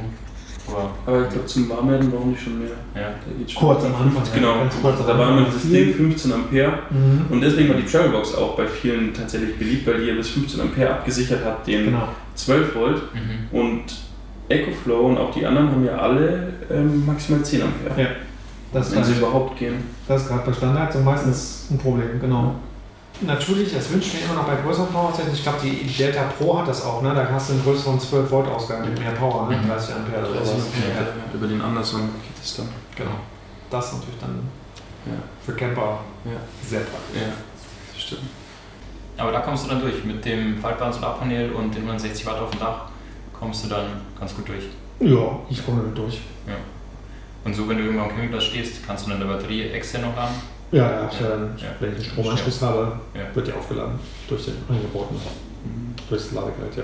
Aber 0.67 0.91
Aber 1.05 1.23
ich 1.23 1.29
glaube, 1.29 1.45
zum 1.47 1.69
Warmwerden 1.69 2.10
brauchen 2.12 2.34
die 2.36 2.41
schon 2.41 2.60
mehr. 2.60 2.69
ja, 2.95 3.12
schon. 3.47 3.60
Kurz 3.62 3.84
am 3.86 3.95
Anfang. 3.95 4.23
Genau, 4.34 4.55
kurz 4.82 4.99
da 5.05 5.17
war 5.17 5.29
immer 5.32 5.45
dieses 5.45 5.63
Viel. 5.63 5.86
Ding 5.88 5.95
15 5.95 6.32
Ampere. 6.34 6.79
Mhm. 6.89 7.25
Und 7.29 7.41
deswegen 7.41 7.69
war 7.69 7.75
die 7.75 7.86
Travelbox 7.86 8.36
auch 8.36 8.55
bei 8.55 8.67
vielen 8.67 9.13
tatsächlich 9.13 9.58
beliebt, 9.58 9.88
weil 9.88 9.99
die 10.01 10.08
ja 10.08 10.15
bis 10.15 10.29
15 10.29 10.62
Ampere 10.62 10.91
abgesichert 10.93 11.43
hat, 11.43 11.65
den 11.65 11.86
Genau. 11.86 12.08
12 12.36 12.75
Volt. 12.75 13.01
mhm. 13.13 13.58
Und 13.60 13.84
EcoFlow 14.49 14.99
und 15.07 15.17
auch 15.17 15.31
die 15.31 15.45
anderen 15.45 15.69
haben 15.71 15.85
ja 15.85 15.97
alle 15.97 16.53
ähm, 16.71 17.05
maximal 17.05 17.43
10 17.43 17.62
Ampere. 17.63 18.01
Ja. 18.01 18.07
Das, 18.73 18.91
wenn 18.95 19.03
sie 19.03 19.13
ist- 19.13 19.17
überhaupt 19.19 19.57
gehen. 19.57 19.83
das 20.07 20.23
ist 20.23 20.27
gerade 20.27 20.45
bei 20.45 20.53
Standheizung 20.53 21.03
meistens 21.03 21.67
ein 21.71 21.77
Problem, 21.77 22.19
genau. 22.19 22.55
Natürlich, 23.21 23.73
es 23.75 23.91
wünscht 23.91 24.13
mir 24.13 24.21
immer 24.21 24.35
noch 24.35 24.47
bei 24.47 24.55
größeren 24.63 24.88
Powerstation. 24.93 25.33
Ich 25.33 25.43
glaube, 25.43 25.57
die 25.62 25.85
Delta 25.88 26.23
Pro 26.38 26.57
hat 26.59 26.67
das 26.69 26.85
auch, 26.85 27.01
ne? 27.01 27.13
Da 27.13 27.27
hast 27.29 27.49
du 27.49 27.53
einen 27.53 27.63
größeren 27.63 27.99
12 27.99 28.31
Volt 28.31 28.47
Ausgang 28.47 28.81
mit 28.81 28.97
mehr 28.97 29.12
Power, 29.12 29.49
ne? 29.49 29.57
Mhm. 29.57 29.67
30 29.67 29.95
Ampere 29.95 30.21
oder 30.21 30.38
30 30.39 30.47
sowas. 30.53 30.67
Ja, 30.95 31.05
Über 31.38 31.47
den 31.47 31.62
Anderson 31.62 32.02
geht 32.02 32.41
es 32.41 32.56
dann. 32.56 32.69
genau. 32.95 33.12
Das 33.69 33.87
ist 33.87 33.93
natürlich 33.95 34.19
dann 34.21 34.39
Ja. 35.06 35.13
für 35.45 35.52
Camper 35.54 36.00
Ja. 36.23 36.31
sehr 36.65 36.79
praktisch. 36.81 37.21
Ja, 37.21 37.27
das 37.93 38.02
stimmt. 38.02 38.21
Aber 39.17 39.31
da 39.33 39.41
kommst 39.41 39.65
du 39.65 39.69
dann 39.69 39.81
durch. 39.81 40.06
Mit 40.06 40.23
dem 40.23 40.58
faltbaren 40.62 40.93
Solarpanel 40.93 41.52
und 41.52 41.75
den 41.75 41.81
160 41.83 42.25
Watt 42.25 42.39
auf 42.39 42.52
dem 42.52 42.60
Dach 42.62 42.85
kommst 43.40 43.65
du 43.65 43.69
dann 43.69 43.85
ganz 44.19 44.35
gut 44.35 44.48
durch. 44.48 44.63
Ja, 45.00 45.40
ich 45.50 45.65
komme 45.65 45.81
damit 45.81 45.98
durch. 45.98 46.19
Und 47.46 47.56
so, 47.56 47.67
wenn 47.69 47.77
du 47.77 47.83
irgendwo 47.83 48.04
am 48.04 48.10
Campingplatz 48.10 48.44
stehst, 48.44 48.85
kannst 48.85 49.06
du 49.06 49.12
dann 49.12 49.21
eine 49.21 49.31
Batterie 49.31 49.69
extern 49.69 50.02
noch 50.02 50.15
laden. 50.15 50.35
Ja, 50.71 51.10
ich 51.12 51.19
ja 51.21 51.29
dann, 51.29 51.54
Ja. 51.58 51.67
wenn 51.79 51.92
ich 51.94 51.96
einen 51.98 52.06
Stromanschluss 52.06 52.62
habe, 52.62 53.00
Ja. 53.15 53.21
wird 53.33 53.48
die 53.48 53.54
aufgeladen 53.54 53.98
durch 54.27 54.46
den 54.46 54.56
eingebauten, 54.69 55.15
Mhm. 55.15 55.96
durch 56.10 56.21
das 56.23 56.31
Ladegerät, 56.33 56.75
ja. 56.77 56.83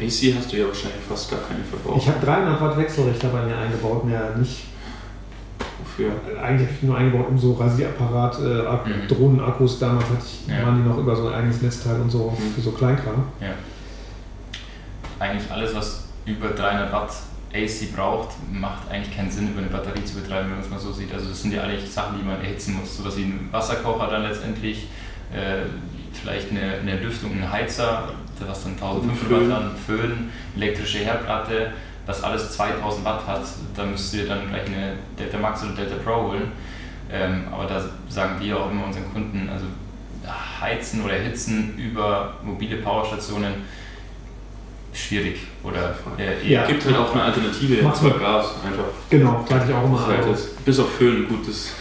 AC 0.00 0.34
hast 0.38 0.52
du 0.52 0.56
ja 0.56 0.66
wahrscheinlich 0.68 1.02
fast 1.06 1.30
gar 1.30 1.40
keine 1.40 1.64
Verbrauch. 1.64 1.96
Ich 2.00 2.06
habe 2.08 2.24
300 2.24 2.60
Watt 2.60 2.76
Wechselrichter 2.78 3.28
bei 3.28 3.42
mir 3.42 3.56
eingebaut, 3.56 4.04
mehr 4.04 4.36
nicht. 4.36 4.66
für. 5.96 6.12
Eigentlich 6.40 6.68
habe 6.68 6.76
ich 6.76 6.82
nur 6.84 6.96
eingebaut, 6.96 7.26
um 7.28 7.38
so 7.38 7.52
Rasierapparat, 7.54 8.38
äh, 8.38 8.42
Mhm. 8.88 9.08
Drohnenakkus, 9.08 9.78
damals 9.80 10.04
hatte 10.04 10.22
ich, 10.24 10.46
Ja. 10.48 10.64
waren 10.64 10.82
die 10.82 10.88
noch 10.88 10.96
über 10.98 11.16
so 11.16 11.26
ein 11.28 11.34
eigenes 11.34 11.60
Netzteil 11.62 12.00
und 12.00 12.08
so 12.10 12.30
Mhm. 12.38 12.54
für 12.54 12.60
so 12.60 12.70
Kleinkram. 12.70 13.24
Ja. 13.40 13.48
Eigentlich 15.20 15.50
alles, 15.50 15.74
was 15.74 16.08
über 16.24 16.48
300 16.48 16.92
Watt 16.92 17.10
AC 17.52 17.94
braucht, 17.94 18.30
macht 18.52 18.90
eigentlich 18.90 19.14
keinen 19.14 19.30
Sinn, 19.30 19.48
über 19.50 19.60
eine 19.60 19.68
Batterie 19.68 20.04
zu 20.04 20.20
betreiben, 20.20 20.48
wenn 20.48 20.56
man 20.56 20.64
es 20.64 20.70
mal 20.70 20.80
so 20.80 20.92
sieht. 20.92 21.12
Also 21.12 21.28
das 21.28 21.42
sind 21.42 21.52
ja 21.52 21.62
eigentlich 21.62 21.90
Sachen, 21.90 22.18
die 22.18 22.24
man 22.24 22.40
erhitzen 22.40 22.76
muss. 22.80 22.96
Sowas 22.96 23.16
wie 23.16 23.24
ein 23.24 23.48
Wasserkocher 23.50 24.08
dann 24.08 24.22
letztendlich, 24.22 24.88
äh, 25.32 25.66
vielleicht 26.12 26.50
eine, 26.50 26.78
eine 26.80 27.00
Lüftung, 27.00 27.32
ein 27.32 27.52
Heizer, 27.52 28.08
was 28.46 28.62
dann 28.62 28.72
1500 28.72 29.16
Föhn. 29.18 29.50
Watt 29.50 29.58
an 29.58 29.70
Föhn, 29.76 30.30
elektrische 30.56 30.98
Herdplatte, 30.98 31.72
das 32.06 32.22
alles 32.22 32.52
2000 32.52 33.04
Watt 33.04 33.26
hat. 33.26 33.42
Da 33.76 33.84
müsst 33.84 34.14
ihr 34.14 34.26
dann 34.26 34.48
gleich 34.48 34.66
eine 34.66 34.94
Delta 35.18 35.38
Max 35.38 35.62
oder 35.62 35.72
Delta 35.72 35.96
Pro 35.96 36.28
holen. 36.28 36.52
Ähm, 37.12 37.44
aber 37.52 37.66
da 37.66 37.84
sagen 38.08 38.36
wir 38.40 38.58
auch 38.58 38.70
immer 38.70 38.86
unseren 38.86 39.12
Kunden, 39.12 39.48
also 39.52 39.66
heizen 40.60 41.02
oder 41.02 41.14
erhitzen 41.14 41.76
über 41.76 42.34
mobile 42.42 42.76
Powerstationen 42.76 43.54
schwierig 44.92 45.36
oder 45.62 45.94
äh, 46.18 46.48
Ja. 46.52 46.62
Es 46.62 46.68
gibt 46.68 46.84
halt 46.86 46.96
auch 46.96 47.12
eine 47.12 47.22
Alternative 47.22 47.76
bei 47.76 47.82
man. 47.82 47.92
Gas 48.20 48.46
einfach. 48.66 48.84
Genau, 49.08 49.44
sage 49.48 49.64
ich 49.68 49.74
auch 49.74 49.84
immer. 49.84 50.06
Halt 50.06 50.18
das, 50.32 50.46
bis 50.64 50.78
auf 50.80 50.90
Föhn, 50.94 51.26
gut, 51.28 51.46
das 51.48 51.72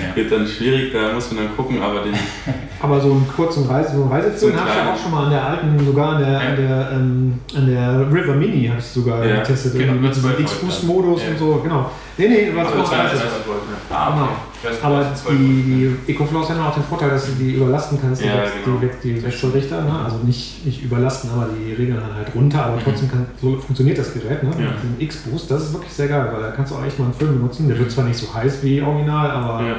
Ja. 0.00 0.16
wird 0.16 0.32
dann 0.32 0.46
schwierig, 0.46 0.92
da 0.92 1.12
muss 1.12 1.30
man 1.30 1.44
dann 1.44 1.56
gucken, 1.56 1.80
aber 1.82 2.00
den. 2.00 2.14
aber 2.82 3.00
so 3.00 3.12
einen 3.12 3.28
kurzen 3.28 3.66
Reise, 3.66 3.94
so 3.96 4.02
einen 4.02 4.12
Reisefilm 4.12 4.52
So 4.54 4.58
habe 4.60 4.70
ich 4.70 4.76
ja 4.76 4.92
auch 4.94 4.98
schon 5.00 5.10
mal 5.12 5.24
an 5.24 5.30
der 5.30 5.46
alten, 5.46 5.84
sogar 5.86 6.14
an 6.16 6.20
der, 6.22 6.40
an 6.40 6.56
der, 6.56 6.90
ähm, 6.92 7.40
an 7.56 7.66
der 7.66 8.00
River 8.12 8.34
Mini 8.34 8.66
habe 8.66 8.78
ich 8.80 8.84
sogar 8.86 9.24
Ja, 9.24 9.36
getestet, 9.36 9.74
genau, 9.78 9.92
mit 9.92 10.10
diesem 10.10 10.22
12 10.30 10.40
X-Boost-Modus 10.40 11.22
ja. 11.22 11.28
und 11.30 11.38
so, 11.38 11.60
genau. 11.62 11.90
Nee, 12.16 12.28
nee, 12.28 12.54
war 12.56 12.66
Aber 12.66 12.76
so 12.78 12.82
zwei- 12.84 12.96
Reise. 12.96 13.16
zwei- 13.18 13.26
zwei- 13.26 13.94
Ah, 13.94 14.10
Genau. 14.12 14.24
okay. 14.24 14.32
Weiß 14.64 14.82
Aber 14.82 15.04
die, 15.30 15.94
die 16.06 16.12
Ecoflows 16.12 16.48
haben 16.50 16.60
auch 16.60 16.74
den 16.74 16.84
Vorteil, 16.84 17.10
dass 17.10 17.26
du 17.26 17.32
die 17.32 17.52
überlasten 17.54 17.98
kannst, 18.00 18.22
die, 18.22 18.26
Ja, 18.26 18.44
Wech- 18.44 18.64
genau. 18.64 18.78
die, 18.78 18.86
Wech- 18.86 19.00
die 19.02 19.22
Wechselrichter. 19.22 19.82
Ne? 19.82 19.92
Also 20.04 20.18
nicht, 20.24 20.64
nicht 20.64 20.82
überlasten, 20.82 21.30
aber 21.30 21.48
die 21.52 21.72
regeln 21.74 22.00
dann 22.00 22.14
halt 22.16 22.34
runter, 22.34 22.64
aber 22.64 22.78
trotzdem 22.82 23.10
kann, 23.10 23.26
so 23.40 23.56
funktioniert 23.58 23.98
das 23.98 24.14
Gerät. 24.14 24.42
Ne? 24.42 24.50
Ja. 24.58 24.70
Mit 24.70 24.82
dem 24.82 24.96
X-Boost, 25.00 25.50
das 25.50 25.64
ist 25.64 25.72
wirklich 25.74 25.92
sehr 25.92 26.08
geil, 26.08 26.28
weil 26.32 26.42
da 26.42 26.50
kannst 26.52 26.72
du 26.72 26.76
auch 26.76 26.84
echt 26.84 26.98
mal 26.98 27.06
einen 27.06 27.14
Film 27.14 27.34
benutzen. 27.34 27.68
Der 27.68 27.78
wird 27.78 27.90
zwar 27.90 28.04
nicht 28.04 28.18
so 28.18 28.32
heiß 28.32 28.62
wie 28.62 28.80
original, 28.80 29.30
aber 29.30 29.66
Ja. 29.66 29.76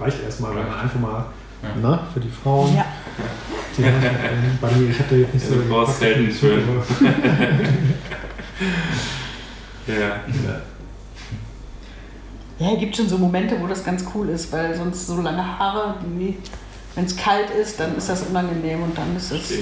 reicht 0.00 0.22
erstmal, 0.24 0.54
wenn 0.56 0.66
man 0.68 0.80
einfach 0.80 1.00
mal 1.00 1.26
Ja. 1.62 1.68
na, 1.82 2.00
für 2.12 2.20
die 2.20 2.30
Frauen. 2.30 2.74
Ja. 2.74 2.84
Die, 3.76 3.82
äh, 3.82 3.86
bei 4.60 4.70
mir, 4.72 4.90
ich 4.90 4.98
hatte 4.98 5.16
jetzt 5.16 5.34
nicht 5.34 5.50
Ja, 5.50 5.56
so. 5.56 5.62
du 5.62 5.68
brauchst 5.68 5.98
selten 5.98 6.30
Föhn. 6.30 6.60
Zugriff. 6.62 7.00
Ja. 9.86 9.94
Ja. 9.96 10.20
Ja, 12.64 12.72
es 12.72 12.80
gibt 12.80 12.96
schon 12.96 13.08
so 13.08 13.18
Momente, 13.18 13.60
wo 13.60 13.66
das 13.66 13.84
ganz 13.84 14.04
cool 14.14 14.30
ist, 14.30 14.50
weil 14.50 14.74
sonst 14.74 15.06
so 15.06 15.20
lange 15.20 15.58
Haare, 15.58 15.96
wenn 16.94 17.04
es 17.04 17.14
kalt 17.14 17.50
ist, 17.50 17.78
dann 17.78 17.94
ist 17.96 18.08
das 18.08 18.22
unangenehm 18.22 18.82
und 18.82 18.96
dann 18.96 19.14
ist 19.16 19.30
es 19.32 19.52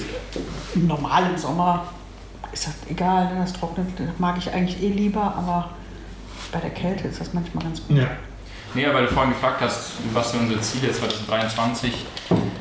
im 0.74 0.86
normalen 0.86 1.36
Sommer 1.36 1.86
ist 2.52 2.66
das 2.66 2.74
egal, 2.88 3.30
wenn 3.30 3.40
das 3.40 3.54
trocknet, 3.54 3.88
das 3.98 4.18
mag 4.18 4.36
ich 4.38 4.52
eigentlich 4.52 4.80
eh 4.82 4.90
lieber, 4.90 5.22
aber 5.22 5.70
bei 6.52 6.60
der 6.60 6.70
Kälte 6.70 7.08
ist 7.08 7.20
das 7.20 7.32
manchmal 7.32 7.64
ganz 7.64 7.82
gut. 7.86 7.96
Ja. 7.96 8.08
Nee, 8.74 8.86
weil 8.92 9.06
du 9.06 9.12
vorhin 9.12 9.32
gefragt 9.32 9.60
hast, 9.62 9.92
was 10.12 10.30
sind 10.30 10.42
unsere 10.42 10.60
Ziele 10.60 10.92
2023? 10.92 11.92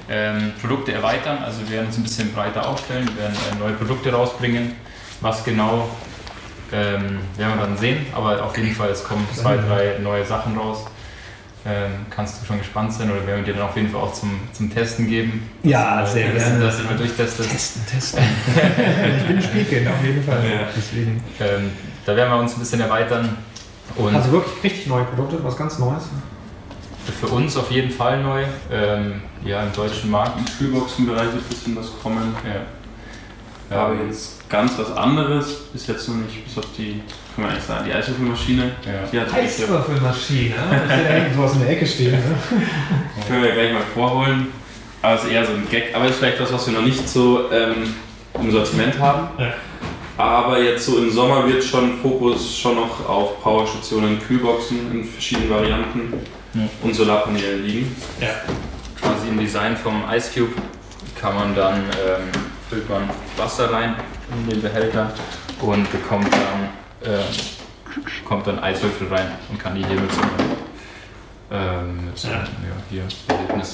Ähm, 0.09 0.53
Produkte 0.59 0.93
erweitern, 0.93 1.37
also 1.43 1.61
wir 1.61 1.71
werden 1.71 1.87
uns 1.87 1.97
ein 1.97 2.03
bisschen 2.03 2.33
breiter 2.33 2.67
aufstellen, 2.67 3.07
wir 3.07 3.23
werden 3.23 3.37
äh, 3.51 3.59
neue 3.59 3.73
Produkte 3.73 4.11
rausbringen. 4.11 4.73
Was 5.21 5.43
genau, 5.43 5.87
ähm, 6.73 7.19
werden 7.37 7.55
wir 7.57 7.65
dann 7.65 7.77
sehen, 7.77 8.05
aber 8.13 8.43
auf 8.43 8.57
jeden 8.57 8.73
Fall, 8.73 8.89
es 8.89 9.03
kommen 9.03 9.27
zwei, 9.33 9.57
drei 9.57 9.99
neue 10.01 10.25
Sachen 10.25 10.57
raus. 10.57 10.85
Ähm, 11.63 11.91
kannst 12.09 12.41
du 12.41 12.45
schon 12.47 12.57
gespannt 12.57 12.91
sein 12.91 13.11
oder 13.11 13.25
werden 13.27 13.45
wir 13.45 13.53
dir 13.53 13.59
dann 13.59 13.69
auf 13.69 13.75
jeden 13.75 13.91
Fall 13.91 14.01
auch 14.01 14.13
zum, 14.13 14.39
zum 14.51 14.73
Testen 14.73 15.07
geben? 15.07 15.47
Ja, 15.61 16.01
Dass, 16.01 16.13
sehr 16.13 16.31
äh, 16.31 16.33
dass, 16.33 16.43
gerne. 16.43 16.65
Dass 16.65 16.77
du 16.77 16.83
mal 16.85 16.97
durchtestest. 16.97 17.51
Testen, 17.51 17.85
testen. 17.85 18.19
ich 19.19 19.27
bin 19.27 19.37
ein 19.37 19.43
Spielkind 19.43 19.87
auf 19.87 20.03
jeden 20.03 20.23
Fall. 20.23 20.43
Ja. 20.43 20.67
Deswegen. 20.75 21.23
Ähm, 21.39 21.71
da 22.03 22.15
werden 22.15 22.31
wir 22.33 22.39
uns 22.39 22.53
ein 22.55 22.59
bisschen 22.61 22.81
erweitern. 22.81 23.37
Und 23.95 24.15
Also 24.15 24.31
wirklich 24.31 24.63
richtig 24.63 24.87
neue 24.87 25.03
Produkte, 25.03 25.43
was 25.43 25.55
ganz 25.55 25.77
Neues. 25.77 26.03
für 27.19 27.27
uns 27.27 27.55
auf 27.55 27.69
jeden 27.69 27.91
Fall 27.91 28.23
neu. 28.23 28.43
Ähm, 28.71 29.21
ja, 29.45 29.61
im 29.61 29.71
deutschen 29.73 30.09
Markt. 30.09 30.39
Im 30.39 30.45
Kühlboxenbereich 30.57 31.25
wird 31.33 31.43
ein 31.43 31.49
bisschen 31.49 31.75
was 31.75 31.91
kommen. 32.01 32.35
Ja. 32.43 32.61
Aber 33.71 33.93
Ähm, 33.93 34.07
jetzt 34.07 34.49
ganz 34.49 34.73
was 34.77 34.95
anderes 34.95 35.61
ist 35.73 35.87
jetzt 35.87 36.07
noch 36.09 36.15
nicht, 36.15 36.43
bis 36.45 36.57
auf 36.57 36.65
die, 36.77 37.01
kann 37.35 37.43
man 37.45 37.51
eigentlich 37.51 37.63
sagen, 37.63 37.85
die 37.85 37.93
Eiswürfelmaschine. 37.93 38.63
Ja. 38.85 38.91
Die 39.11 39.19
hat 39.19 39.31
ja, 39.31 39.37
Eiswürfelmaschine. 39.37 40.55
Ich 40.85 40.91
hätte 40.91 41.09
eigentlich 41.09 41.35
sowas 41.35 41.53
in 41.53 41.59
der 41.61 41.69
Ecke 41.69 41.85
stehen. 41.87 42.11
Ne? 42.11 42.21
können 43.27 43.43
wir 43.43 43.51
gleich 43.51 43.73
mal 43.73 43.81
vorholen. 43.93 44.47
Aber 45.01 45.15
es 45.15 45.23
ist 45.23 45.31
eher 45.31 45.45
so 45.45 45.53
ein 45.53 45.67
Gag. 45.69 45.95
Aber 45.95 46.05
ist 46.07 46.17
vielleicht 46.19 46.39
das, 46.39 46.51
was 46.53 46.67
wir 46.67 46.73
noch 46.73 46.85
nicht 46.85 47.07
so 47.07 47.49
ähm, 47.51 47.95
im 48.39 48.51
Sortiment 48.51 48.99
haben. 48.99 49.29
Ja. 49.39 49.53
Aber 50.17 50.59
jetzt 50.61 50.85
so 50.85 50.97
im 50.99 51.09
Sommer 51.09 51.47
wird 51.47 51.63
schon 51.63 51.97
Fokus 52.01 52.55
schon 52.59 52.75
noch 52.75 53.07
auf 53.09 53.41
Powerstationen, 53.41 54.19
Kühlboxen 54.27 54.91
in 54.91 55.03
verschiedenen 55.05 55.49
Varianten 55.49 56.13
Ja. 56.53 56.61
und 56.83 56.93
Solarpaneelen 56.93 57.65
liegen. 57.65 57.95
Ja. 58.19 58.27
quasi 58.99 59.29
im 59.29 59.39
Design 59.39 59.75
vom 59.77 60.03
Ice 60.13 60.29
Cube 60.35 60.51
kann 61.19 61.33
man 61.35 61.55
dann, 61.55 61.75
ähm, 61.77 62.29
füllt 62.71 62.89
man 62.89 63.09
Wasser 63.35 63.69
rein 63.69 63.95
in 64.31 64.49
den 64.49 64.61
Behälter 64.61 65.11
und 65.59 65.91
bekommt 65.91 66.29
dann, 66.31 67.11
äh, 67.11 67.19
kommt 68.23 68.47
dann 68.47 68.59
Eiswürfel 68.59 69.07
rein 69.09 69.27
und 69.49 69.59
kann 69.59 69.75
die 69.75 69.85
hier 69.85 69.99
mit 69.99 70.09
so 70.09 70.21
einem, 70.21 70.31
ähm, 71.51 72.05
mit 72.05 72.17
so 72.17 72.29
einem, 72.29 72.37
ja. 72.39 72.47
hier, 72.89 73.03
Erlebnis 73.27 73.73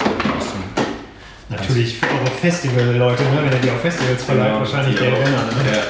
Natürlich 1.50 2.00
für 2.00 2.08
eure 2.08 2.32
Festival-Leute, 2.42 3.24
ne? 3.24 3.42
wenn 3.44 3.54
ihr 3.54 3.60
die 3.60 3.70
auf 3.70 3.82
Festivals 3.82 4.24
verleiht, 4.24 4.48
Genau, 4.48 4.60
wahrscheinlich 4.60 5.00
der. 5.00 5.14
Renner. 5.14 5.46
Ne? 5.46 5.72
Ja. 5.72 5.84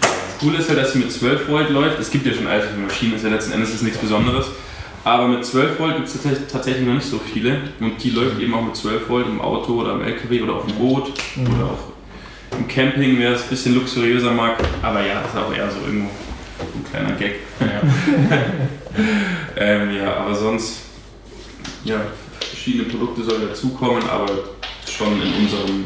Das 0.00 0.38
Coole 0.40 0.58
ist 0.58 0.68
ja, 0.68 0.74
dass 0.74 0.92
sie 0.92 0.98
mit 0.98 1.12
12 1.12 1.48
Volt 1.48 1.70
läuft. 1.70 2.00
Es 2.00 2.10
gibt 2.10 2.26
ja 2.26 2.34
schon 2.34 2.48
Eiswürfelmaschinen, 2.48 3.14
ist 3.14 3.24
ja 3.24 3.30
letzten 3.30 3.52
Endes 3.52 3.72
ist 3.72 3.82
nichts 3.82 3.98
Besonderes. 3.98 4.46
Aber 5.04 5.28
mit 5.28 5.44
12 5.46 5.78
Volt 5.78 5.94
gibt 5.94 6.08
es 6.08 6.18
tatsächlich 6.50 6.86
noch 6.86 6.94
nicht 6.94 7.08
so 7.08 7.18
viele. 7.18 7.60
Und 7.80 8.02
die 8.02 8.10
läuft 8.10 8.40
eben 8.40 8.52
auch 8.52 8.62
mit 8.62 8.74
12 8.74 9.08
Volt 9.08 9.26
im 9.28 9.40
Auto 9.40 9.80
oder 9.80 9.92
im 9.92 10.02
LKW 10.02 10.42
oder 10.42 10.54
auf 10.54 10.66
dem 10.66 10.74
Boot 10.74 11.12
oder 11.38 11.66
auch 11.66 11.91
im 12.58 12.68
Camping, 12.68 13.18
wer 13.18 13.32
es 13.32 13.42
ein 13.42 13.48
bisschen 13.48 13.74
luxuriöser 13.74 14.30
mag. 14.32 14.56
Aber 14.82 15.04
ja, 15.04 15.22
das 15.22 15.32
ist 15.32 15.38
auch 15.38 15.54
eher 15.54 15.70
so 15.70 15.80
irgendwo 15.86 16.10
ein 16.60 16.84
kleiner 16.90 17.12
Gag. 17.12 17.36
Ja. 17.60 17.82
Ähm, 19.56 19.96
ja, 19.96 20.16
aber 20.16 20.34
sonst, 20.34 20.80
ja, 21.84 21.96
verschiedene 22.40 22.84
Produkte 22.84 23.22
sollen 23.22 23.48
dazukommen, 23.48 24.02
aber 24.08 24.26
schon 24.90 25.12
in, 25.22 25.32
unserem, 25.44 25.84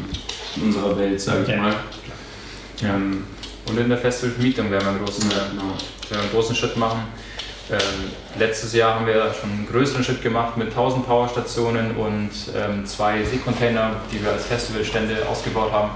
in 0.57 0.63
unserer 0.63 0.97
Welt, 0.97 1.19
sage 1.21 1.43
ich 1.43 1.49
Ja. 1.49 1.55
mal. 1.57 1.75
Ähm, 2.83 3.23
Und 3.69 3.77
in 3.79 3.87
der 3.89 3.97
Festivalvermietung 3.97 4.69
werden 4.71 4.83
wir 4.85 4.89
einen 4.91 5.05
großen, 5.05 5.29
ja, 5.31 5.37
genau. 5.51 5.63
werden 5.63 5.77
wir 6.09 6.19
einen 6.19 6.31
großen 6.31 6.55
Schritt 6.55 6.75
machen. 6.75 6.99
Ähm, 7.71 7.79
letztes 8.37 8.73
Jahr 8.73 8.95
haben 8.95 9.05
wir 9.07 9.33
schon 9.39 9.51
einen 9.51 9.67
größeren 9.69 10.03
Schritt 10.03 10.21
gemacht 10.21 10.57
mit 10.57 10.67
1000 10.67 11.05
Powerstationen 11.05 11.91
und 11.97 12.31
ähm, 12.57 12.85
zwei 12.85 13.23
Seekontainer, 13.23 13.91
die 14.11 14.21
wir 14.23 14.31
als 14.33 14.45
Festivalstände 14.47 15.25
ausgebaut 15.29 15.71
haben. 15.71 15.91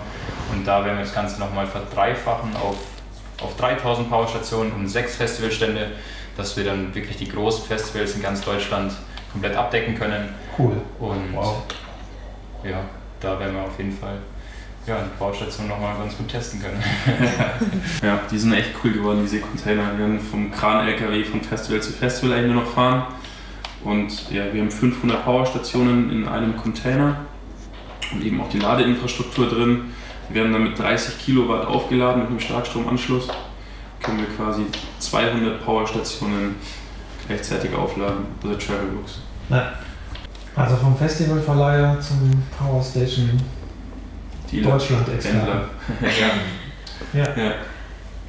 Und 0.52 0.66
da 0.66 0.84
werden 0.84 0.98
wir 0.98 1.06
das 1.06 1.14
Ganze 1.14 1.40
nochmal 1.40 1.66
verdreifachen 1.66 2.56
auf, 2.56 2.76
auf 3.42 3.56
3000 3.58 4.10
Powerstationen 4.10 4.72
und 4.74 4.88
sechs 4.88 5.16
Festivalstände, 5.16 5.92
dass 6.38 6.56
wir 6.58 6.64
dann 6.64 6.94
wirklich 6.94 7.18
die 7.18 7.30
großen 7.30 7.66
Festivals 7.66 8.16
in 8.16 8.22
ganz 8.22 8.42
Deutschland 8.42 8.94
komplett 9.32 9.56
abdecken 9.56 9.96
können. 9.98 10.30
Cool. 10.58 10.82
Und 11.00 11.34
Wow. 11.34 11.64
ja, 12.64 12.82
da 13.20 13.40
werden 13.40 13.56
wir 13.56 13.64
auf 13.64 13.78
jeden 13.78 13.96
Fall 13.98 14.18
ja, 14.88 14.98
die 15.04 15.18
Powerstation 15.18 15.68
nochmal 15.68 15.96
ganz 15.98 16.18
gut 16.18 16.28
testen 16.28 16.62
können. 16.62 16.84
Ja, 18.04 18.20
die 18.30 18.38
sind 18.38 18.54
echt 18.54 18.72
cool 18.84 18.92
geworden, 18.94 19.20
diese 19.22 19.40
Container. 19.40 19.96
Wir 19.96 20.06
haben 20.06 20.20
vom 20.20 20.52
Kran-LKW 20.52 21.24
von 21.24 21.42
Festival 21.42 21.82
zu 21.82 21.92
Festival 21.92 22.36
eigentlich 22.38 22.52
nur 22.54 22.64
noch 22.64 22.72
fahren. 22.72 23.04
Und 23.84 24.32
ja, 24.32 24.52
wir 24.52 24.62
haben 24.62 24.72
500 24.72 25.24
Powerstationen 25.24 26.12
in 26.12 26.28
einem 26.28 26.58
Container 26.58 27.18
und 28.12 28.24
eben 28.24 28.42
auch 28.42 28.50
die 28.50 28.60
Ladeinfrastruktur 28.60 29.50
drin. 29.50 29.94
Die 30.32 30.36
werden 30.36 30.54
dann 30.54 30.64
mit 30.64 30.80
30 30.80 31.20
Kilowatt 31.20 31.68
aufgeladen 31.68 32.22
mit 32.22 32.30
einem 32.30 32.40
Starkstromanschluss. 32.40 33.28
Können 34.02 34.20
wir 34.20 34.28
quasi 34.38 34.62
200 35.00 35.64
Powerstationen 35.66 36.56
gleichzeitig 37.28 37.74
aufladen, 37.76 38.28
also 38.42 38.56
Travelbooks. 38.56 39.20
Na, 39.50 39.74
also 40.56 40.78
vom 40.78 40.96
Festivalverleiher 40.96 42.00
zum 42.00 42.32
Powerstation 42.58 43.30
Deutschland 44.52 45.08
extra. 45.10 45.38
Ja. 45.42 45.66
Ja. 47.14 47.44
Ja. 47.44 47.52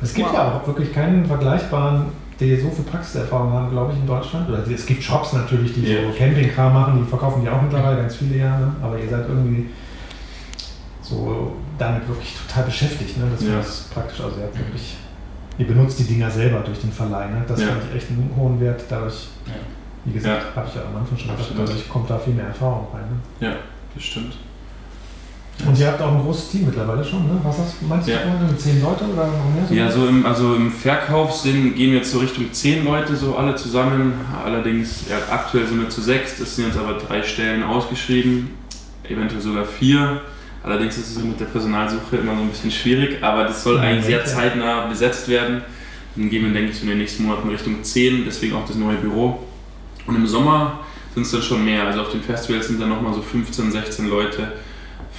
Es 0.03 0.13
gibt 0.13 0.29
Wow. 0.29 0.35
ja 0.35 0.53
auch 0.57 0.67
wirklich 0.67 0.93
keinen 0.93 1.25
vergleichbaren, 1.25 2.07
die 2.41 2.57
so 2.57 2.69
viel 2.71 2.85
Praxiserfahrung 2.85 3.53
haben, 3.53 3.71
glaube 3.71 3.93
ich, 3.93 4.01
in 4.01 4.07
Deutschland. 4.09 4.49
Oder 4.49 4.67
es 4.69 4.87
gibt 4.87 5.03
Shops 5.05 5.33
natürlich, 5.35 5.73
die 5.75 5.83
Ja. 5.87 6.01
so 6.03 6.19
Campingkram 6.19 6.73
machen, 6.73 6.99
die 7.03 7.09
verkaufen 7.09 7.43
die 7.43 7.49
auch 7.49 7.63
mittlerweile 7.63 7.99
ganz 7.99 8.17
viele 8.17 8.39
Jahre. 8.39 8.73
Aber 8.83 8.99
ihr 8.99 9.09
seid 9.09 9.29
irgendwie 9.29 9.71
so 11.01 11.57
damit 11.79 12.07
wirklich 12.09 12.35
total 12.47 12.65
beschäftigt. 12.65 13.17
Ne? 13.19 13.25
Das 13.35 13.45
Ja. 13.47 13.61
ist 13.61 13.93
praktisch. 13.93 14.21
Also 14.21 14.37
ihr 14.39 14.45
habt 14.45 14.59
wirklich, 14.59 14.97
ihr 15.59 15.67
benutzt 15.67 15.99
die 15.99 16.05
Dinger 16.05 16.31
selber 16.31 16.61
durch 16.61 16.81
den 16.81 16.93
Verleih. 16.93 17.27
Ne? 17.29 17.43
Das 17.47 17.61
Ja. 17.61 17.69
fand 17.69 17.83
ich 17.91 17.97
echt 17.97 18.11
einen 18.11 18.31
hohen 18.37 18.61
Wert 18.61 18.83
dadurch. 18.89 19.29
Wie 20.05 20.13
gesagt, 20.13 20.47
ja. 20.51 20.57
habe 20.57 20.69
ich 20.69 20.75
ja 20.75 20.83
am 20.83 20.97
Anfang 20.97 21.17
schon 21.17 21.37
gesagt, 21.37 21.53
dadurch 21.57 21.89
kommt 21.89 22.11
da 22.11 22.19
viel 22.19 22.35
mehr 22.35 22.47
Erfahrung 22.47 22.89
rein. 22.93 23.05
Ne? 23.41 23.49
Ja, 23.49 23.57
das 23.95 24.03
stimmt. 24.03 24.35
Und 25.67 25.79
ihr 25.79 25.87
habt 25.87 26.01
auch 26.01 26.13
ein 26.13 26.23
großes 26.23 26.51
Team 26.51 26.67
mittlerweile 26.67 27.05
schon, 27.05 27.25
ne? 27.29 27.39
Was 27.45 27.59
hast, 27.59 27.83
meinst 27.83 28.09
du, 28.09 28.13
ja. 28.13 28.19
zehn 28.57 28.83
Leute 28.83 29.05
oder 29.05 29.27
noch 29.27 29.55
mehr? 29.55 29.67
So 29.69 29.75
ja, 29.75 29.91
so 29.91 30.09
im, 30.09 30.27
also 30.27 30.55
im 30.57 30.73
Verkauf 30.73 31.33
sind, 31.37 31.77
gehen 31.77 31.91
wir 31.93 31.99
jetzt 31.99 32.11
so 32.11 32.19
Richtung 32.19 32.53
zehn 32.53 32.85
Leute, 32.85 33.15
so 33.15 33.37
alle 33.37 33.55
zusammen. 33.55 34.15
Allerdings, 34.45 35.05
ja, 35.09 35.19
aktuell 35.33 35.67
sind 35.67 35.81
wir 35.81 35.89
zu 35.89 36.01
sechs, 36.01 36.39
das 36.39 36.57
sind 36.57 36.67
jetzt 36.69 36.79
aber 36.79 36.95
drei 36.95 37.23
Stellen 37.23 37.63
ausgeschrieben, 37.63 38.51
eventuell 39.09 39.41
sogar 39.43 39.65
vier. 39.65 40.23
Allerdings 40.63 40.97
ist 40.97 41.17
es 41.17 41.23
mit 41.23 41.41
der 41.41 41.47
Personalsuche 41.47 42.17
immer 42.17 42.37
so 42.37 42.43
ein 42.43 42.49
bisschen 42.49 42.71
schwierig, 42.71 43.23
aber 43.23 43.45
das 43.45 43.65
soll 43.65 43.79
eigentlich 43.79 44.07
sehr 44.07 44.25
zeitnah 44.25 44.87
besetzt 44.87 45.29
werden. 45.29 45.63
Dann 46.15 46.31
gehen 46.31 46.45
wir, 46.45 46.53
denke 46.53 46.73
ich, 46.73 46.83
in 46.83 46.89
den 46.89 46.99
nächsten 46.99 47.25
Monaten 47.25 47.49
Richtung 47.49 47.83
10, 47.83 48.25
deswegen 48.25 48.55
auch 48.55 48.67
das 48.67 48.77
neue 48.77 48.97
Büro. 48.97 49.41
Und 50.07 50.15
im 50.15 50.27
Sommer 50.27 50.81
sind 51.15 51.25
es 51.25 51.33
dann 51.33 51.43
schon 51.43 51.65
mehr. 51.65 51.87
Also 51.87 52.03
auf 52.03 52.11
dem 52.11 52.23
Festival 52.23 52.63
sind 52.63 52.81
dann 52.81 52.91
nochmal 52.91 53.15
so 53.15 53.23
15, 53.23 53.73
16 53.73 54.09
Leute 54.09 54.53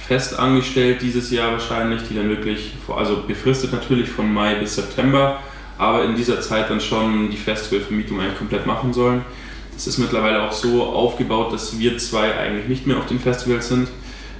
fest 0.06 0.38
angestellt 0.38 1.00
dieses 1.00 1.30
Jahr 1.30 1.52
wahrscheinlich, 1.52 2.02
die 2.08 2.14
dann 2.14 2.28
wirklich, 2.28 2.74
also 2.94 3.22
befristet 3.26 3.72
natürlich 3.72 4.08
von 4.08 4.32
Mai 4.32 4.54
bis 4.56 4.74
September, 4.74 5.40
aber 5.78 6.04
in 6.04 6.14
dieser 6.14 6.40
Zeit 6.40 6.68
dann 6.70 6.80
schon 6.80 7.30
die 7.30 7.36
Festivalvermietung 7.36 8.20
eigentlich 8.20 8.38
komplett 8.38 8.66
machen 8.66 8.92
sollen. 8.92 9.24
Das 9.72 9.86
ist 9.86 9.98
mittlerweile 9.98 10.42
auch 10.42 10.52
so 10.52 10.84
aufgebaut, 10.84 11.52
dass 11.52 11.78
wir 11.78 11.98
zwei 11.98 12.36
eigentlich 12.36 12.68
nicht 12.68 12.86
mehr 12.86 12.98
auf 12.98 13.06
den 13.06 13.18
Festivals 13.18 13.68
sind. 13.68 13.88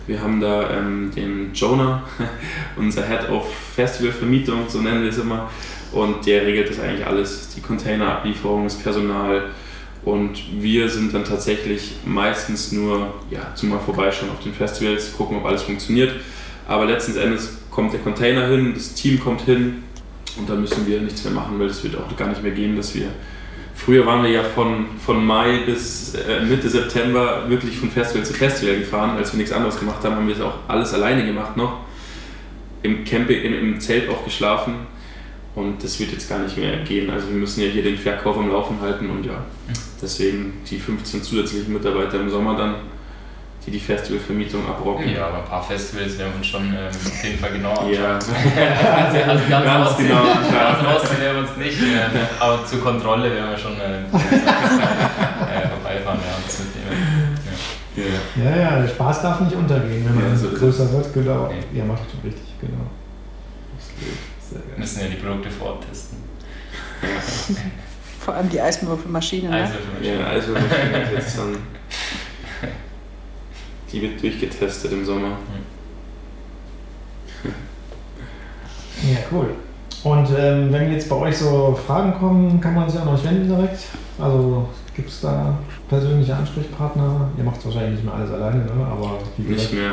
Wir 0.06 0.20
haben 0.20 0.40
da 0.40 0.70
ähm, 0.70 1.10
den 1.14 1.50
Jonah, 1.54 2.02
unser 2.76 3.06
Head 3.06 3.30
of 3.30 3.46
Festivalvermietung, 3.74 4.68
so 4.68 4.80
nennen 4.80 5.02
wir 5.02 5.08
es 5.08 5.18
immer, 5.18 5.50
und 5.92 6.26
der 6.26 6.44
regelt 6.44 6.70
das 6.70 6.80
eigentlich 6.80 7.06
alles, 7.06 7.50
die 7.54 7.60
Containerablieferung, 7.60 8.64
das 8.64 8.76
Personal. 8.76 9.50
Und 10.04 10.42
wir 10.60 10.88
sind 10.90 11.14
dann 11.14 11.24
tatsächlich 11.24 11.94
meistens 12.04 12.72
nur 12.72 13.14
ja, 13.30 13.54
zum 13.54 13.70
Mal 13.70 13.78
vorbeischauen 13.78 14.30
auf 14.30 14.40
den 14.40 14.52
Festivals, 14.52 15.16
gucken, 15.16 15.38
ob 15.38 15.46
alles 15.46 15.62
funktioniert. 15.62 16.12
Aber 16.68 16.84
letzten 16.84 17.16
Endes 17.16 17.58
kommt 17.70 17.92
der 17.92 18.00
Container 18.00 18.48
hin, 18.48 18.72
das 18.74 18.92
Team 18.94 19.18
kommt 19.18 19.42
hin 19.42 19.84
und 20.36 20.48
dann 20.48 20.60
müssen 20.60 20.86
wir 20.86 21.00
nichts 21.00 21.24
mehr 21.24 21.32
machen, 21.32 21.58
weil 21.58 21.68
es 21.68 21.82
wird 21.82 21.96
auch 21.96 22.14
gar 22.16 22.28
nicht 22.28 22.42
mehr 22.42 22.52
gehen, 22.52 22.76
dass 22.76 22.94
wir 22.94 23.06
Früher 23.74 24.06
waren 24.06 24.22
wir 24.22 24.30
ja 24.30 24.42
von, 24.42 24.86
von 25.04 25.24
Mai 25.24 25.58
bis 25.66 26.14
äh, 26.14 26.42
Mitte 26.44 26.68
September 26.68 27.48
wirklich 27.48 27.76
von 27.76 27.90
Festival 27.90 28.24
zu 28.24 28.32
Festival 28.32 28.78
gefahren. 28.78 29.16
Als 29.16 29.32
wir 29.32 29.38
nichts 29.38 29.52
anderes 29.52 29.78
gemacht 29.78 30.02
haben, 30.04 30.16
haben 30.16 30.28
wir 30.28 30.34
es 30.34 30.40
auch 30.40 30.54
alles 30.68 30.94
alleine 30.94 31.26
gemacht 31.26 31.56
noch. 31.56 31.80
Im 32.82 33.04
Camping, 33.04 33.42
im, 33.42 33.54
im 33.54 33.80
Zelt 33.80 34.08
auch 34.08 34.24
geschlafen. 34.24 34.74
Und 35.54 35.82
das 35.84 36.00
wird 36.00 36.12
jetzt 36.12 36.28
gar 36.28 36.38
nicht 36.40 36.56
mehr 36.56 36.78
gehen. 36.78 37.10
Also 37.10 37.28
wir 37.28 37.36
müssen 37.36 37.62
ja 37.62 37.68
hier 37.68 37.82
den 37.82 37.96
Verkauf 37.96 38.36
am 38.36 38.50
Laufen 38.50 38.80
halten 38.80 39.08
und 39.10 39.24
ja, 39.24 39.44
deswegen 40.02 40.54
die 40.68 40.78
15 40.78 41.22
zusätzlichen 41.22 41.72
Mitarbeiter 41.72 42.20
im 42.20 42.28
Sommer 42.28 42.56
dann, 42.56 42.74
die 43.66 43.70
die 43.70 43.80
Festivalvermietung 43.80 44.66
abrocken. 44.68 45.08
Ja, 45.08 45.28
aber 45.28 45.38
ein 45.38 45.44
paar 45.44 45.62
Festivals 45.62 46.18
werden 46.18 46.32
wir 46.32 46.38
uns 46.38 46.46
schon 46.46 46.64
ähm, 46.68 46.88
auf 46.88 47.24
jeden 47.24 47.38
Fall 47.38 47.52
genauer 47.52 47.80
anschauen. 47.80 47.94
Ja. 47.94 48.14
also, 48.18 49.18
also 49.18 49.44
ganz, 49.48 49.64
ganz 49.64 49.96
genau 49.96 50.20
anschauen. 50.20 50.54
Ganz 50.54 51.02
aussehen 51.02 51.20
werden 51.20 51.36
wir 51.36 51.48
uns 51.48 51.56
nicht, 51.56 51.82
äh, 51.82 52.40
aber 52.40 52.66
zur 52.66 52.80
Kontrolle 52.80 53.30
werden 53.34 53.50
wir 53.50 53.58
schon 53.58 53.80
äh, 53.80 54.00
äh, 54.00 55.68
vorbeifahren, 55.68 56.18
ja, 56.20 56.36
das 56.44 56.58
mitnehmen. 56.58 57.38
Ja. 57.96 58.04
Ja. 58.44 58.56
ja, 58.56 58.80
der 58.80 58.88
Spaß 58.88 59.22
darf 59.22 59.40
nicht 59.40 59.54
untergehen, 59.54 60.04
wenn 60.04 60.14
man 60.14 60.30
ja, 60.30 60.36
so 60.36 60.48
größer 60.48 60.92
wird. 60.92 61.14
Genau. 61.14 61.44
Okay. 61.44 61.60
Ihr 61.72 61.84
macht 61.84 62.02
schon 62.10 62.20
richtig, 62.20 62.46
genau. 62.60 62.90
Wir 64.50 64.78
müssen 64.78 65.00
ja 65.00 65.06
die 65.06 65.16
Produkte 65.16 65.50
vor 65.50 65.68
Ort 65.68 65.86
testen. 65.88 66.18
Vor 68.20 68.34
allem 68.34 68.48
die 68.48 68.60
Eiswürfelmaschine. 68.60 69.48
Ne? 69.50 69.62
Eiswürfelmaschine. 69.64 70.20
Ja, 70.20 70.26
Eiswürfelmaschine 70.28 71.02
ist 71.02 71.12
jetzt 71.12 71.38
dann. 71.38 71.56
Die 73.94 74.02
wird 74.02 74.20
durchgetestet 74.20 74.92
im 74.92 75.04
Sommer. 75.04 75.38
Ja, 79.02 79.18
cool. 79.32 79.50
Und 80.04 80.28
ähm, 80.38 80.72
wenn 80.72 80.92
jetzt 80.92 81.10
bei 81.10 81.16
euch 81.16 81.36
so 81.36 81.78
Fragen 81.86 82.14
kommen, 82.14 82.60
kann 82.60 82.74
man 82.74 82.88
sich 82.88 82.98
an 82.98 83.08
euch 83.08 83.22
wenden 83.24 83.48
direkt? 83.48 83.86
Also 84.18 84.68
gibt 84.94 85.10
es 85.10 85.20
da 85.20 85.58
persönliche 85.88 86.34
Ansprechpartner? 86.34 87.28
Ihr 87.36 87.44
macht 87.44 87.62
wahrscheinlich 87.66 87.96
nicht 87.96 88.04
mehr 88.04 88.14
alles 88.14 88.30
alleine, 88.30 88.64
ne? 88.64 88.86
aber 88.90 89.18
Nicht 89.36 89.74
mehr. 89.74 89.92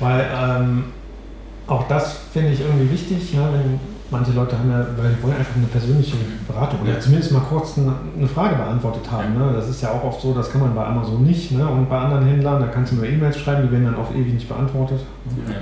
Weil 0.00 0.28
ähm, 0.34 0.84
auch 1.66 1.86
das 1.88 2.18
finde 2.32 2.52
ich 2.52 2.60
irgendwie 2.60 2.90
wichtig, 2.90 3.32
ne? 3.32 3.48
wenn 3.52 3.80
manche 4.12 4.32
Leute 4.32 4.58
haben 4.58 4.70
ja, 4.70 4.86
weil 4.96 5.14
die 5.14 5.22
wollen 5.22 5.36
einfach 5.36 5.56
eine 5.56 5.66
persönliche 5.66 6.16
Beratung 6.46 6.82
oder 6.82 6.92
ja. 6.92 7.00
zumindest 7.00 7.32
mal 7.32 7.40
kurz 7.40 7.78
eine, 7.78 8.28
Frage 8.28 8.54
beantwortet 8.54 9.10
haben. 9.10 9.34
Ne? 9.34 9.52
Das 9.54 9.68
ist 9.68 9.82
ja 9.82 9.90
auch 9.90 10.04
oft 10.04 10.20
so, 10.20 10.32
das 10.32 10.52
kann 10.52 10.60
man 10.60 10.74
bei 10.74 10.84
Amazon 10.84 11.24
nicht. 11.24 11.50
Ne? 11.50 11.66
Und 11.66 11.88
bei 11.88 11.98
anderen 11.98 12.26
Händlern, 12.26 12.60
da 12.60 12.68
kannst 12.68 12.92
du 12.92 12.96
nur 12.96 13.06
E-Mails 13.06 13.38
schreiben, 13.38 13.66
die 13.66 13.72
werden 13.72 13.86
dann 13.86 13.96
auf 13.96 14.14
ewig 14.14 14.34
nicht 14.34 14.48
beantwortet. 14.48 15.00
Ja. 15.48 15.54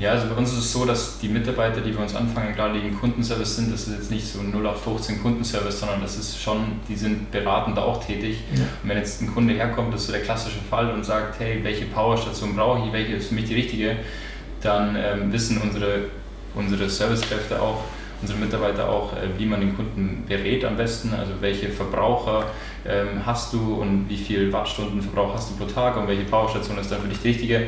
Ja, 0.00 0.12
also 0.12 0.28
bei 0.28 0.34
uns 0.34 0.50
ist 0.52 0.60
es 0.60 0.72
so, 0.72 0.86
dass 0.86 1.18
die 1.18 1.28
Mitarbeiter, 1.28 1.82
die 1.82 1.90
bei 1.90 2.02
uns 2.02 2.16
anfangen, 2.16 2.54
gerade 2.56 2.80
die 2.80 2.88
im 2.88 2.98
Kundenservice 2.98 3.56
sind, 3.56 3.70
das 3.70 3.86
ist 3.86 3.92
jetzt 3.92 4.10
nicht 4.10 4.26
so 4.26 4.40
ein 4.40 4.50
0815 4.50 5.20
Kundenservice, 5.20 5.78
sondern 5.78 6.00
das 6.00 6.16
ist 6.16 6.40
schon, 6.40 6.80
die 6.88 6.96
sind 6.96 7.30
beratend 7.30 7.78
auch 7.78 8.02
tätig. 8.02 8.38
Ja. 8.54 8.62
Und 8.82 8.88
wenn 8.88 8.96
jetzt 8.96 9.20
ein 9.20 9.32
Kunde 9.32 9.52
herkommt, 9.52 9.92
das 9.92 10.00
ist 10.00 10.06
so 10.06 10.12
der 10.14 10.22
klassische 10.22 10.60
Fall 10.70 10.90
und 10.90 11.04
sagt, 11.04 11.38
hey, 11.38 11.60
welche 11.62 11.84
Powerstation 11.84 12.56
brauche 12.56 12.86
ich, 12.86 12.92
welche 12.94 13.12
ist 13.12 13.28
für 13.28 13.34
mich 13.34 13.44
die 13.44 13.54
richtige, 13.54 13.96
dann 14.62 14.96
ähm, 14.96 15.32
wissen 15.34 15.60
unsere, 15.62 16.04
unsere 16.54 16.88
Servicekräfte 16.88 17.60
auch, 17.60 17.84
unsere 18.20 18.38
Mitarbeiter 18.38 18.88
auch, 18.88 19.12
äh, 19.14 19.38
wie 19.38 19.46
man 19.46 19.60
den 19.60 19.74
Kunden 19.74 20.24
berät 20.28 20.64
am 20.64 20.76
besten, 20.76 21.14
also 21.14 21.32
welche 21.40 21.68
Verbraucher 21.68 22.44
ähm, 22.86 23.24
hast 23.24 23.52
du 23.52 23.74
und 23.74 24.06
wie 24.08 24.16
viel 24.16 24.52
Wattstunden 24.52 25.00
Verbrauch 25.00 25.34
hast 25.34 25.50
du 25.50 25.56
pro 25.56 25.64
Tag 25.64 25.96
und 25.96 26.08
welche 26.08 26.24
Powerstation 26.24 26.78
ist 26.78 26.90
dann 26.90 27.00
für 27.00 27.08
dich 27.08 27.20
die 27.20 27.28
richtige. 27.28 27.62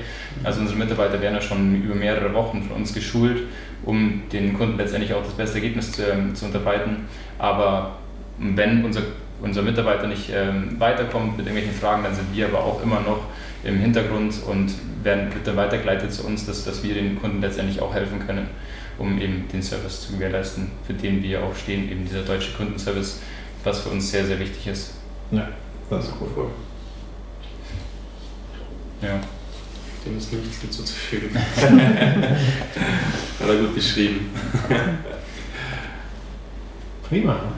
Also 0.44 0.60
unsere 0.60 0.78
Mitarbeiter 0.78 1.20
werden 1.20 1.34
ja 1.34 1.40
schon 1.40 1.82
über 1.82 1.94
mehrere 1.94 2.32
Wochen 2.34 2.62
von 2.62 2.76
uns 2.76 2.92
geschult, 2.92 3.42
um 3.84 4.22
den 4.32 4.56
Kunden 4.56 4.76
letztendlich 4.76 5.14
auch 5.14 5.22
das 5.22 5.32
beste 5.32 5.56
Ergebnis 5.56 5.92
zu, 5.92 6.02
ähm, 6.02 6.34
zu 6.34 6.46
unterbreiten. 6.46 7.08
Aber 7.38 7.96
wenn 8.38 8.84
unser, 8.84 9.02
unser 9.40 9.62
Mitarbeiter 9.62 10.06
nicht 10.06 10.30
ähm, 10.34 10.76
weiterkommt 10.78 11.36
mit 11.36 11.46
irgendwelchen 11.46 11.78
Fragen, 11.78 12.02
dann 12.02 12.14
sind 12.14 12.34
wir 12.34 12.46
aber 12.46 12.60
auch 12.60 12.82
immer 12.82 13.00
noch 13.00 13.20
im 13.64 13.78
Hintergrund 13.78 14.34
und 14.46 14.72
werden, 15.02 15.32
wird 15.32 15.46
dann 15.46 15.56
weitergeleitet 15.56 16.12
zu 16.12 16.24
uns, 16.24 16.46
dass, 16.46 16.64
dass 16.64 16.82
wir 16.82 16.94
den 16.94 17.20
Kunden 17.20 17.40
letztendlich 17.40 17.80
auch 17.80 17.94
helfen 17.94 18.24
können, 18.26 18.48
um 18.98 19.20
eben 19.20 19.46
den 19.52 19.62
Service 19.62 20.02
zu 20.02 20.12
gewährleisten, 20.12 20.70
für 20.86 20.94
den 20.94 21.22
wir 21.22 21.42
auch 21.44 21.54
stehen, 21.54 21.90
eben 21.90 22.04
dieser 22.04 22.22
deutsche 22.22 22.52
Kundenservice, 22.52 23.20
was 23.64 23.80
für 23.80 23.90
uns 23.90 24.10
sehr, 24.10 24.26
sehr 24.26 24.38
wichtig 24.38 24.66
ist. 24.66 24.94
Ja, 25.30 25.48
das 25.88 26.06
ist 26.06 26.14
cool. 26.20 26.46
Ja. 29.00 29.20
Dem 30.04 30.18
ist 30.18 30.32
nichts 30.32 30.60
hinzuzufügen. 30.60 31.30
Hat 31.56 33.48
er 33.48 33.56
gut 33.56 33.74
beschrieben. 33.74 34.30
Prima. 37.08 37.52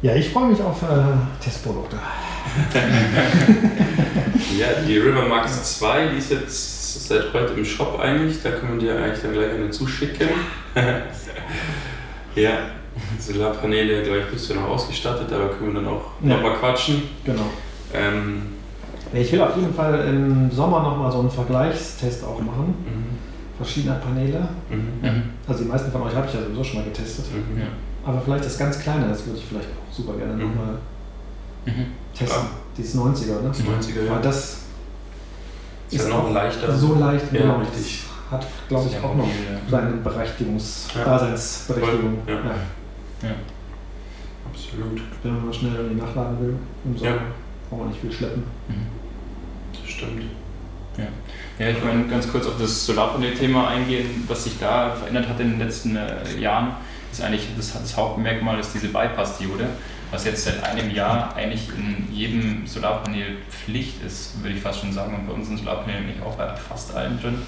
Ja, 0.00 0.14
ich 0.14 0.28
freue 0.30 0.50
mich 0.50 0.62
auf 0.62 0.80
äh, 0.82 1.42
Testprodukte. 1.42 1.96
ja, 4.56 4.66
die 4.86 4.98
River 4.98 5.26
Max 5.26 5.78
2, 5.78 6.10
die 6.10 6.18
ist 6.18 6.30
jetzt 6.30 7.08
seit 7.08 7.32
heute 7.32 7.54
im 7.54 7.64
Shop 7.64 7.98
eigentlich. 7.98 8.40
Da 8.40 8.50
können 8.52 8.80
wir 8.80 8.88
dir 8.88 9.02
eigentlich 9.02 9.20
dann 9.22 9.32
gleich 9.32 9.52
eine 9.54 9.70
zuschicken. 9.70 10.28
ja, 12.36 12.50
Solarpaneele, 13.18 14.04
glaube 14.04 14.20
ich, 14.20 14.26
bist 14.26 14.48
du 14.50 14.54
noch 14.54 14.68
ausgestattet, 14.68 15.32
aber 15.32 15.48
können 15.48 15.74
wir 15.74 15.80
dann 15.80 15.90
auch 15.90 16.04
ja. 16.22 16.28
nochmal 16.28 16.54
quatschen. 16.54 17.02
Genau. 17.24 17.46
Ähm, 17.92 18.42
ich 19.12 19.32
will 19.32 19.40
auf 19.40 19.56
jeden 19.56 19.74
Fall 19.74 20.06
im 20.08 20.48
Sommer 20.52 20.80
nochmal 20.82 21.10
so 21.10 21.18
einen 21.20 21.30
Vergleichstest 21.30 22.22
auch 22.24 22.40
machen. 22.40 22.74
Mhm. 22.84 23.18
Verschiedener 23.56 23.96
Paneele. 23.96 24.48
Mhm. 24.70 25.22
Also 25.48 25.64
die 25.64 25.68
meisten 25.68 25.90
von 25.90 26.02
euch 26.02 26.14
habe 26.14 26.28
ich 26.28 26.34
ja 26.34 26.40
sowieso 26.40 26.62
schon 26.62 26.80
mal 26.80 26.84
getestet. 26.84 27.24
Mhm. 27.32 27.58
Ja. 27.58 27.66
Aber 28.08 28.22
vielleicht 28.22 28.46
das 28.46 28.56
ganz 28.56 28.78
kleine, 28.78 29.06
das 29.08 29.26
würde 29.26 29.38
ich 29.38 29.44
vielleicht 29.44 29.68
auch 29.68 29.94
super 29.94 30.14
gerne 30.14 30.32
mhm. 30.32 30.40
nochmal 30.40 30.78
mhm. 31.66 31.86
testen. 32.16 32.42
Ja. 32.42 32.50
Dieses 32.74 32.96
90er, 32.96 33.42
ne? 33.42 33.52
Die 33.54 33.62
90er, 33.62 34.04
ja. 34.06 34.18
Das 34.20 34.60
ist, 35.90 36.00
ist 36.00 36.08
noch 36.08 36.32
leichter. 36.32 36.74
So 36.74 36.94
leicht, 36.94 37.30
ja, 37.34 37.42
genau. 37.42 37.58
Richtig. 37.58 38.04
Hat, 38.30 38.46
glaube 38.68 38.88
ich, 38.88 38.96
auch 38.98 39.14
noch 39.14 39.28
seine 39.70 39.90
Berechtigungs 39.96 40.88
ja. 40.94 41.04
Daseinsberechtigung. 41.04 42.18
Ja. 42.26 42.34
ja. 42.34 43.34
Absolut. 44.50 45.02
Wenn 45.22 45.34
man 45.34 45.46
mal 45.46 45.52
schnell 45.52 45.74
irgendwie 45.74 46.00
nachladen 46.00 46.40
will 46.40 46.56
im 46.86 46.96
Sommer, 46.96 47.10
ja. 47.10 47.18
braucht 47.68 47.80
man 47.80 47.88
nicht 47.90 48.00
viel 48.00 48.12
schleppen. 48.12 48.44
Mhm. 48.68 48.86
Das 49.72 49.90
stimmt. 49.90 50.22
Ja. 50.96 51.04
ja, 51.58 51.70
ich 51.72 51.84
meine, 51.84 52.06
ganz 52.08 52.30
kurz 52.32 52.46
auf 52.46 52.58
das 52.58 52.86
Solarpanel-Thema 52.86 53.68
eingehen, 53.68 54.24
was 54.26 54.44
sich 54.44 54.58
da 54.58 54.92
verändert 54.92 55.28
hat 55.28 55.38
in 55.40 55.50
den 55.50 55.58
letzten 55.58 55.94
äh, 55.94 56.38
Jahren 56.40 56.72
ist 57.12 57.22
eigentlich 57.22 57.48
das, 57.56 57.72
das 57.72 57.96
Hauptmerkmal 57.96 58.58
ist 58.58 58.72
diese 58.74 58.88
Bypass-Diode, 58.88 59.68
was 60.10 60.24
jetzt 60.24 60.44
seit 60.44 60.62
einem 60.64 60.90
Jahr 60.90 61.34
eigentlich 61.36 61.68
in 61.70 62.08
jedem 62.12 62.66
Solarpanel 62.66 63.36
Pflicht 63.50 64.02
ist, 64.02 64.42
würde 64.42 64.56
ich 64.56 64.62
fast 64.62 64.80
schon 64.80 64.92
sagen, 64.92 65.14
und 65.14 65.26
bei 65.26 65.32
unseren 65.32 65.56
Solarpanelen 65.56 66.04
eigentlich 66.04 66.22
auch 66.22 66.34
bei 66.34 66.48
fast 66.56 66.94
allen 66.94 67.20
drin. 67.20 67.42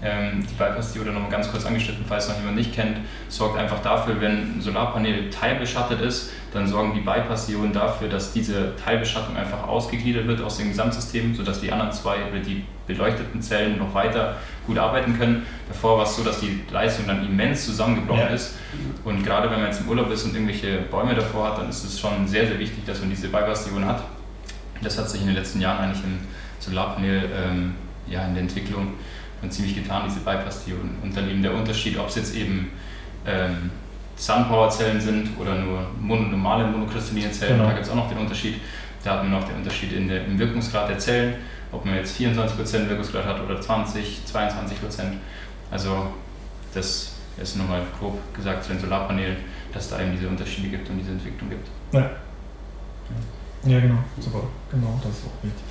Ähm, 0.00 0.46
die 0.48 0.54
Bypass-Diode 0.54 1.10
nochmal 1.10 1.30
ganz 1.30 1.50
kurz 1.50 1.66
angeschnitten, 1.66 2.04
falls 2.08 2.28
noch 2.28 2.36
jemand 2.38 2.54
nicht 2.54 2.72
kennt, 2.72 2.98
sorgt 3.28 3.58
einfach 3.58 3.82
dafür, 3.82 4.20
wenn 4.20 4.58
ein 4.58 4.60
Solarpanel 4.60 5.28
teilbeschattet 5.28 6.00
ist, 6.00 6.30
dann 6.52 6.68
sorgen 6.68 6.94
die 6.94 7.00
Bypass-Dioden 7.00 7.72
dafür, 7.72 8.08
dass 8.08 8.32
diese 8.32 8.76
Teilbeschattung 8.76 9.36
einfach 9.36 9.66
ausgegliedert 9.66 10.28
wird 10.28 10.40
aus 10.40 10.58
dem 10.58 10.68
Gesamtsystem, 10.68 11.34
sodass 11.34 11.60
die 11.60 11.72
anderen 11.72 11.90
zwei 11.90 12.16
oder 12.30 12.38
die 12.38 12.64
beleuchteten 12.86 13.42
Zellen 13.42 13.78
noch 13.78 13.92
weiter 13.92 14.36
gut 14.68 14.78
arbeiten 14.78 15.18
können. 15.18 15.44
Davor 15.66 15.98
war 15.98 16.04
es 16.04 16.14
so, 16.14 16.22
dass 16.22 16.40
die 16.40 16.60
Leistung 16.70 17.06
dann 17.06 17.26
immens 17.26 17.64
zusammengebrochen 17.64 18.20
ja. 18.20 18.28
ist. 18.28 18.54
Und 19.04 19.24
gerade 19.24 19.50
wenn 19.50 19.58
man 19.58 19.70
jetzt 19.70 19.80
im 19.80 19.88
Urlaub 19.88 20.10
ist 20.12 20.24
und 20.24 20.34
irgendwelche 20.34 20.82
Bäume 20.90 21.14
davor 21.14 21.48
hat, 21.48 21.58
dann 21.58 21.68
ist 21.68 21.82
es 21.82 21.98
schon 21.98 22.28
sehr, 22.28 22.46
sehr 22.46 22.58
wichtig, 22.58 22.84
dass 22.86 23.00
man 23.00 23.10
diese 23.10 23.28
Bypass-Dioden 23.28 23.86
hat. 23.86 24.04
Das 24.82 24.96
hat 24.98 25.10
sich 25.10 25.22
in 25.22 25.26
den 25.26 25.36
letzten 25.36 25.60
Jahren 25.60 25.78
eigentlich 25.78 26.04
im 26.04 26.18
Solarpanel 26.60 27.24
ähm, 27.34 27.74
ja, 28.06 28.24
in 28.26 28.34
der 28.34 28.42
Entwicklung 28.42 28.92
und 29.42 29.52
ziemlich 29.52 29.74
getan, 29.74 30.02
diese 30.06 30.20
Bypass-Dioden. 30.20 30.96
Und 31.02 31.16
dann 31.16 31.28
eben 31.28 31.42
der 31.42 31.54
Unterschied, 31.54 31.98
ob 31.98 32.08
es 32.08 32.16
jetzt 32.16 32.36
eben 32.36 32.70
ähm, 33.26 33.70
Sunpower-Zellen 34.16 35.00
sind 35.00 35.30
oder 35.38 35.54
nur 35.54 35.86
mon 36.00 36.30
normale 36.30 36.66
monokristalline 36.66 37.30
Zellen, 37.30 37.56
genau. 37.56 37.68
da 37.68 37.74
gibt 37.74 37.86
es 37.86 37.90
auch 37.90 37.96
noch 37.96 38.08
den 38.08 38.18
Unterschied. 38.18 38.60
Da 39.02 39.12
hat 39.12 39.22
man 39.22 39.30
noch 39.30 39.46
den 39.46 39.56
Unterschied 39.56 39.92
in 39.92 40.08
der, 40.08 40.24
im 40.26 40.38
Wirkungsgrad 40.38 40.88
der 40.90 40.98
Zellen, 40.98 41.34
ob 41.72 41.84
man 41.84 41.96
jetzt 41.96 42.18
24% 42.18 42.88
Wirkungsgrad 42.88 43.24
hat 43.24 43.40
oder 43.40 43.60
20, 43.60 44.20
22%. 44.32 44.42
Also 45.70 46.08
das 46.74 47.12
ist 47.36 47.56
nochmal 47.56 47.82
grob 47.98 48.18
gesagt 48.34 48.64
zu 48.64 48.70
den 48.70 48.80
Solarpanelen, 48.80 49.36
dass 49.72 49.84
es 49.84 49.90
da 49.90 50.00
eben 50.00 50.12
diese 50.12 50.28
Unterschiede 50.28 50.68
gibt 50.68 50.88
und 50.90 50.98
diese 50.98 51.12
Entwicklung 51.12 51.50
gibt. 51.50 51.68
Ja. 51.92 52.10
Ja, 53.64 53.80
genau. 53.80 53.98
Super. 54.18 54.42
Genau, 54.70 55.00
das 55.02 55.12
ist 55.12 55.26
auch 55.26 55.42
wichtig. 55.42 55.62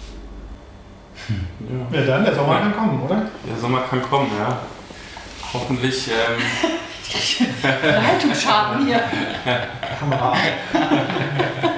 Ja. 1.60 2.00
ja, 2.00 2.06
dann, 2.06 2.26
der 2.26 2.36
Sommer 2.36 2.54
ja. 2.54 2.60
kann 2.60 2.76
kommen, 2.76 3.02
oder? 3.02 3.24
Der 3.48 3.58
Sommer 3.58 3.82
kann 3.82 4.02
kommen, 4.02 4.32
ja. 4.38 4.60
Hoffentlich. 5.54 6.10
Ähm 6.10 6.42
Leitungsschaden 7.84 8.86
hier. 8.86 9.02
Kamera. 10.00 10.36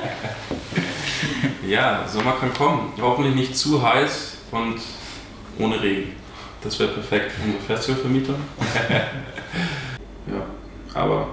ja, 1.69 2.03
Sommer 2.07 2.33
kann 2.39 2.53
kommen. 2.53 2.93
Hoffentlich 2.99 3.35
nicht 3.35 3.57
zu 3.57 3.81
heiß 3.81 4.37
und 4.51 4.79
ohne 5.59 5.81
Regen. 5.81 6.13
Das 6.63 6.79
wäre 6.79 6.91
perfekt 6.91 7.31
für 7.31 7.43
unsere 7.43 7.63
Festivalvermieter. 7.63 8.33
ja, 10.27 10.41
aber 10.93 11.27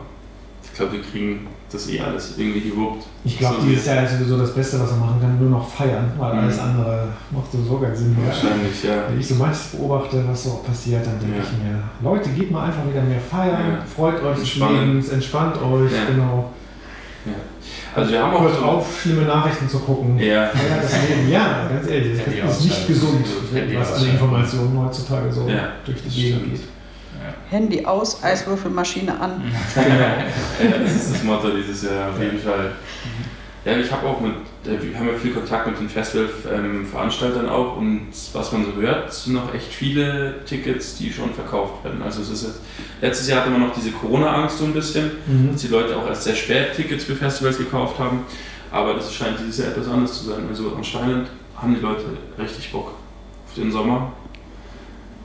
ich 0.62 0.72
glaube, 0.74 0.92
wir 0.92 1.02
kriegen 1.02 1.48
das 1.72 1.88
eh 1.88 2.00
alles 2.00 2.38
irgendwie 2.38 2.70
gewuppt. 2.70 3.06
Ich 3.24 3.38
glaube, 3.38 3.60
so 3.60 3.66
dieses 3.66 3.86
Jahr 3.86 4.04
ist 4.04 4.12
sowieso 4.12 4.38
das 4.38 4.54
Beste, 4.54 4.78
was 4.78 4.90
er 4.90 4.98
machen 4.98 5.20
kann, 5.20 5.40
nur 5.40 5.50
noch 5.50 5.68
feiern, 5.68 6.12
weil 6.16 6.34
mhm. 6.34 6.40
alles 6.40 6.58
andere 6.60 7.08
macht 7.32 7.50
sowieso 7.50 7.78
keinen 7.78 7.96
Sinn 7.96 8.16
mehr. 8.16 8.28
Wahrscheinlich, 8.28 8.84
ja. 8.84 9.08
Wenn 9.08 9.18
ich 9.18 9.26
so 9.26 9.34
manches 9.34 9.66
beobachte, 9.72 10.22
was 10.28 10.44
so 10.44 10.62
passiert, 10.64 11.04
dann 11.04 11.18
denke 11.18 11.38
ja. 11.38 11.42
ich 11.42 11.52
mir, 11.58 11.82
Leute, 12.08 12.30
geht 12.30 12.50
mal 12.52 12.66
einfach 12.66 12.86
wieder 12.88 13.02
mehr 13.02 13.20
feiern, 13.20 13.78
ja. 13.78 13.84
freut 13.84 14.22
euch 14.22 14.56
Lebens, 14.56 15.08
entspannt 15.08 15.56
euch, 15.60 15.92
ja. 15.92 16.04
genau. 16.04 16.52
Also 17.96 18.12
wir 18.12 18.22
haben 18.22 18.34
auch 18.34 18.42
Hört 18.42 18.62
auf, 18.62 19.00
schlimme 19.00 19.22
Nachrichten 19.22 19.68
zu 19.68 19.78
gucken. 19.78 20.18
Ja. 20.18 20.48
Feiert 20.48 20.84
das 20.84 21.08
Leben. 21.08 21.30
Ja, 21.30 21.68
ganz 21.68 21.88
ehrlich, 21.88 22.20
das 22.44 22.58
ist 22.58 22.64
nicht 22.64 22.86
gesund, 22.86 23.26
was 23.74 23.92
an 23.94 24.08
Informationen 24.08 24.84
heutzutage 24.84 25.32
so 25.32 25.48
durch 25.84 26.02
die 26.02 26.08
Gegend 26.08 26.50
geht. 26.52 26.60
Handy 27.50 27.84
aus, 27.84 28.22
Eiswürfelmaschine 28.22 29.18
an. 29.18 29.42
ja, 29.76 30.78
das 30.82 30.94
ist 30.94 31.14
das 31.14 31.22
Motto 31.22 31.50
dieses 31.50 31.82
Jahr 31.82 32.10
auf 32.10 32.20
jeden 32.20 32.38
Fall. 32.38 32.72
Ja, 33.66 33.76
ich 33.76 33.90
habe 33.90 34.06
auch 34.06 34.20
mit, 34.20 34.32
äh, 34.64 34.80
wir 34.80 34.96
haben 34.96 35.08
ja 35.08 35.14
viel 35.14 35.32
Kontakt 35.32 35.66
mit 35.66 35.78
den 35.78 35.88
Festivalveranstaltern 35.88 37.48
auch 37.48 37.76
und 37.76 38.06
was 38.32 38.52
man 38.52 38.64
so 38.64 38.80
hört, 38.80 39.12
sind 39.12 39.34
noch 39.34 39.52
echt 39.52 39.66
viele 39.72 40.36
Tickets, 40.46 40.96
die 40.96 41.12
schon 41.12 41.34
verkauft 41.34 41.84
werden. 41.84 42.00
Also 42.00 42.22
es 42.22 42.30
ist 42.30 42.44
jetzt, 42.44 42.60
letztes 43.00 43.28
Jahr 43.28 43.40
hatte 43.40 43.50
man 43.50 43.60
noch 43.60 43.74
diese 43.74 43.90
Corona-Angst 43.90 44.58
so 44.58 44.64
ein 44.64 44.72
bisschen, 44.72 45.10
mhm. 45.26 45.50
dass 45.52 45.60
die 45.60 45.68
Leute 45.68 45.96
auch 45.96 46.06
erst 46.06 46.22
sehr 46.22 46.36
spät 46.36 46.74
Tickets 46.76 47.04
für 47.04 47.16
Festivals 47.16 47.58
gekauft 47.58 47.98
haben. 47.98 48.20
Aber 48.70 48.94
das 48.94 49.12
scheint 49.12 49.38
dieses 49.40 49.58
Jahr 49.58 49.68
etwas 49.72 49.88
anders 49.88 50.16
zu 50.16 50.26
sein. 50.26 50.44
Also 50.48 50.72
anscheinend 50.76 51.28
haben 51.56 51.74
die 51.74 51.80
Leute 51.80 52.04
richtig 52.38 52.70
Bock 52.70 52.92
auf 53.46 53.54
den 53.54 53.72
Sommer, 53.72 54.12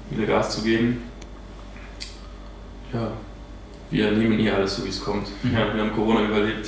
wieder 0.10 0.26
Gas 0.26 0.56
zu 0.56 0.64
geben 0.64 1.04
ja, 2.94 3.12
wir 3.92 4.12
nehmen 4.12 4.40
eh 4.40 4.50
alles 4.50 4.78
so, 4.78 4.86
wie 4.86 4.90
es 4.90 5.04
kommt. 5.04 5.28
Mhm. 5.44 5.54
Ja, 5.54 5.74
wir 5.74 5.82
haben 5.82 5.94
Corona 5.94 6.22
überlebt. 6.22 6.68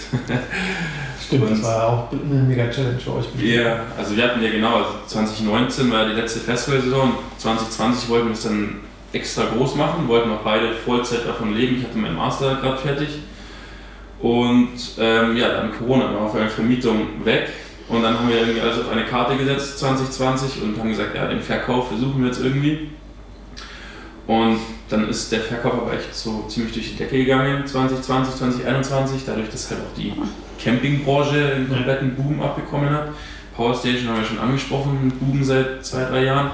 Stimmt, 1.25 1.49
das 1.49 1.63
war 1.63 1.87
auch 1.87 2.11
eine 2.11 2.41
mega 2.43 2.69
Challenge 2.69 2.99
für 2.99 3.15
euch. 3.15 3.25
Ja, 3.41 3.85
also 3.97 4.15
wir 4.15 4.23
hatten 4.25 4.43
ja 4.43 4.51
genau, 4.51 4.75
also 4.75 4.89
2019 5.07 5.91
war 5.91 6.05
die 6.05 6.13
letzte 6.13 6.41
Festivalsaison, 6.41 7.13
2020 7.37 8.09
wollten 8.09 8.27
wir 8.27 8.33
es 8.33 8.43
dann 8.43 8.75
extra 9.13 9.45
groß 9.45 9.75
machen, 9.75 10.07
wollten 10.07 10.31
auch 10.31 10.41
beide 10.41 10.73
Vollzeit 10.73 11.25
davon 11.25 11.55
leben. 11.55 11.77
Ich 11.77 11.85
hatte 11.85 11.97
meinen 11.97 12.15
Master 12.15 12.55
gerade 12.55 12.77
fertig. 12.77 13.09
Und 14.21 14.77
ähm, 14.99 15.37
ja, 15.37 15.49
dann 15.49 15.71
Corona, 15.77 16.05
dann 16.05 16.15
war 16.15 16.21
auf 16.23 16.35
eine 16.35 16.49
Vermietung 16.49 17.25
weg. 17.25 17.49
Und 17.89 18.01
dann 18.01 18.17
haben 18.17 18.29
wir 18.29 18.37
irgendwie 18.37 18.61
alles 18.61 18.79
auf 18.79 18.91
eine 18.91 19.05
Karte 19.05 19.37
gesetzt 19.37 19.79
2020 19.79 20.61
und 20.63 20.79
haben 20.79 20.89
gesagt, 20.89 21.15
ja, 21.15 21.27
den 21.27 21.41
Verkauf 21.41 21.89
versuchen 21.89 22.21
wir 22.21 22.27
jetzt 22.27 22.41
irgendwie. 22.41 22.89
Und 24.25 24.59
dann 24.93 25.09
ist 25.09 25.31
der 25.31 25.41
Verkauf 25.41 25.73
aber 25.73 25.93
echt 25.93 26.13
so 26.13 26.45
ziemlich 26.47 26.73
durch 26.73 26.91
die 26.91 26.97
Decke 26.97 27.17
gegangen 27.17 27.65
2020, 27.65 28.35
2021, 28.35 29.23
dadurch, 29.25 29.49
dass 29.49 29.71
halt 29.71 29.81
auch 29.81 29.97
die 29.97 30.13
Campingbranche 30.63 31.53
einen 31.55 31.67
kompletten 31.67 32.15
Boom 32.15 32.41
abbekommen 32.41 32.89
hat. 32.91 33.09
Powerstation 33.55 34.09
haben 34.09 34.19
wir 34.19 34.25
schon 34.25 34.37
angesprochen, 34.37 35.11
Boom 35.19 35.43
seit 35.43 35.83
zwei, 35.83 36.03
drei 36.03 36.25
Jahren. 36.25 36.51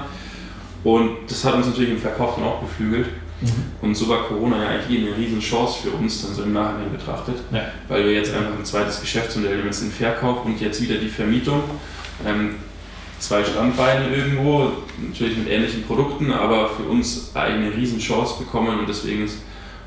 Und 0.84 1.18
das 1.28 1.44
hat 1.44 1.54
uns 1.54 1.66
natürlich 1.66 1.90
im 1.90 1.98
Verkauf 1.98 2.36
dann 2.36 2.44
auch 2.44 2.62
beflügelt. 2.62 3.08
Mhm. 3.42 3.48
Und 3.82 3.94
so 3.94 4.08
war 4.08 4.22
Corona 4.22 4.62
ja 4.62 4.68
eigentlich 4.70 5.06
eine 5.06 5.16
riesen 5.16 5.40
Chance 5.40 5.80
für 5.82 5.90
uns, 5.90 6.22
dann 6.22 6.34
so 6.34 6.42
im 6.42 6.54
Nachhinein 6.54 6.90
betrachtet, 6.92 7.36
ja. 7.52 7.64
weil 7.88 8.04
wir 8.04 8.12
jetzt 8.12 8.34
einfach 8.34 8.58
ein 8.58 8.64
zweites 8.64 9.00
Geschäftsmodell 9.00 9.58
haben, 9.58 9.66
jetzt 9.66 9.82
den 9.82 9.90
Verkauf 9.90 10.46
und 10.46 10.58
jetzt 10.60 10.80
wieder 10.82 10.96
die 10.96 11.08
Vermietung. 11.08 11.62
Ähm, 12.26 12.54
zwei 13.20 13.44
Standbeine 13.44 14.08
irgendwo, 14.08 14.72
natürlich 14.98 15.36
mit 15.36 15.48
ähnlichen 15.48 15.84
Produkten, 15.84 16.32
aber 16.32 16.70
für 16.70 16.84
uns 16.84 17.30
eine 17.34 17.74
riesen 17.74 17.98
Chance 17.98 18.42
bekommen. 18.42 18.80
Und 18.80 18.88
deswegen 18.88 19.24
ist 19.24 19.38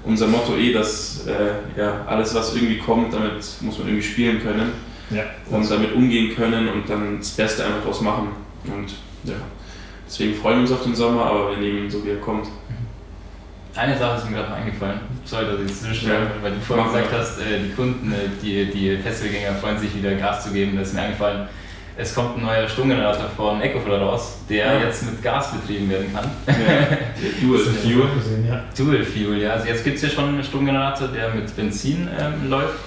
unser 0.05 0.27
Motto 0.27 0.55
eh, 0.55 0.71
dass 0.71 1.25
äh, 1.27 1.79
ja, 1.79 2.05
alles 2.05 2.33
was 2.35 2.55
irgendwie 2.55 2.77
kommt, 2.77 3.13
damit 3.13 3.43
muss 3.61 3.77
man 3.77 3.87
irgendwie 3.87 4.03
spielen 4.03 4.41
können 4.41 4.71
ja, 5.09 5.23
und 5.49 5.69
damit 5.69 5.93
umgehen 5.93 6.35
können 6.35 6.69
und 6.69 6.89
dann 6.89 7.19
das 7.19 7.31
Beste 7.31 7.65
einfach 7.65 7.83
draus 7.83 8.01
machen. 8.01 8.29
Und 8.65 8.93
ja, 9.23 9.35
deswegen 10.05 10.35
freuen 10.35 10.57
wir 10.57 10.61
uns 10.61 10.71
auf 10.71 10.83
den 10.83 10.95
Sommer, 10.95 11.25
aber 11.25 11.51
wir 11.51 11.57
nehmen 11.57 11.85
ihn 11.85 11.91
so 11.91 12.05
wie 12.05 12.09
er 12.09 12.17
kommt. 12.17 12.47
Eine 13.75 13.97
Sache 13.97 14.19
ist 14.19 14.29
mir 14.29 14.35
gerade 14.37 14.49
noch 14.51 14.57
eingefallen, 14.57 14.99
sorry, 15.25 15.45
dass 15.45 15.59
ich 15.61 15.79
zwischenschneide, 15.79 16.25
ja. 16.25 16.43
weil 16.43 16.51
du 16.51 16.59
vorhin 16.59 16.85
gesagt 16.85 17.11
hast, 17.11 17.39
äh, 17.39 17.59
die 17.67 17.73
Kunden, 17.73 18.11
äh, 18.11 18.29
die, 18.39 18.65
die 18.65 18.97
Festivalgänger 18.97 19.55
freuen 19.55 19.79
sich 19.79 19.95
wieder 19.95 20.13
Gas 20.13 20.43
zu 20.43 20.51
geben, 20.51 20.77
das 20.77 20.89
ist 20.89 20.93
mir 20.93 21.01
eingefallen 21.01 21.47
es 21.95 22.15
kommt 22.15 22.37
ein 22.37 22.43
neuer 22.43 22.67
Stromgenerator 22.67 23.29
von 23.35 23.61
Ecoflow 23.61 23.97
raus, 23.97 24.39
der 24.49 24.65
ja. 24.65 24.79
jetzt 24.79 25.05
mit 25.05 25.21
Gas 25.21 25.51
betrieben 25.51 25.89
werden 25.89 26.11
kann. 26.13 26.25
Ja. 26.47 26.97
Dual 27.41 27.59
Fuel. 27.59 28.09
Ja. 28.47 28.63
Dual 28.75 29.03
Fuel, 29.03 29.41
ja. 29.41 29.51
Also 29.51 29.67
jetzt 29.67 29.83
gibt 29.83 29.97
es 29.97 30.01
ja 30.01 30.09
schon 30.09 30.29
einen 30.29 30.43
Stromgenerator, 30.43 31.07
der 31.09 31.29
mit 31.33 31.55
Benzin 31.55 32.07
ähm, 32.19 32.49
läuft. 32.49 32.79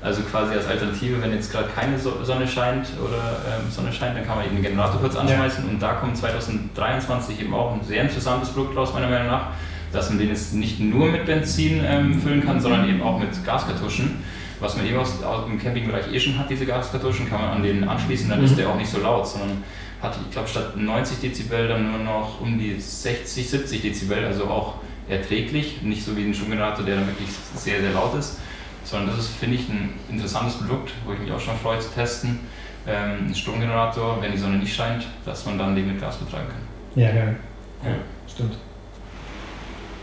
Also 0.00 0.22
quasi 0.22 0.54
als 0.54 0.66
Alternative, 0.66 1.20
wenn 1.20 1.32
jetzt 1.32 1.50
gerade 1.50 1.68
keine 1.74 1.98
Sonne 1.98 2.46
scheint 2.46 2.86
oder 3.02 3.40
ähm, 3.48 3.70
Sonne 3.70 3.92
scheint, 3.92 4.16
dann 4.16 4.26
kann 4.26 4.36
man 4.36 4.46
eben 4.46 4.54
den 4.56 4.62
Generator 4.62 5.00
kurz 5.00 5.16
anschmeißen 5.16 5.64
ja. 5.64 5.70
und 5.70 5.82
da 5.82 5.94
kommt 5.94 6.16
2023 6.16 7.40
eben 7.40 7.54
auch 7.54 7.72
ein 7.72 7.82
sehr 7.82 8.02
interessantes 8.02 8.50
Produkt 8.50 8.76
raus, 8.76 8.92
meiner 8.94 9.08
Meinung 9.08 9.26
nach, 9.26 9.48
dass 9.92 10.08
man 10.10 10.18
den 10.18 10.28
jetzt 10.28 10.54
nicht 10.54 10.78
nur 10.78 11.06
mit 11.06 11.26
Benzin 11.26 11.82
ähm, 11.84 12.20
füllen 12.20 12.44
kann, 12.44 12.60
sondern 12.60 12.88
eben 12.88 13.02
auch 13.02 13.18
mit 13.18 13.30
Gaskartuschen. 13.44 14.22
Was 14.60 14.76
man 14.76 14.86
eben 14.86 14.96
aus, 14.96 15.14
im 15.46 15.58
Campingbereich 15.58 16.12
eh 16.12 16.18
schon 16.18 16.38
hat, 16.38 16.48
diese 16.48 16.66
Gaskartuschen, 16.66 17.28
kann 17.28 17.40
man 17.40 17.50
an 17.50 17.62
den 17.62 17.86
anschließen, 17.86 18.28
dann 18.28 18.38
mhm. 18.38 18.46
ist 18.46 18.58
der 18.58 18.68
auch 18.68 18.76
nicht 18.76 18.90
so 18.90 18.98
laut, 18.98 19.26
sondern 19.26 19.62
hat, 20.00 20.16
ich 20.24 20.30
glaube, 20.30 20.48
statt 20.48 20.76
90 20.76 21.20
Dezibel 21.20 21.68
dann 21.68 21.90
nur 21.90 22.00
noch 22.00 22.40
um 22.40 22.58
die 22.58 22.78
60, 22.78 23.48
70 23.48 23.82
Dezibel, 23.82 24.24
also 24.24 24.44
auch 24.44 24.74
erträglich, 25.08 25.82
nicht 25.82 26.04
so 26.04 26.16
wie 26.16 26.24
ein 26.24 26.34
Stromgenerator, 26.34 26.84
der 26.84 26.96
dann 26.96 27.06
wirklich 27.06 27.28
sehr, 27.54 27.80
sehr 27.80 27.92
laut 27.92 28.14
ist, 28.18 28.38
sondern 28.84 29.08
das 29.08 29.26
ist, 29.26 29.36
finde 29.36 29.56
ich, 29.56 29.68
ein 29.68 29.94
interessantes 30.10 30.56
Produkt, 30.56 30.92
wo 31.04 31.12
ich 31.12 31.18
mich 31.18 31.30
auch 31.32 31.40
schon 31.40 31.56
freue 31.56 31.78
zu 31.78 31.90
testen. 31.92 32.40
Ähm, 32.86 33.28
ein 33.28 33.34
Stromgenerator, 33.34 34.18
wenn 34.20 34.32
die 34.32 34.38
Sonne 34.38 34.58
nicht 34.58 34.74
scheint, 34.74 35.06
dass 35.24 35.44
man 35.44 35.58
dann 35.58 35.74
den 35.74 35.88
mit 35.88 36.00
Gas 36.00 36.16
betreiben 36.16 36.46
kann. 36.48 37.02
Ja, 37.02 37.10
geil. 37.10 37.36
Ja. 37.84 37.90
Stimmt. 38.28 38.56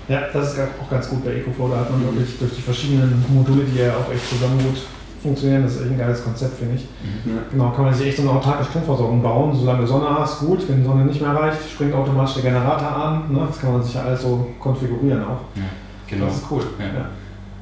Ja, 0.07 0.21
das 0.31 0.53
ist 0.53 0.59
auch 0.59 0.89
ganz 0.89 1.09
gut 1.09 1.23
bei 1.23 1.31
EcoFlow. 1.35 1.69
Da 1.69 1.79
hat 1.81 1.91
man 1.91 2.03
wirklich 2.03 2.37
durch 2.37 2.53
die 2.55 2.61
verschiedenen 2.61 3.23
Module, 3.29 3.63
die 3.63 3.79
ja 3.79 3.91
auch 3.91 4.11
echt 4.11 4.29
zusammen 4.29 4.59
gut 4.59 4.81
funktionieren, 5.21 5.63
das 5.63 5.75
ist 5.75 5.81
echt 5.83 5.91
ein 5.91 5.97
geiles 5.97 6.23
Konzept, 6.23 6.59
finde 6.59 6.75
ich. 6.75 6.81
Mhm. 6.81 7.39
Genau, 7.51 7.71
kann 7.71 7.85
man 7.85 7.93
sich 7.93 8.07
echt 8.07 8.17
so 8.17 8.23
eine 8.23 8.31
autarke 8.31 8.65
Stromversorgung 8.65 9.23
bauen. 9.23 9.55
Solange 9.55 9.81
du 9.81 9.87
Sonne 9.87 10.09
hast, 10.09 10.39
gut. 10.39 10.67
Wenn 10.67 10.81
die 10.81 10.85
Sonne 10.85 11.05
nicht 11.05 11.21
mehr 11.21 11.33
reicht, 11.33 11.69
springt 11.71 11.93
automatisch 11.93 12.35
der 12.35 12.51
Generator 12.51 12.91
an. 12.91 13.31
Ne? 13.31 13.45
Das 13.47 13.59
kann 13.59 13.71
man 13.71 13.83
sich 13.83 13.95
ja 13.95 14.01
alles 14.01 14.21
so 14.21 14.47
konfigurieren 14.59 15.23
auch. 15.23 15.39
Ja, 15.55 15.63
genau. 16.07 16.25
Das 16.25 16.35
ist 16.35 16.51
cool. 16.51 16.63
Ja. 16.77 16.85
Ja. 16.85 17.05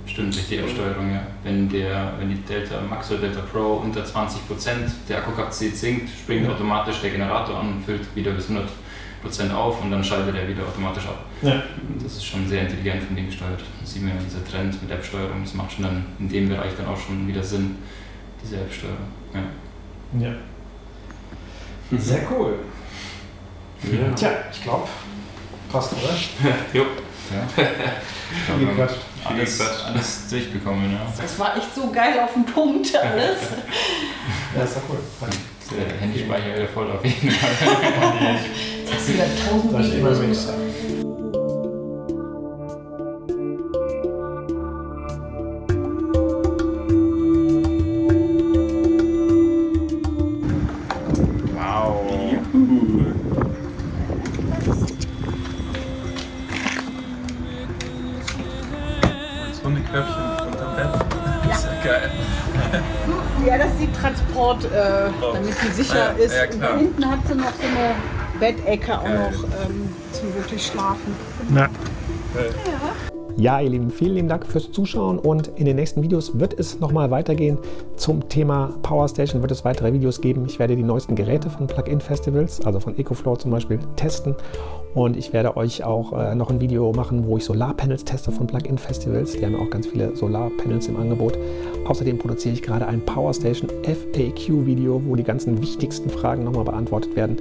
Stimmt, 0.08 0.34
durch 0.34 0.48
die 0.50 0.58
App-Steuerung, 0.58 1.14
ja. 1.14 1.22
Wenn, 1.44 1.70
der, 1.70 2.14
wenn 2.20 2.30
die 2.30 2.42
Delta 2.42 2.76
Max 2.90 3.12
oder 3.12 3.22
Delta 3.22 3.42
Pro 3.42 3.82
unter 3.84 4.02
20% 4.02 4.36
der 5.08 5.20
Akkukapazität 5.20 5.78
sinkt, 5.78 6.10
springt 6.10 6.50
automatisch 6.50 7.00
der 7.02 7.12
Generator 7.12 7.60
an 7.60 7.74
und 7.74 7.86
füllt 7.86 8.14
wieder 8.16 8.32
bis 8.32 8.50
100 8.50 8.68
Prozent 9.22 9.54
auf 9.54 9.82
und 9.82 9.92
dann 9.92 10.04
schaltet 10.04 10.36
er 10.36 10.48
wieder 10.48 10.64
automatisch 10.64 11.06
ab. 11.06 11.26
Ja. 11.42 11.64
Das 12.02 12.14
ist 12.14 12.26
schon 12.26 12.48
sehr 12.48 12.62
intelligent 12.64 13.04
von 13.04 13.16
denen 13.16 13.28
gesteuert. 13.28 13.62
Das 13.80 13.94
sieht 13.94 14.04
man 14.04 14.16
ja 14.16 14.22
dieser 14.24 14.44
Trend 14.46 14.82
mit 14.82 14.92
App-Steuerung. 14.92 15.44
Das 15.44 15.54
macht 15.54 15.74
schon 15.74 15.84
dann 15.84 16.06
in 16.20 16.30
dem 16.30 16.50
Bereich 16.50 16.72
dann 16.76 16.88
auch 16.88 16.98
schon 16.98 17.28
wieder 17.28 17.44
Sinn, 17.44 17.78
diese 18.44 18.58
App-Steuerung. 18.58 18.98
Ja. 20.20 20.28
ja. 20.28 20.36
Sehr 21.98 22.28
cool. 22.32 22.56
Ja. 23.84 24.12
Tja, 24.16 24.32
ich 24.52 24.64
glaube, 24.64 24.88
passt, 25.72 25.94
oder? 25.94 26.14
jo. 26.74 26.86
Ja. 27.32 27.64
Viel 28.58 28.68
gequatscht. 28.68 28.98
Alles, 29.24 29.62
alles 29.86 30.28
durchbekommen, 30.30 30.92
ja. 30.92 31.00
Das 31.16 31.38
war 31.38 31.56
echt 31.56 31.76
so 31.76 31.92
geil 31.92 32.20
auf 32.20 32.34
den 32.34 32.46
Punkt 32.46 32.96
alles. 32.96 33.38
Ja, 34.56 34.64
ist 34.64 34.76
doch 34.78 34.82
cool. 34.90 34.98
Der 35.78 35.98
Handyspeicher 36.00 36.56
wieder 36.56 36.68
voll 36.68 36.92
auf 36.92 37.04
jeden 37.06 37.32
Fall. 37.32 37.50
Das 38.92 39.06
sind 39.06 39.18
ja 39.18 39.26
tausend 39.50 39.78
Videos. 39.80 40.50
Damit 65.52 65.78
die 65.78 65.84
sicher 65.84 65.96
Ja, 66.18 66.24
ist. 66.26 66.34
ja. 66.34 66.70
Und 66.72 66.78
hinten 66.80 67.10
hat 67.10 67.20
sie 67.28 67.36
noch 67.36 67.46
so 67.46 67.64
eine 67.64 67.96
Bettecke 68.40 68.98
auch 69.00 69.04
noch 69.08 69.44
ähm, 69.66 69.90
zum 70.12 70.36
wirklich 70.36 70.66
Schlafen. 70.66 71.16
Na. 71.50 71.62
Ja, 71.62 71.70
ihr 73.38 73.70
Lieben, 73.70 73.90
vielen 73.90 74.16
lieben 74.16 74.28
Dank 74.28 74.46
fürs 74.46 74.72
Zuschauen 74.72 75.20
und 75.20 75.52
in 75.56 75.66
den 75.66 75.76
nächsten 75.76 76.02
Videos 76.02 76.40
wird 76.40 76.58
es 76.60 76.80
nochmal 76.80 77.12
weitergehen 77.12 77.58
zum 77.96 78.28
Thema 78.30 78.74
Power 78.82 79.08
Station, 79.08 79.42
wird 79.42 79.52
es 79.52 79.64
weitere 79.64 79.94
Videos 79.94 80.22
geben. 80.22 80.46
Ich 80.48 80.60
werde 80.60 80.76
die 80.76 80.84
neuesten 80.84 81.16
Geräte 81.16 81.50
von 81.50 81.68
Plug-in 81.68 82.02
Festivals, 82.02 82.62
also 82.66 82.80
von 82.80 82.98
EcoFlow 82.98 83.36
zum 83.36 83.52
Beispiel, 83.52 83.80
testen 83.96 84.36
und 84.94 85.16
ich 85.16 85.32
werde 85.32 85.56
euch 85.56 85.84
auch 85.84 86.12
äh, 86.12 86.36
noch 86.36 86.50
ein 86.50 86.60
Video 86.60 86.92
machen, 86.92 87.26
wo 87.26 87.38
ich 87.38 87.46
Solarpanels 87.46 88.04
teste 88.04 88.32
von 88.32 88.48
Plug-in 88.48 88.78
Festivals. 88.78 89.34
Die 89.34 89.46
haben 89.46 89.56
auch 89.56 89.70
ganz 89.70 89.88
viele 89.88 90.16
Solarpanels 90.16 90.88
im 90.88 90.98
Angebot. 90.98 91.38
Außerdem 91.88 92.18
produziere 92.18 92.54
ich 92.56 92.62
gerade 92.62 92.88
ein 92.88 93.02
Power 93.02 93.34
Station 93.34 93.70
FAQ-Video, 93.84 95.02
wo 95.06 95.16
die 95.16 95.24
ganzen 95.24 95.62
wichtigsten 95.62 96.10
Fragen 96.10 96.44
nochmal 96.44 96.66
beantwortet 96.66 97.16
werden. 97.16 97.38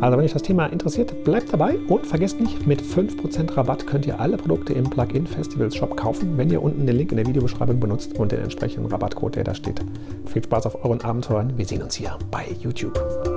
Also 0.00 0.18
wenn 0.18 0.24
euch 0.24 0.32
das 0.32 0.42
Thema 0.42 0.66
interessiert, 0.66 1.24
bleibt 1.24 1.52
dabei 1.52 1.76
und 1.88 2.06
vergesst 2.06 2.40
nicht, 2.40 2.66
mit 2.66 2.82
5% 2.82 3.56
Rabatt 3.56 3.86
könnt 3.86 4.06
ihr 4.06 4.20
alle 4.20 4.36
Produkte 4.36 4.74
im 4.74 4.84
Plug-in 4.84 5.21
Festivals 5.26 5.76
Shop 5.76 5.96
kaufen, 5.96 6.36
wenn 6.36 6.50
ihr 6.50 6.62
unten 6.62 6.86
den 6.86 6.96
Link 6.96 7.12
in 7.12 7.16
der 7.16 7.26
Videobeschreibung 7.26 7.80
benutzt 7.80 8.18
und 8.18 8.32
den 8.32 8.40
entsprechenden 8.40 8.90
Rabattcode, 8.90 9.36
der 9.36 9.44
da 9.44 9.54
steht. 9.54 9.80
Viel 10.26 10.44
Spaß 10.44 10.66
auf 10.66 10.84
euren 10.84 11.00
Abenteuern. 11.00 11.56
Wir 11.56 11.66
sehen 11.66 11.82
uns 11.82 11.94
hier 11.94 12.18
bei 12.30 12.46
YouTube. 12.60 13.31